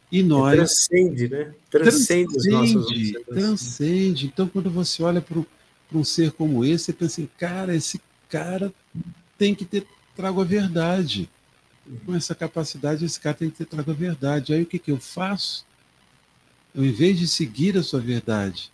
E 0.10 0.24
nós. 0.24 0.56
Transcende, 0.56 1.28
né? 1.28 1.54
Transcende, 1.70 2.34
transcende, 2.34 3.24
transcende. 3.26 4.26
Então, 4.26 4.48
quando 4.48 4.70
você 4.70 5.04
olha 5.04 5.22
para 5.22 5.44
um 5.94 6.04
ser 6.04 6.32
como 6.32 6.64
esse, 6.64 6.86
você 6.86 6.94
pensa 6.94 7.22
assim, 7.22 7.30
cara, 7.38 7.76
esse 7.76 8.00
cara 8.30 8.74
tem 9.38 9.54
que 9.54 9.66
ter 9.66 9.86
trago 10.16 10.42
a 10.42 10.46
verdade. 10.46 11.30
Com 12.06 12.14
essa 12.16 12.36
capacidade, 12.36 13.06
esse 13.06 13.20
cara 13.20 13.36
tem 13.36 13.50
que 13.50 13.58
ter 13.58 13.66
trago 13.66 13.92
a 13.92 13.94
verdade. 13.94 14.54
Aí 14.54 14.62
o 14.62 14.66
que, 14.66 14.80
que 14.80 14.92
eu 14.92 14.98
faço? 14.98 15.66
Eu, 16.76 16.86
em 16.86 16.92
vez 16.92 17.18
de 17.18 17.28
seguir 17.28 17.78
a 17.78 17.84
sua 17.84 18.00
verdade, 18.00 18.72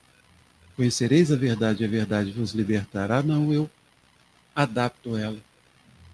conhecereis 0.75 1.31
a 1.31 1.35
verdade 1.35 1.83
e 1.83 1.85
a 1.85 1.89
verdade 1.89 2.31
vos 2.31 2.53
libertará, 2.53 3.21
não, 3.21 3.53
eu 3.53 3.69
adapto 4.55 5.15
ela 5.15 5.37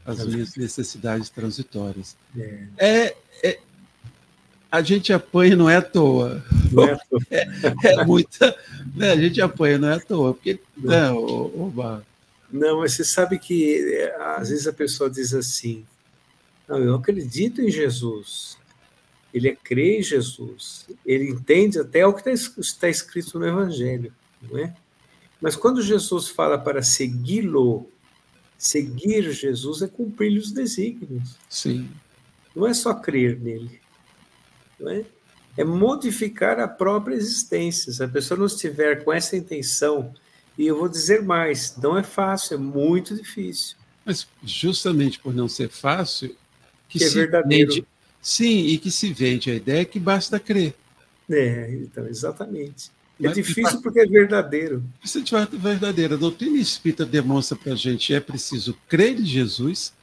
às 0.06 0.26
minhas 0.26 0.56
necessidades 0.56 1.30
transitórias. 1.30 2.18
É, 2.38 2.68
é, 2.78 3.16
é 3.44 3.60
a 4.72 4.82
gente 4.82 5.12
apanha 5.12 5.56
não 5.56 5.70
é 5.70 5.78
à 5.78 5.82
toa. 5.82 6.44
Não 6.72 6.84
é, 6.84 6.94
à 6.94 6.98
toa. 6.98 7.22
é, 7.32 7.94
é 7.94 8.06
muita. 8.06 8.56
Né, 8.96 9.12
a 9.12 9.18
gente 9.18 9.42
apanha 9.42 9.78
não 9.78 9.90
é 9.90 9.96
à 9.96 10.00
toa, 10.00 10.34
porque. 10.34 10.60
Né, 10.78 11.12
o, 11.12 11.72
o, 11.76 12.02
não, 12.52 12.80
mas 12.80 12.93
você 12.93 13.04
sabe 13.04 13.38
que 13.38 13.93
é, 13.93 14.16
às 14.38 14.50
vezes 14.50 14.68
a 14.68 14.74
pessoa 14.74 15.10
diz 15.10 15.34
assim: 15.34 15.86
não, 16.68 16.78
eu 16.80 16.95
acredito 16.95 17.62
em 17.62 17.70
Jesus, 17.70 18.58
ele 19.34 19.50
é 19.50 19.56
crê 19.56 20.00
em 20.00 20.04
Jesus, 20.04 20.88
ele 21.06 21.30
entende 21.30 21.80
até 21.80 22.06
o 22.06 22.14
que 22.14 22.30
está 22.30 22.89
escrito 22.89 23.38
no 23.39 23.47
Evangelho, 23.47 24.14
não 24.41 24.58
é? 24.58 24.74
Mas 25.39 25.56
quando 25.56 25.82
Jesus 25.82 26.28
fala 26.28 26.58
para 26.58 26.82
segui-lo, 26.82 27.89
seguir 28.58 29.32
Jesus 29.32 29.82
é 29.82 29.88
cumprir 29.88 30.38
os 30.38 30.52
desígnios. 30.52 31.38
Sim. 31.47 31.89
Não 32.56 32.68
é 32.68 32.74
só 32.74 32.93
crer 32.93 33.39
nele, 33.39 33.80
não 34.80 34.91
é? 34.91 35.06
É 35.56 35.64
modificar 35.64 36.60
a 36.60 36.68
própria 36.68 37.16
existência. 37.16 37.91
Se 37.91 38.04
a 38.04 38.08
pessoa 38.08 38.38
não 38.38 38.47
estiver 38.47 39.04
com 39.04 39.14
essa 39.14 39.36
intenção 39.38 40.14
e 40.60 40.68
eu 40.68 40.78
vou 40.78 40.89
dizer 40.89 41.24
mais: 41.24 41.78
não 41.78 41.97
é 41.97 42.03
fácil, 42.03 42.55
é 42.55 42.57
muito 42.57 43.16
difícil. 43.16 43.78
Mas 44.05 44.28
justamente 44.43 45.18
por 45.18 45.34
não 45.34 45.47
ser 45.47 45.70
fácil, 45.70 46.36
que, 46.89 46.99
que 46.99 47.05
é 47.05 47.10
verdadeiro. 47.10 47.72
Vende, 47.76 47.88
sim, 48.22 48.66
e 48.68 48.78
que 48.78 48.91
se 48.91 49.14
vende 49.14 49.49
a 49.49 49.55
ideia 49.55 49.86
que 49.86 49.97
basta 49.97 50.38
crer. 50.38 50.76
É, 51.30 51.72
então, 51.76 52.05
exatamente. 52.07 52.91
É 53.22 53.28
Mas, 53.28 53.36
difícil 53.36 53.82
porque 53.82 54.01
é 54.01 54.05
verdadeiro. 54.05 54.84
Isso 55.03 55.20
é 55.20 55.57
verdadeiro. 55.57 56.16
A 56.16 56.18
doutrina 56.18 56.57
espírita 56.57 57.05
demonstra 57.05 57.57
para 57.57 57.74
a 57.74 57.76
gente 57.76 58.14
é 58.14 58.20
preciso 58.20 58.78
crer 58.89 59.18
em 59.18 59.26
Jesus, 59.26 59.93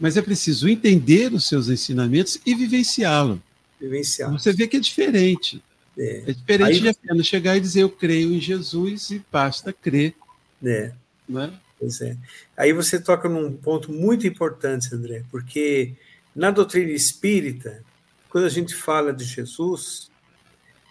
mas 0.00 0.16
é 0.16 0.22
preciso 0.22 0.68
entender 0.68 1.32
os 1.32 1.46
seus 1.46 1.68
ensinamentos 1.68 2.40
e 2.44 2.56
vivenciá-lo. 2.56 3.40
Vivenciá-lo. 3.80 4.36
Você 4.36 4.52
vê 4.52 4.66
que 4.66 4.78
é 4.78 4.80
diferente. 4.80 5.62
É, 5.98 6.30
é 6.30 6.32
diferente 6.32 6.74
Aí, 6.74 6.80
de 6.80 6.88
apenas 6.88 7.26
chegar 7.26 7.56
e 7.56 7.60
dizer 7.60 7.82
eu 7.82 7.90
creio 7.90 8.32
em 8.32 8.40
Jesus 8.40 9.10
e 9.10 9.24
basta 9.30 9.72
crer. 9.72 10.14
É. 10.64 10.92
Né? 11.28 11.52
Pois 11.78 12.00
é. 12.00 12.16
Aí 12.56 12.72
você 12.72 13.00
toca 13.00 13.28
num 13.28 13.56
ponto 13.56 13.92
muito 13.92 14.26
importante, 14.26 14.94
André, 14.94 15.24
porque 15.30 15.94
na 16.34 16.50
doutrina 16.50 16.92
espírita, 16.92 17.82
quando 18.28 18.44
a 18.44 18.50
gente 18.50 18.74
fala 18.74 19.12
de 19.12 19.24
Jesus, 19.24 20.10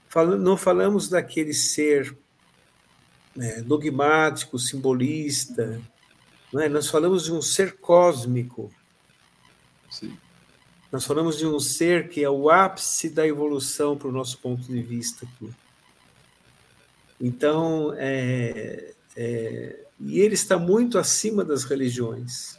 fala, 0.08 0.36
não 0.36 0.58
falamos 0.58 1.08
daquele 1.08 1.54
ser 1.54 2.16
né, 3.36 3.62
dogmático, 3.62 4.58
simbolista, 4.58 5.80
é? 6.56 6.68
nós 6.68 6.88
falamos 6.88 7.26
de 7.26 7.32
um 7.32 7.42
ser 7.42 7.78
cósmico. 7.78 8.72
Sim. 9.90 10.18
Nós 10.92 11.06
falamos 11.06 11.38
de 11.38 11.46
um 11.46 11.60
ser 11.60 12.10
que 12.10 12.24
é 12.24 12.30
o 12.30 12.50
ápice 12.50 13.10
da 13.10 13.28
evolução 13.28 13.96
para 13.96 14.08
o 14.08 14.12
nosso 14.12 14.40
ponto 14.40 14.64
de 14.64 14.82
vista 14.82 15.26
aqui. 15.26 15.54
Então, 17.22 17.94
é, 17.96 18.94
é, 19.16 19.86
e 20.00 20.20
ele 20.20 20.34
está 20.34 20.58
muito 20.58 20.98
acima 20.98 21.44
das 21.44 21.64
religiões. 21.64 22.58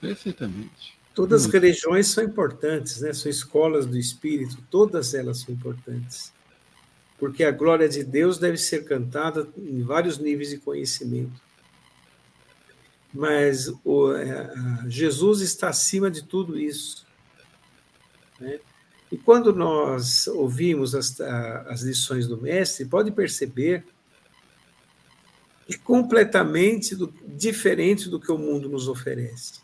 Perfeitamente. 0.00 0.98
Todas 1.14 1.44
as 1.44 1.52
religiões 1.52 2.06
são 2.06 2.24
importantes, 2.24 3.02
né? 3.02 3.12
são 3.12 3.30
escolas 3.30 3.84
do 3.84 3.98
espírito, 3.98 4.56
todas 4.70 5.12
elas 5.12 5.40
são 5.40 5.54
importantes. 5.54 6.32
Porque 7.18 7.44
a 7.44 7.50
glória 7.50 7.88
de 7.88 8.02
Deus 8.02 8.38
deve 8.38 8.56
ser 8.56 8.84
cantada 8.84 9.46
em 9.58 9.82
vários 9.82 10.18
níveis 10.18 10.48
de 10.48 10.56
conhecimento 10.56 11.51
mas 13.12 13.72
o, 13.84 14.12
é, 14.12 14.88
Jesus 14.88 15.40
está 15.40 15.68
acima 15.68 16.10
de 16.10 16.22
tudo 16.22 16.58
isso. 16.58 17.06
Né? 18.40 18.58
E 19.10 19.18
quando 19.18 19.52
nós 19.52 20.26
ouvimos 20.26 20.94
as, 20.94 21.20
as 21.20 21.82
lições 21.82 22.26
do 22.26 22.40
Mestre, 22.40 22.86
pode 22.86 23.10
perceber 23.10 23.84
que 25.66 25.74
é 25.74 25.78
completamente 25.78 26.96
do, 26.96 27.12
diferente 27.26 28.08
do 28.08 28.18
que 28.18 28.32
o 28.32 28.38
mundo 28.38 28.68
nos 28.68 28.88
oferece. 28.88 29.60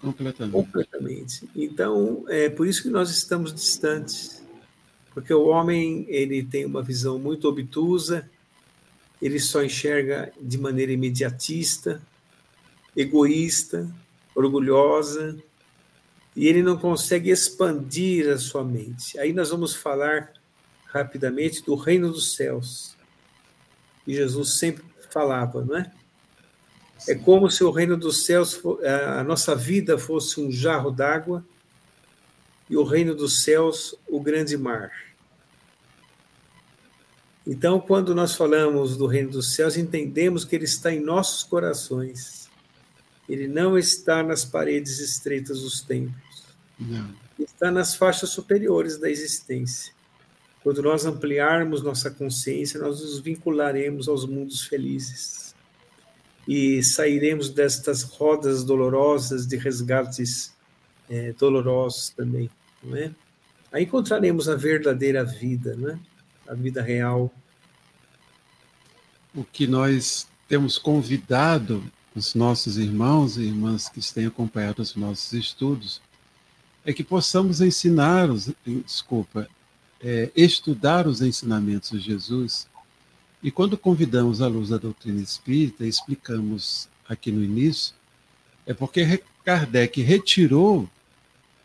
Completamente. 0.00 0.52
Completamente. 0.52 1.48
Então, 1.54 2.24
é 2.28 2.48
por 2.48 2.66
isso 2.66 2.82
que 2.82 2.90
nós 2.90 3.10
estamos 3.10 3.54
distantes, 3.54 4.42
porque 5.12 5.32
o 5.32 5.46
homem 5.46 6.06
ele 6.08 6.42
tem 6.42 6.64
uma 6.64 6.82
visão 6.82 7.18
muito 7.18 7.48
obtusa, 7.48 8.28
ele 9.20 9.38
só 9.38 9.62
enxerga 9.62 10.32
de 10.40 10.56
maneira 10.56 10.92
imediatista, 10.92 12.00
egoísta, 12.96 13.88
orgulhosa, 14.34 15.36
e 16.34 16.46
ele 16.46 16.62
não 16.62 16.76
consegue 16.76 17.30
expandir 17.30 18.28
a 18.30 18.38
sua 18.38 18.64
mente. 18.64 19.18
Aí 19.18 19.32
nós 19.32 19.50
vamos 19.50 19.74
falar 19.74 20.32
rapidamente 20.86 21.64
do 21.64 21.74
reino 21.74 22.10
dos 22.10 22.34
céus. 22.34 22.96
E 24.06 24.14
Jesus 24.14 24.58
sempre 24.58 24.84
falava, 25.10 25.64
não 25.64 25.76
é? 25.76 25.92
É 27.08 27.14
como 27.14 27.50
se 27.50 27.64
o 27.64 27.70
reino 27.70 27.96
dos 27.96 28.26
céus, 28.26 28.60
a 29.16 29.24
nossa 29.24 29.54
vida 29.54 29.98
fosse 29.98 30.40
um 30.40 30.52
jarro 30.52 30.90
d'água 30.90 31.44
e 32.68 32.76
o 32.76 32.84
reino 32.84 33.14
dos 33.14 33.42
céus, 33.42 33.94
o 34.06 34.20
grande 34.20 34.56
mar. 34.56 34.92
Então, 37.46 37.80
quando 37.80 38.14
nós 38.14 38.36
falamos 38.36 38.96
do 38.96 39.06
reino 39.06 39.30
dos 39.30 39.54
céus, 39.54 39.76
entendemos 39.76 40.44
que 40.44 40.54
ele 40.54 40.66
está 40.66 40.92
em 40.92 41.00
nossos 41.00 41.42
corações 41.42 42.39
ele 43.30 43.46
não 43.46 43.78
está 43.78 44.24
nas 44.24 44.44
paredes 44.44 44.98
estreitas 44.98 45.60
dos 45.60 45.80
templos. 45.82 46.44
Não. 46.78 47.14
Está 47.38 47.70
nas 47.70 47.94
faixas 47.94 48.30
superiores 48.30 48.98
da 48.98 49.08
existência. 49.08 49.92
Quando 50.64 50.82
nós 50.82 51.06
ampliarmos 51.06 51.82
nossa 51.82 52.10
consciência, 52.10 52.80
nós 52.80 53.00
nos 53.00 53.20
vincularemos 53.20 54.08
aos 54.08 54.26
mundos 54.26 54.64
felizes 54.64 55.54
e 56.46 56.82
sairemos 56.82 57.50
destas 57.50 58.02
rodas 58.02 58.64
dolorosas 58.64 59.46
de 59.46 59.56
resgates 59.56 60.52
é, 61.08 61.32
dolorosos 61.32 62.10
também, 62.10 62.50
não 62.82 62.96
é? 62.96 63.14
Aí 63.72 63.84
encontraremos 63.84 64.48
a 64.48 64.56
verdadeira 64.56 65.24
vida, 65.24 65.76
né? 65.76 66.00
A 66.48 66.54
vida 66.54 66.82
real. 66.82 67.32
O 69.32 69.44
que 69.44 69.68
nós 69.68 70.26
temos 70.48 70.76
convidado 70.76 71.84
os 72.14 72.34
nossos 72.34 72.76
irmãos 72.76 73.36
e 73.36 73.42
irmãs 73.42 73.88
que 73.88 74.00
têm 74.12 74.26
acompanhado 74.26 74.82
os 74.82 74.96
nossos 74.96 75.32
estudos, 75.32 76.00
é 76.84 76.92
que 76.92 77.04
possamos 77.04 77.60
ensinar, 77.60 78.30
os, 78.30 78.50
desculpa, 78.84 79.48
é, 80.00 80.30
estudar 80.34 81.06
os 81.06 81.20
ensinamentos 81.20 81.90
de 81.90 82.00
Jesus. 82.00 82.68
E 83.42 83.50
quando 83.50 83.78
convidamos 83.78 84.40
a 84.40 84.48
luz 84.48 84.70
da 84.70 84.78
doutrina 84.78 85.20
espírita, 85.20 85.86
explicamos 85.86 86.88
aqui 87.08 87.30
no 87.30 87.44
início, 87.44 87.94
é 88.66 88.74
porque 88.74 89.22
Kardec 89.44 90.00
retirou 90.02 90.88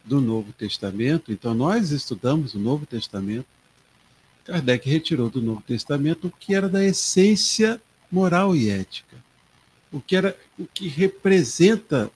do 0.03 0.21
Novo 0.21 0.53
Testamento, 0.53 1.31
então 1.31 1.53
nós 1.53 1.91
estudamos 1.91 2.53
o 2.53 2.59
Novo 2.59 2.85
Testamento, 2.85 3.47
Kardec 4.43 4.87
retirou 4.87 5.29
do 5.29 5.41
Novo 5.41 5.61
Testamento 5.61 6.27
o 6.27 6.31
que 6.31 6.53
era 6.53 6.69
da 6.69 6.83
essência 6.83 7.81
moral 8.11 8.55
e 8.55 8.69
ética 8.69 9.24
o 9.91 9.99
que 9.99 10.15
era 10.15 10.37
o 10.57 10.65
que 10.65 10.87
representa 10.87 12.11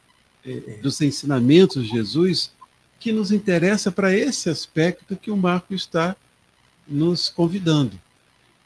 eh, 0.45 0.79
dos 0.81 0.99
ensinamentos 1.01 1.83
de 1.83 1.89
Jesus 1.89 2.51
que 2.99 3.11
nos 3.11 3.31
interessa 3.31 3.91
para 3.91 4.13
esse 4.13 4.49
aspecto 4.49 5.15
que 5.15 5.31
o 5.31 5.37
Marco 5.37 5.73
está 5.73 6.15
nos 6.87 7.29
convidando. 7.29 7.99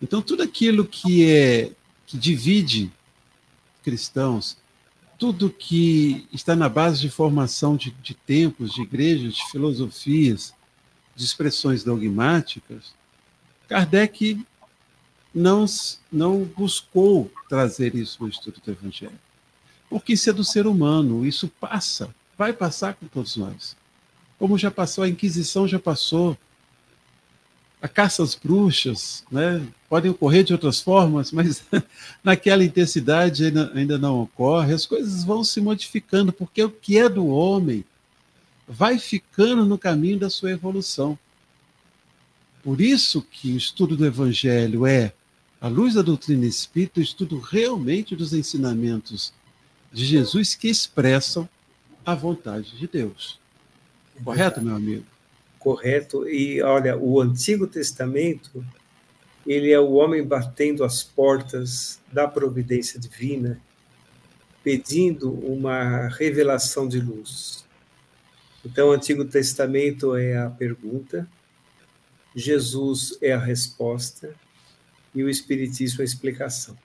Então 0.01 0.21
tudo 0.21 0.43
aquilo 0.43 0.85
que 0.85 1.29
é 1.29 1.71
que 2.05 2.17
divide 2.17 2.91
cristãos, 3.83 4.57
tudo 5.17 5.49
que 5.49 6.27
está 6.33 6.55
na 6.55 6.67
base 6.67 7.01
de 7.01 7.09
formação 7.09 7.75
de, 7.75 7.91
de 8.01 8.13
templos, 8.13 8.73
de 8.73 8.81
igrejas, 8.81 9.35
de 9.35 9.51
filosofias, 9.51 10.53
de 11.15 11.23
expressões 11.23 11.83
dogmáticas, 11.83 12.93
Kardec 13.67 14.45
não, 15.33 15.65
não 16.11 16.43
buscou 16.43 17.31
trazer 17.49 17.95
isso 17.95 18.21
no 18.21 18.29
estudo 18.29 18.61
do 18.63 18.71
Evangelho. 18.71 19.19
Porque 19.89 20.13
isso 20.13 20.29
é 20.29 20.33
do 20.33 20.43
ser 20.43 20.67
humano, 20.67 21.25
isso 21.25 21.47
passa, 21.59 22.13
vai 22.37 22.53
passar 22.53 22.95
com 22.95 23.07
todos 23.07 23.35
nós. 23.37 23.75
Como 24.37 24.57
já 24.57 24.71
passou, 24.71 25.03
a 25.03 25.09
Inquisição 25.09 25.67
já 25.67 25.79
passou, 25.79 26.37
a 27.81 27.87
caça 27.87 28.23
às 28.23 28.33
bruxas, 28.33 29.23
né? 29.29 29.65
podem 29.89 30.09
ocorrer 30.09 30.43
de 30.43 30.53
outras 30.53 30.79
formas, 30.79 31.31
mas 31.31 31.63
naquela 32.23 32.63
intensidade 32.63 33.45
ainda, 33.45 33.71
ainda 33.75 33.97
não 33.97 34.21
ocorre. 34.21 34.73
As 34.73 34.85
coisas 34.85 35.23
vão 35.23 35.43
se 35.43 35.61
modificando, 35.61 36.31
porque 36.33 36.63
o 36.63 36.69
que 36.71 36.97
é 36.97 37.07
do 37.07 37.27
homem 37.27 37.83
vai 38.67 38.97
ficando 38.97 39.65
no 39.65 39.77
caminho 39.77 40.17
da 40.17 40.29
sua 40.29 40.51
evolução. 40.51 41.19
Por 42.63 42.79
isso 42.79 43.21
que 43.21 43.51
o 43.51 43.57
estudo 43.57 43.97
do 43.97 44.05
Evangelho 44.05 44.87
é 44.87 45.13
à 45.63 45.69
luz 45.69 45.93
da 45.93 46.01
doutrina 46.01 46.45
espírita, 46.45 46.99
o 46.99 47.03
estudo 47.03 47.39
realmente 47.39 48.17
dos 48.17 48.33
ensinamentos 48.33 49.33
de 49.93 50.03
Jesus 50.03 50.55
que 50.55 50.67
expressam 50.67 51.47
a 52.05 52.13
vontade 52.13 52.77
de 52.77 52.85
Deus. 52.85 53.39
Correto, 54.21 54.61
meu 54.61 54.75
amigo? 54.75 55.05
Correto. 55.57 56.27
E 56.27 56.61
olha, 56.61 56.97
o 56.97 57.21
Antigo 57.21 57.65
Testamento, 57.65 58.61
ele 59.47 59.71
é 59.71 59.79
o 59.79 59.93
homem 59.93 60.21
batendo 60.21 60.83
as 60.83 61.01
portas 61.01 61.97
da 62.11 62.27
providência 62.27 62.99
divina, 62.99 63.57
pedindo 64.65 65.31
uma 65.31 66.09
revelação 66.09 66.89
de 66.89 66.99
luz. 66.99 67.63
Então, 68.65 68.89
o 68.89 68.91
Antigo 68.91 69.23
Testamento 69.23 70.13
é 70.13 70.37
a 70.37 70.49
pergunta, 70.49 71.25
Jesus 72.35 73.17
é 73.21 73.31
a 73.31 73.39
resposta, 73.39 74.35
e 75.13 75.23
o 75.23 75.29
Espiritismo 75.29 76.01
a 76.01 76.03
explicação. 76.03 76.77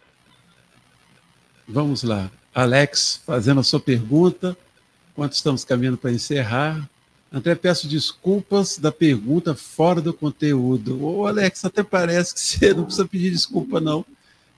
Vamos 1.67 2.03
lá. 2.03 2.31
Alex, 2.55 3.21
fazendo 3.27 3.61
a 3.61 3.63
sua 3.63 3.79
pergunta, 3.79 4.57
enquanto 5.13 5.35
estamos 5.35 5.65
caminhando 5.65 5.99
para 5.99 6.13
encerrar. 6.13 6.89
André, 7.31 7.55
peço 7.55 7.87
desculpas 7.87 8.79
da 8.79 8.91
pergunta 8.91 9.55
fora 9.55 10.01
do 10.01 10.15
conteúdo. 10.15 11.05
Ô, 11.05 11.27
Alex, 11.27 11.65
até 11.65 11.83
parece 11.83 12.33
que 12.35 12.41
você 12.41 12.73
não 12.73 12.85
precisa 12.85 13.07
pedir 13.07 13.31
desculpa, 13.31 13.81
não. 13.81 14.05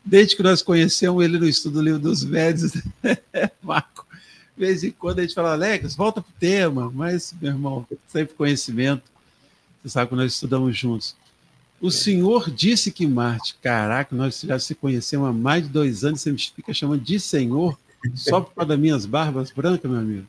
Desde 0.05 0.37
que 0.37 0.43
nós 0.43 0.63
conhecemos 0.63 1.25
ele 1.25 1.39
no 1.39 1.49
estudo 1.49 1.75
do 1.75 1.83
livro 1.83 1.99
dos 1.99 2.25
médios, 2.25 2.73
Marco, 3.61 4.07
de 4.57 4.67
vez 4.67 4.85
em 4.85 4.91
quando 4.93 5.19
a 5.19 5.23
gente 5.23 5.35
fala, 5.35 5.53
Alex, 5.53 5.95
volta 5.95 6.23
para 6.23 6.31
o 6.31 6.39
tema, 6.39 6.91
mas, 6.95 7.35
meu 7.41 7.51
irmão, 7.51 7.87
sempre 8.07 8.35
conhecimento. 8.35 9.03
Você 9.83 9.91
sabe 9.91 10.11
que 10.11 10.17
nós 10.17 10.33
estudamos 10.33 10.77
juntos. 10.77 11.17
O 11.81 11.91
senhor 11.91 12.51
disse 12.51 12.93
que 12.93 13.07
Marte, 13.07 13.57
caraca, 13.63 14.15
nós 14.15 14.41
já 14.41 14.59
se 14.59 14.75
conhecemos 14.75 15.29
há 15.29 15.33
mais 15.33 15.63
de 15.63 15.71
dois 15.71 16.05
anos, 16.05 16.21
você 16.21 16.31
me 16.31 16.39
fica 16.39 16.75
chamando 16.75 17.03
de 17.03 17.19
senhor 17.19 17.79
só 18.15 18.41
por 18.41 18.55
causa 18.55 18.69
das 18.69 18.79
minhas 18.79 19.07
barbas 19.07 19.51
brancas, 19.51 19.91
meu 19.91 20.01
amigo. 20.01 20.27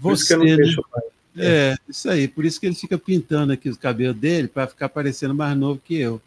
Você, 0.00 0.36
né? 0.36 0.56
É, 1.36 1.76
isso 1.88 2.08
aí, 2.08 2.28
por 2.28 2.44
isso 2.44 2.60
que 2.60 2.66
ele 2.66 2.74
fica 2.76 2.96
pintando 2.96 3.52
aqui 3.52 3.68
o 3.68 3.76
cabelo 3.76 4.14
dele 4.14 4.46
para 4.46 4.68
ficar 4.68 4.88
parecendo 4.88 5.34
mais 5.34 5.56
novo 5.56 5.80
que 5.84 5.96
eu. 5.96 6.20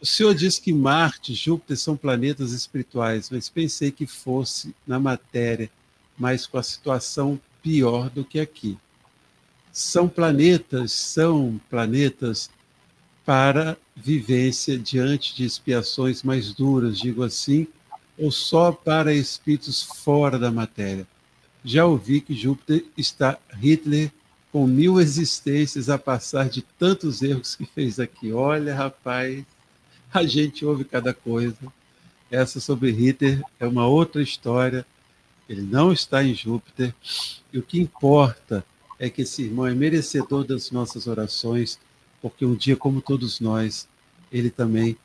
O 0.00 0.06
senhor 0.06 0.34
disse 0.34 0.60
que 0.60 0.72
Marte 0.72 1.32
e 1.32 1.34
Júpiter 1.34 1.76
são 1.76 1.96
planetas 1.96 2.52
espirituais, 2.52 3.30
mas 3.30 3.48
pensei 3.48 3.90
que 3.90 4.06
fosse 4.06 4.74
na 4.86 4.98
matéria, 4.98 5.70
mas 6.16 6.46
com 6.46 6.58
a 6.58 6.62
situação 6.62 7.40
pior 7.62 8.10
do 8.10 8.24
que 8.24 8.40
aqui. 8.40 8.78
São 9.72 10.08
planetas, 10.08 10.92
são 10.92 11.60
planetas 11.70 12.50
para 13.24 13.76
vivência 13.94 14.78
diante 14.78 15.34
de 15.34 15.44
expiações 15.44 16.22
mais 16.22 16.52
duras, 16.52 16.98
digo 16.98 17.22
assim, 17.22 17.66
ou 18.18 18.30
só 18.30 18.72
para 18.72 19.14
espíritos 19.14 19.82
fora 19.82 20.38
da 20.38 20.50
matéria. 20.50 21.06
Já 21.64 21.86
ouvi 21.86 22.20
que 22.20 22.34
Júpiter 22.34 22.84
está 22.96 23.38
Hitler 23.60 24.10
com 24.50 24.66
mil 24.66 25.00
existências 25.00 25.88
a 25.88 25.98
passar 25.98 26.48
de 26.48 26.62
tantos 26.78 27.22
erros 27.22 27.54
que 27.54 27.64
fez 27.64 27.98
aqui. 27.98 28.32
Olha, 28.32 28.74
rapaz, 28.74 29.44
a 30.12 30.24
gente 30.24 30.64
ouve 30.64 30.84
cada 30.84 31.14
coisa. 31.14 31.56
Essa 32.30 32.60
sobre 32.60 32.90
Hitler 32.90 33.40
é 33.58 33.66
uma 33.66 33.86
outra 33.86 34.22
história. 34.22 34.84
Ele 35.48 35.62
não 35.62 35.92
está 35.92 36.22
em 36.22 36.34
Júpiter. 36.34 36.94
E 37.52 37.58
o 37.58 37.62
que 37.62 37.80
importa 37.80 38.64
é 38.98 39.08
que 39.08 39.22
esse 39.22 39.42
irmão 39.42 39.66
é 39.66 39.74
merecedor 39.74 40.44
das 40.44 40.70
nossas 40.70 41.06
orações 41.06 41.78
porque 42.22 42.46
um 42.46 42.54
dia, 42.54 42.76
como 42.76 43.02
todos 43.02 43.40
nós, 43.40 43.88
ele 44.30 44.48
também 44.48 44.96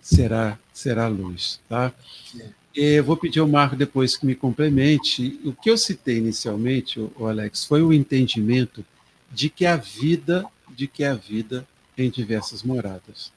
será 0.00 0.58
será 0.72 1.08
luz, 1.08 1.60
tá? 1.68 1.92
Eu 2.74 3.04
vou 3.04 3.16
pedir 3.16 3.40
ao 3.40 3.48
Marco 3.48 3.76
depois 3.76 4.16
que 4.16 4.24
me 4.24 4.34
complemente. 4.34 5.38
O 5.44 5.52
que 5.52 5.68
eu 5.68 5.76
citei 5.76 6.18
inicialmente, 6.18 6.98
o 7.00 7.26
Alex, 7.26 7.64
foi 7.64 7.82
o 7.82 7.92
entendimento 7.92 8.84
de 9.30 9.50
que 9.50 9.66
a 9.66 9.76
vida, 9.76 10.46
de 10.70 10.86
que 10.86 11.04
a 11.04 11.14
vida 11.14 11.66
em 11.98 12.08
diversas 12.08 12.62
moradas. 12.62 13.32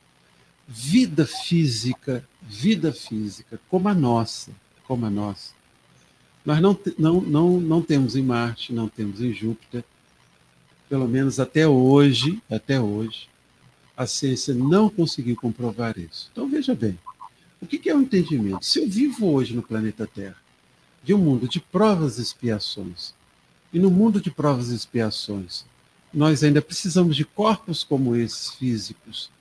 Vida 0.68 1.26
física, 1.26 2.26
vida 2.42 2.94
física, 2.94 3.60
como 3.68 3.90
a 3.90 3.94
nossa, 3.94 4.52
como 4.88 5.06
a 5.06 5.10
nossa. 5.10 5.54
Nós 6.46 6.62
não, 6.62 6.80
não, 6.98 7.22
não, 7.22 7.60
não 7.60 7.82
temos 7.82 8.16
em 8.16 8.22
Marte, 8.22 8.72
não 8.72 8.88
temos 8.88 9.20
em 9.20 9.34
Júpiter, 9.34 9.84
pelo 10.94 11.08
menos 11.08 11.40
até 11.40 11.68
hoje, 11.68 12.40
até 12.48 12.80
hoje, 12.80 13.28
a 13.98 14.06
ciência 14.06 14.54
não 14.54 14.92
conseguiu 14.92 15.36
comprovar 15.36 15.98
isso. 15.98 16.30
Então 16.32 16.48
veja 16.48 16.76
bem, 16.76 17.00
o 17.60 17.66
que 17.66 17.90
é 17.90 17.96
o 17.96 18.02
entendimento? 18.04 18.64
Se 18.64 18.78
eu 18.78 18.88
vivo 18.88 19.26
hoje 19.34 19.56
no 19.56 19.64
planeta 19.64 20.06
Terra, 20.06 20.38
de 21.04 21.12
um 21.12 21.18
mundo 21.18 21.50
de 21.50 21.60
provas 21.60 22.20
e 22.20 22.22
expiações, 22.22 23.12
e 23.74 23.80
no 23.80 23.90
mundo 23.90 24.22
de 24.22 24.30
provas 24.30 24.70
e 24.70 24.76
expiações, 24.76 25.66
nós 26.14 26.44
ainda 26.44 26.62
precisamos 26.62 27.16
de 27.16 27.26
corpos 27.26 27.84
como 27.84 28.16
esses 28.16 28.52
físicos, 28.52 29.32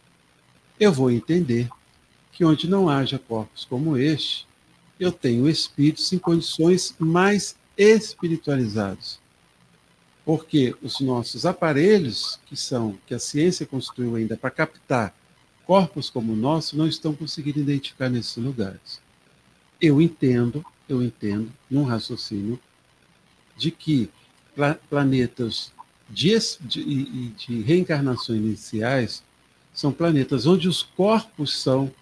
eu 0.81 0.91
vou 0.91 1.11
entender 1.11 1.69
que 2.33 2.47
onde 2.47 2.67
não 2.67 2.89
haja 2.89 3.19
corpos 3.19 3.67
como 3.67 3.99
este, 3.99 4.47
eu 4.99 5.13
tenho 5.13 5.47
espíritos 5.47 6.11
em 6.15 6.19
condições 6.19 6.95
mais 6.99 7.55
espiritualizados 7.77 9.21
porque 10.25 10.75
os 10.83 11.01
nossos 11.01 11.45
aparelhos, 11.45 12.39
que 12.47 12.57
são 12.57 12.99
que 13.07 13.14
a 13.14 13.18
ciência 13.18 13.66
construiu 13.66 14.14
ainda 14.14 14.37
para 14.37 14.51
captar 14.51 15.14
corpos 15.66 16.09
como 16.11 16.33
o 16.33 16.37
nosso, 16.37 16.77
não 16.77 16.87
estão 16.87 17.14
conseguindo 17.14 17.61
identificar 17.61 18.09
nesses 18.09 18.37
lugares. 18.37 19.01
Eu 19.81 20.01
entendo, 20.01 20.64
eu 20.89 21.03
entendo, 21.03 21.53
num 21.70 21.83
raciocínio, 21.85 22.59
de 23.57 23.70
que 23.70 24.11
planetas 24.89 25.73
de, 26.09 26.37
de, 26.61 27.29
de 27.31 27.62
reencarnações 27.62 28.39
iniciais 28.39 29.23
são 29.73 29.93
planetas 29.93 30.47
onde 30.47 30.68
os 30.68 30.83
corpos 30.83 31.59
são 31.59 31.93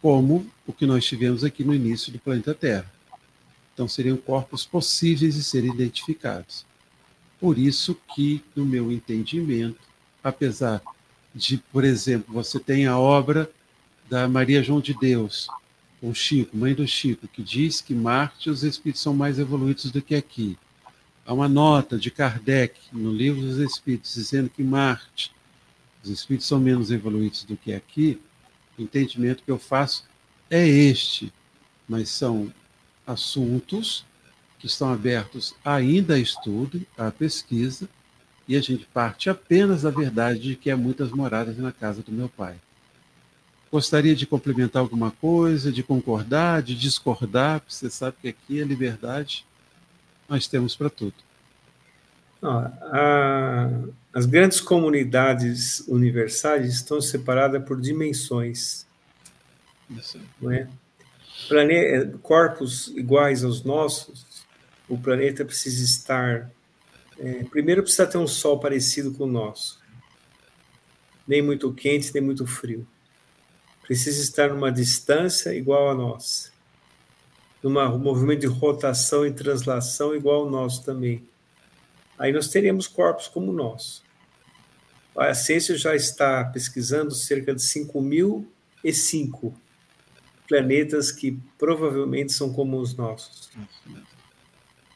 como 0.00 0.46
o 0.66 0.72
que 0.72 0.86
nós 0.86 1.04
tivemos 1.04 1.44
aqui 1.44 1.62
no 1.62 1.74
início 1.74 2.12
do 2.12 2.18
planeta 2.18 2.54
Terra. 2.54 2.90
Então, 3.74 3.86
seriam 3.86 4.16
corpos 4.16 4.64
possíveis 4.64 5.34
de 5.34 5.42
serem 5.42 5.72
identificados. 5.72 6.66
Por 7.40 7.58
isso 7.58 7.96
que, 8.14 8.42
no 8.54 8.64
meu 8.64 8.90
entendimento, 8.90 9.78
apesar 10.22 10.82
de, 11.34 11.58
por 11.72 11.84
exemplo, 11.84 12.34
você 12.34 12.58
tem 12.58 12.86
a 12.86 12.98
obra 12.98 13.50
da 14.08 14.26
Maria 14.26 14.62
João 14.62 14.80
de 14.80 14.94
Deus, 14.94 15.48
ou 16.00 16.14
Chico, 16.14 16.56
mãe 16.56 16.74
do 16.74 16.86
Chico, 16.86 17.28
que 17.28 17.42
diz 17.42 17.80
que 17.80 17.94
Marte 17.94 18.50
os 18.50 18.62
espíritos 18.62 19.02
são 19.02 19.14
mais 19.14 19.38
evoluídos 19.38 19.90
do 19.90 20.00
que 20.00 20.14
aqui. 20.14 20.56
Há 21.26 21.34
uma 21.34 21.48
nota 21.48 21.98
de 21.98 22.10
Kardec 22.10 22.78
no 22.92 23.12
livro 23.12 23.40
dos 23.40 23.58
Espíritos 23.58 24.14
dizendo 24.14 24.48
que 24.48 24.62
Marte, 24.62 25.32
os 26.02 26.08
espíritos 26.08 26.46
são 26.46 26.58
menos 26.58 26.90
evoluídos 26.90 27.44
do 27.44 27.56
que 27.56 27.74
aqui. 27.74 28.20
O 28.78 28.82
entendimento 28.82 29.42
que 29.42 29.50
eu 29.50 29.58
faço 29.58 30.04
é 30.48 30.66
este, 30.66 31.32
mas 31.86 32.08
são 32.08 32.52
assuntos 33.06 34.06
estão 34.66 34.92
abertos 34.92 35.54
ainda 35.64 36.14
a 36.14 36.18
estudo, 36.18 36.80
a 36.96 37.10
pesquisa, 37.10 37.88
e 38.48 38.56
a 38.56 38.60
gente 38.60 38.86
parte 38.86 39.28
apenas 39.28 39.82
da 39.82 39.90
verdade 39.90 40.40
de 40.40 40.56
que 40.56 40.70
há 40.70 40.76
muitas 40.76 41.10
moradas 41.10 41.58
na 41.58 41.70
casa 41.70 42.02
do 42.02 42.10
meu 42.10 42.28
pai. 42.28 42.56
Gostaria 43.70 44.16
de 44.16 44.26
complementar 44.26 44.80
alguma 44.80 45.10
coisa, 45.10 45.70
de 45.70 45.82
concordar, 45.82 46.62
de 46.62 46.74
discordar, 46.74 47.60
porque 47.60 47.74
você 47.74 47.90
sabe 47.90 48.16
que 48.22 48.28
aqui 48.28 48.62
a 48.62 48.64
liberdade 48.64 49.44
nós 50.26 50.46
temos 50.46 50.74
para 50.74 50.88
tudo. 50.88 51.14
as 54.14 54.24
grandes 54.24 54.60
comunidades 54.60 55.80
universais 55.86 56.72
estão 56.72 57.00
separadas 57.00 57.62
por 57.62 57.78
dimensões. 57.78 58.86
Isso. 59.90 60.18
Não 60.40 60.50
é? 60.50 60.66
Corpos 62.22 62.88
iguais 62.88 63.44
aos 63.44 63.62
nossos, 63.62 64.26
o 64.88 64.98
planeta 64.98 65.44
precisa 65.44 65.84
estar. 65.84 66.50
É, 67.18 67.44
primeiro, 67.44 67.82
precisa 67.82 68.06
ter 68.06 68.18
um 68.18 68.26
Sol 68.26 68.60
parecido 68.60 69.12
com 69.12 69.24
o 69.24 69.26
nosso, 69.26 69.80
nem 71.26 71.42
muito 71.42 71.72
quente, 71.72 72.12
nem 72.14 72.22
muito 72.22 72.46
frio 72.46 72.86
precisa 73.88 74.22
estar 74.22 74.50
numa 74.50 74.70
distância 74.70 75.54
igual 75.54 75.88
a 75.88 75.94
nossa, 75.94 76.50
num 77.62 77.98
movimento 77.98 78.40
de 78.40 78.46
rotação 78.46 79.26
e 79.26 79.32
translação 79.32 80.14
igual 80.14 80.42
ao 80.42 80.50
nosso 80.50 80.84
também. 80.84 81.26
Aí 82.18 82.30
nós 82.30 82.48
teríamos 82.48 82.86
corpos 82.86 83.28
como 83.28 83.50
o 83.50 83.54
nosso. 83.54 84.04
A 85.16 85.32
ciência 85.32 85.74
já 85.74 85.96
está 85.96 86.44
pesquisando 86.44 87.14
cerca 87.14 87.54
de 87.54 87.62
5.005 87.62 89.54
planetas 90.46 91.10
que 91.10 91.38
provavelmente 91.58 92.34
são 92.34 92.52
como 92.52 92.78
os 92.78 92.94
nossos. 92.94 93.50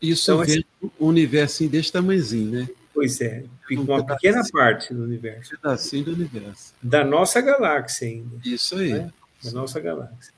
Isso 0.02 0.32
então, 0.32 0.44
vendo 0.44 0.64
um 1.00 1.06
universo 1.06 1.68
desse 1.68 1.92
tamanhozinho, 1.92 2.50
né? 2.50 2.68
Pois 2.92 3.20
é, 3.20 3.44
uma 3.70 4.04
pequena 4.04 4.42
parte 4.52 4.92
do 4.92 5.02
universo. 5.02 5.54
Um 5.54 5.58
pedacinho 5.58 6.04
do 6.04 6.12
universo. 6.12 6.74
Da 6.82 7.04
nossa 7.04 7.40
galáxia 7.40 8.08
ainda. 8.08 8.36
Isso 8.44 8.76
aí. 8.76 8.92
Né? 8.92 9.12
Da 9.42 9.52
nossa 9.52 9.80
galáxia. 9.80 10.32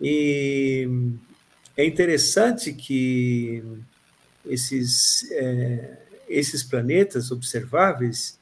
E 0.00 0.88
é 1.76 1.84
interessante 1.84 2.72
que 2.72 3.62
esses, 4.46 5.30
é, 5.32 5.98
esses 6.28 6.62
planetas 6.62 7.30
observáveis, 7.30 8.38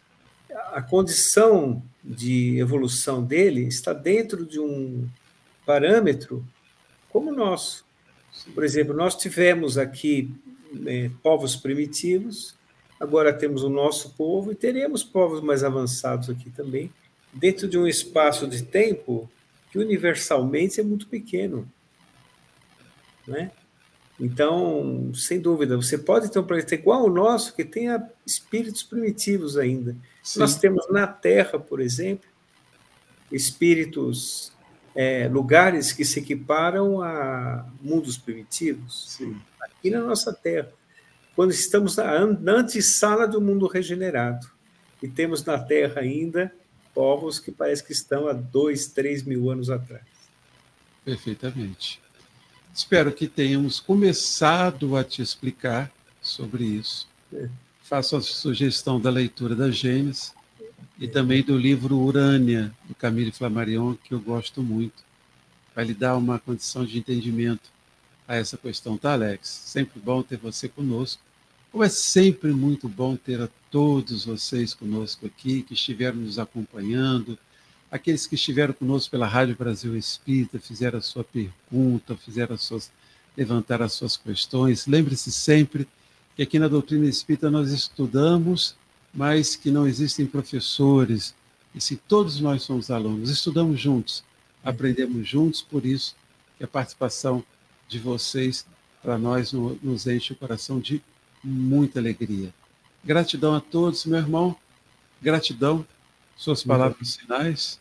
a 0.72 0.80
condição 0.80 1.82
de 2.02 2.58
evolução 2.58 3.22
dele 3.22 3.66
está 3.66 3.92
dentro 3.92 4.46
de 4.46 4.58
um 4.58 5.08
parâmetro 5.66 6.44
como 7.10 7.30
o 7.30 7.34
nosso. 7.34 7.84
Por 8.54 8.64
exemplo, 8.64 8.94
nós 8.94 9.14
tivemos 9.14 9.76
aqui 9.76 10.34
é, 10.86 11.10
povos 11.22 11.56
primitivos 11.56 12.54
Agora 13.02 13.32
temos 13.32 13.64
o 13.64 13.68
nosso 13.68 14.10
povo 14.10 14.52
e 14.52 14.54
teremos 14.54 15.02
povos 15.02 15.40
mais 15.40 15.64
avançados 15.64 16.30
aqui 16.30 16.50
também, 16.50 16.88
dentro 17.32 17.66
de 17.66 17.76
um 17.76 17.84
espaço 17.84 18.46
de 18.46 18.62
tempo 18.62 19.28
que 19.72 19.78
universalmente 19.78 20.78
é 20.80 20.84
muito 20.84 21.08
pequeno. 21.08 21.68
Né? 23.26 23.50
Então, 24.20 25.10
sem 25.16 25.40
dúvida, 25.40 25.74
você 25.74 25.98
pode 25.98 26.30
ter 26.30 26.38
um 26.38 26.44
planeta 26.44 26.76
igual 26.76 27.00
ao 27.00 27.10
nosso, 27.10 27.56
que 27.56 27.64
tenha 27.64 28.08
espíritos 28.24 28.84
primitivos 28.84 29.58
ainda. 29.58 29.96
Sim. 30.22 30.38
Nós 30.38 30.54
temos 30.54 30.88
na 30.88 31.04
Terra, 31.04 31.58
por 31.58 31.80
exemplo, 31.80 32.28
espíritos, 33.32 34.52
é, 34.94 35.26
lugares 35.26 35.90
que 35.90 36.04
se 36.04 36.20
equiparam 36.20 37.02
a 37.02 37.66
mundos 37.80 38.16
primitivos, 38.16 39.10
Sim. 39.10 39.36
Aqui 39.82 39.90
na 39.90 40.00
nossa 40.00 40.32
Terra 40.32 40.72
quando 41.34 41.50
estamos 41.50 41.96
na, 41.96 42.24
na 42.26 42.52
antessala 42.52 43.26
do 43.26 43.40
mundo 43.40 43.66
regenerado. 43.66 44.48
E 45.02 45.08
temos 45.08 45.44
na 45.44 45.58
Terra 45.58 46.02
ainda 46.02 46.54
povos 46.94 47.40
que 47.40 47.50
parece 47.50 47.82
que 47.82 47.92
estão 47.92 48.28
há 48.28 48.32
dois, 48.32 48.86
três 48.86 49.24
mil 49.24 49.50
anos 49.50 49.68
atrás. 49.68 50.04
Perfeitamente. 51.04 52.00
Espero 52.72 53.10
que 53.10 53.26
tenhamos 53.26 53.80
começado 53.80 54.96
a 54.96 55.02
te 55.02 55.20
explicar 55.20 55.90
sobre 56.20 56.64
isso. 56.64 57.08
É. 57.34 57.48
Faço 57.82 58.16
a 58.16 58.20
sugestão 58.20 59.00
da 59.00 59.10
leitura 59.10 59.56
da 59.56 59.70
Gênesis 59.70 60.32
e 60.98 61.08
também 61.08 61.42
do 61.42 61.56
livro 61.56 61.98
Urânia, 61.98 62.72
do 62.84 62.94
Camille 62.94 63.32
Flammarion, 63.32 63.94
que 63.94 64.14
eu 64.14 64.20
gosto 64.20 64.62
muito. 64.62 65.02
Vai 65.74 65.86
lhe 65.86 65.94
dar 65.94 66.16
uma 66.16 66.38
condição 66.38 66.84
de 66.84 66.98
entendimento 66.98 67.71
a 68.32 68.36
essa 68.36 68.56
questão, 68.56 68.96
tá, 68.96 69.12
Alex? 69.12 69.46
Sempre 69.46 70.00
bom 70.00 70.22
ter 70.22 70.38
você 70.38 70.66
conosco. 70.66 71.20
Como 71.70 71.84
é 71.84 71.88
sempre 71.90 72.50
muito 72.52 72.88
bom 72.88 73.14
ter 73.14 73.42
a 73.42 73.48
todos 73.70 74.24
vocês 74.24 74.72
conosco 74.72 75.26
aqui, 75.26 75.62
que 75.62 75.74
estiveram 75.74 76.16
nos 76.16 76.38
acompanhando, 76.38 77.38
aqueles 77.90 78.26
que 78.26 78.34
estiveram 78.34 78.72
conosco 78.72 79.10
pela 79.10 79.26
Rádio 79.26 79.54
Brasil 79.54 79.94
Espírita, 79.94 80.58
fizeram 80.58 80.98
a 80.98 81.02
sua 81.02 81.22
pergunta, 81.22 82.16
fizeram 82.16 82.54
as 82.54 82.62
suas, 82.62 82.90
levantaram 83.36 83.84
as 83.84 83.92
suas 83.92 84.16
questões. 84.16 84.86
Lembre-se 84.86 85.30
sempre 85.30 85.86
que 86.34 86.42
aqui 86.42 86.58
na 86.58 86.68
doutrina 86.68 87.04
espírita 87.06 87.50
nós 87.50 87.70
estudamos, 87.70 88.74
mas 89.12 89.56
que 89.56 89.70
não 89.70 89.86
existem 89.86 90.24
professores, 90.24 91.34
e 91.74 91.80
se 91.82 91.96
todos 91.96 92.40
nós 92.40 92.62
somos 92.62 92.90
alunos, 92.90 93.28
estudamos 93.28 93.78
juntos, 93.78 94.24
aprendemos 94.64 95.28
juntos, 95.28 95.60
por 95.60 95.84
isso 95.84 96.16
que 96.56 96.64
a 96.64 96.68
participação 96.68 97.44
de 97.92 97.98
vocês, 97.98 98.66
para 99.02 99.18
nós, 99.18 99.52
nos 99.52 100.06
enche 100.06 100.32
o 100.32 100.36
coração 100.36 100.80
de 100.80 101.02
muita 101.44 101.98
alegria. 101.98 102.52
Gratidão 103.04 103.54
a 103.54 103.60
todos, 103.60 104.06
meu 104.06 104.18
irmão. 104.18 104.56
Gratidão. 105.20 105.86
Suas 106.36 106.64
palavras 106.64 107.16
finais. 107.16 107.78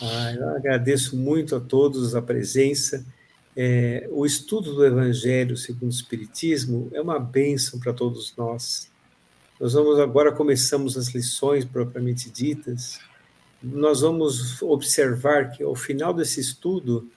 Ah, 0.00 0.32
eu 0.34 0.50
agradeço 0.50 1.16
muito 1.16 1.56
a 1.56 1.60
todos 1.60 2.14
a 2.14 2.20
presença. 2.20 3.04
É, 3.56 4.06
o 4.12 4.26
estudo 4.26 4.74
do 4.74 4.84
Evangelho 4.84 5.56
segundo 5.56 5.90
o 5.90 5.94
Espiritismo 5.94 6.90
é 6.92 7.00
uma 7.00 7.18
bênção 7.18 7.80
para 7.80 7.92
todos 7.92 8.34
nós. 8.36 8.90
Nós 9.58 9.72
vamos 9.72 9.98
agora 9.98 10.30
começamos 10.30 10.98
as 10.98 11.08
lições 11.08 11.64
propriamente 11.64 12.28
ditas. 12.30 12.98
Nós 13.62 14.02
vamos 14.02 14.60
observar 14.60 15.50
que 15.52 15.62
ao 15.62 15.74
final 15.74 16.12
desse 16.12 16.40
estudo 16.40 17.10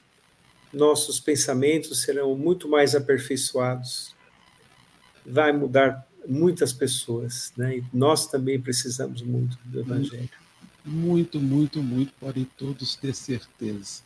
nossos 0.72 1.20
pensamentos 1.20 2.02
serão 2.02 2.36
muito 2.36 2.68
mais 2.68 2.96
aperfeiçoados. 2.96 4.16
Vai 5.26 5.52
mudar 5.52 6.08
muitas 6.28 6.72
pessoas, 6.72 7.52
né? 7.58 7.78
E 7.78 7.84
nós 7.94 8.28
também 8.28 8.60
precisamos 8.60 9.22
muito 9.22 9.58
do 9.66 9.80
Evangelho. 9.80 10.30
Muito, 10.86 11.40
muito, 11.40 11.82
muito, 11.82 12.14
podem 12.20 12.46
todos 12.58 12.96
ter 12.96 13.14
certeza. 13.14 14.02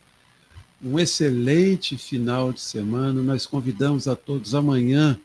Um 0.82 0.98
excelente 0.98 1.96
final 1.96 2.52
de 2.52 2.60
semana. 2.60 3.22
Nós 3.22 3.46
convidamos 3.46 4.08
a 4.08 4.16
todos 4.16 4.54
amanhã, 4.54 5.18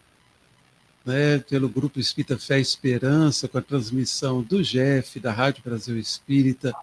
né, 1.05 1.39
pelo 1.39 1.67
Grupo 1.67 1.99
Espírita 1.99 2.37
Fé 2.37 2.59
e 2.59 2.61
Esperança, 2.61 3.47
com 3.47 3.57
a 3.57 3.61
transmissão 3.61 4.41
do 4.41 4.61
Jeff, 4.61 5.19
da 5.19 5.31
Rádio 5.31 5.63
Brasil 5.63 5.97
Espírita, 5.97 6.73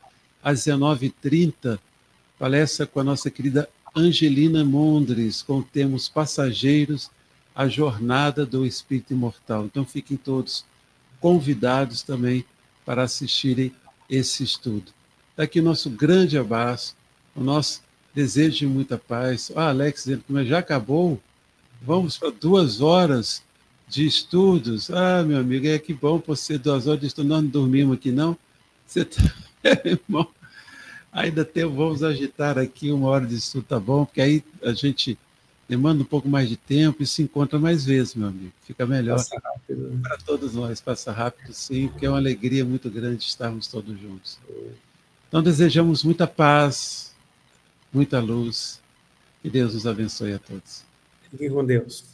às 0.43 0.67
19h30, 0.67 1.79
palestra 2.39 2.87
com 2.87 3.01
a 3.01 3.05
nossa 3.05 3.31
querida 3.31 3.69
Angelina 3.97 4.63
Mondres, 4.63 5.41
com 5.41 5.63
Temos 5.63 6.07
Passageiros, 6.07 7.11
a 7.55 7.67
Jornada 7.67 8.45
do 8.45 8.67
Espírito 8.67 9.15
Imortal. 9.15 9.65
Então 9.65 9.87
fiquem 9.87 10.19
todos 10.19 10.67
convidados 11.19 12.03
também 12.03 12.45
para 12.85 13.05
assistirem 13.05 13.73
esse 14.11 14.45
estudo. 14.45 14.93
Daqui 15.35 15.61
o 15.61 15.63
nosso 15.63 15.89
grande 15.89 16.37
abraço, 16.37 16.95
o 17.35 17.43
nosso 17.43 17.83
desejo 18.15 18.59
de 18.59 18.67
muita 18.67 18.99
paz. 18.99 19.51
Ah, 19.57 19.71
Alex 19.71 20.05
dizendo 20.05 20.25
que 20.27 20.45
já 20.45 20.59
acabou, 20.59 21.19
vamos 21.81 22.19
para 22.19 22.31
duas 22.31 22.83
horas 22.83 23.43
de 23.89 24.07
estudos. 24.07 24.91
Ah, 24.91 25.23
meu 25.23 25.39
amigo, 25.39 25.67
é 25.67 25.79
que 25.79 25.95
bom 25.95 26.23
você 26.25 26.59
duas 26.59 26.87
horas 26.87 27.01
de 27.01 27.07
estudo. 27.07 27.29
Nós 27.29 27.43
não 27.43 27.49
dormimos 27.49 27.97
aqui, 27.97 28.13
não. 28.13 28.37
Você 28.87 29.07
tá... 29.07 29.23
Ainda 31.17 31.47
tem, 31.47 31.65
vamos 31.65 32.03
agitar 32.03 32.59
aqui 32.59 32.93
uma 32.93 33.09
hora 33.09 33.27
de 33.27 33.37
estudo, 33.37 33.65
tá 33.65 33.81
bom? 33.81 34.05
Porque 34.05 34.21
aí 34.21 34.45
a 34.63 34.75
gente 34.75 35.19
demanda 35.67 36.03
um 36.03 36.05
pouco 36.05 36.29
mais 36.29 36.47
de 36.47 36.59
tempo 36.59 37.03
e 37.03 37.07
se 37.07 37.23
encontra 37.23 37.59
mais 37.59 37.87
vezes, 37.87 38.15
meu 38.15 38.29
amigo. 38.29 38.53
Fica 38.65 38.85
melhor 38.87 39.19
né? 39.19 39.99
para 40.03 40.19
todos 40.19 40.53
nós. 40.55 40.79
Passa 40.79 41.11
rápido, 41.13 41.55
sim, 41.55 41.89
porque 41.89 42.05
é 42.05 42.11
uma 42.11 42.19
alegria 42.19 42.67
muito 42.67 42.91
grande 42.91 43.25
estarmos 43.25 43.67
todos 43.67 43.99
juntos. 43.99 44.39
Então, 45.27 45.43
desejamos 45.43 46.05
muita 46.05 46.27
paz, 46.27 47.15
muita 47.91 48.21
luz. 48.21 48.79
Que 49.41 49.49
Deus 49.49 49.73
nos 49.73 49.87
abençoe 49.87 50.35
a 50.35 50.39
todos. 50.39 50.85
Fiquem 51.31 51.49
com 51.49 51.65
Deus. 51.65 52.05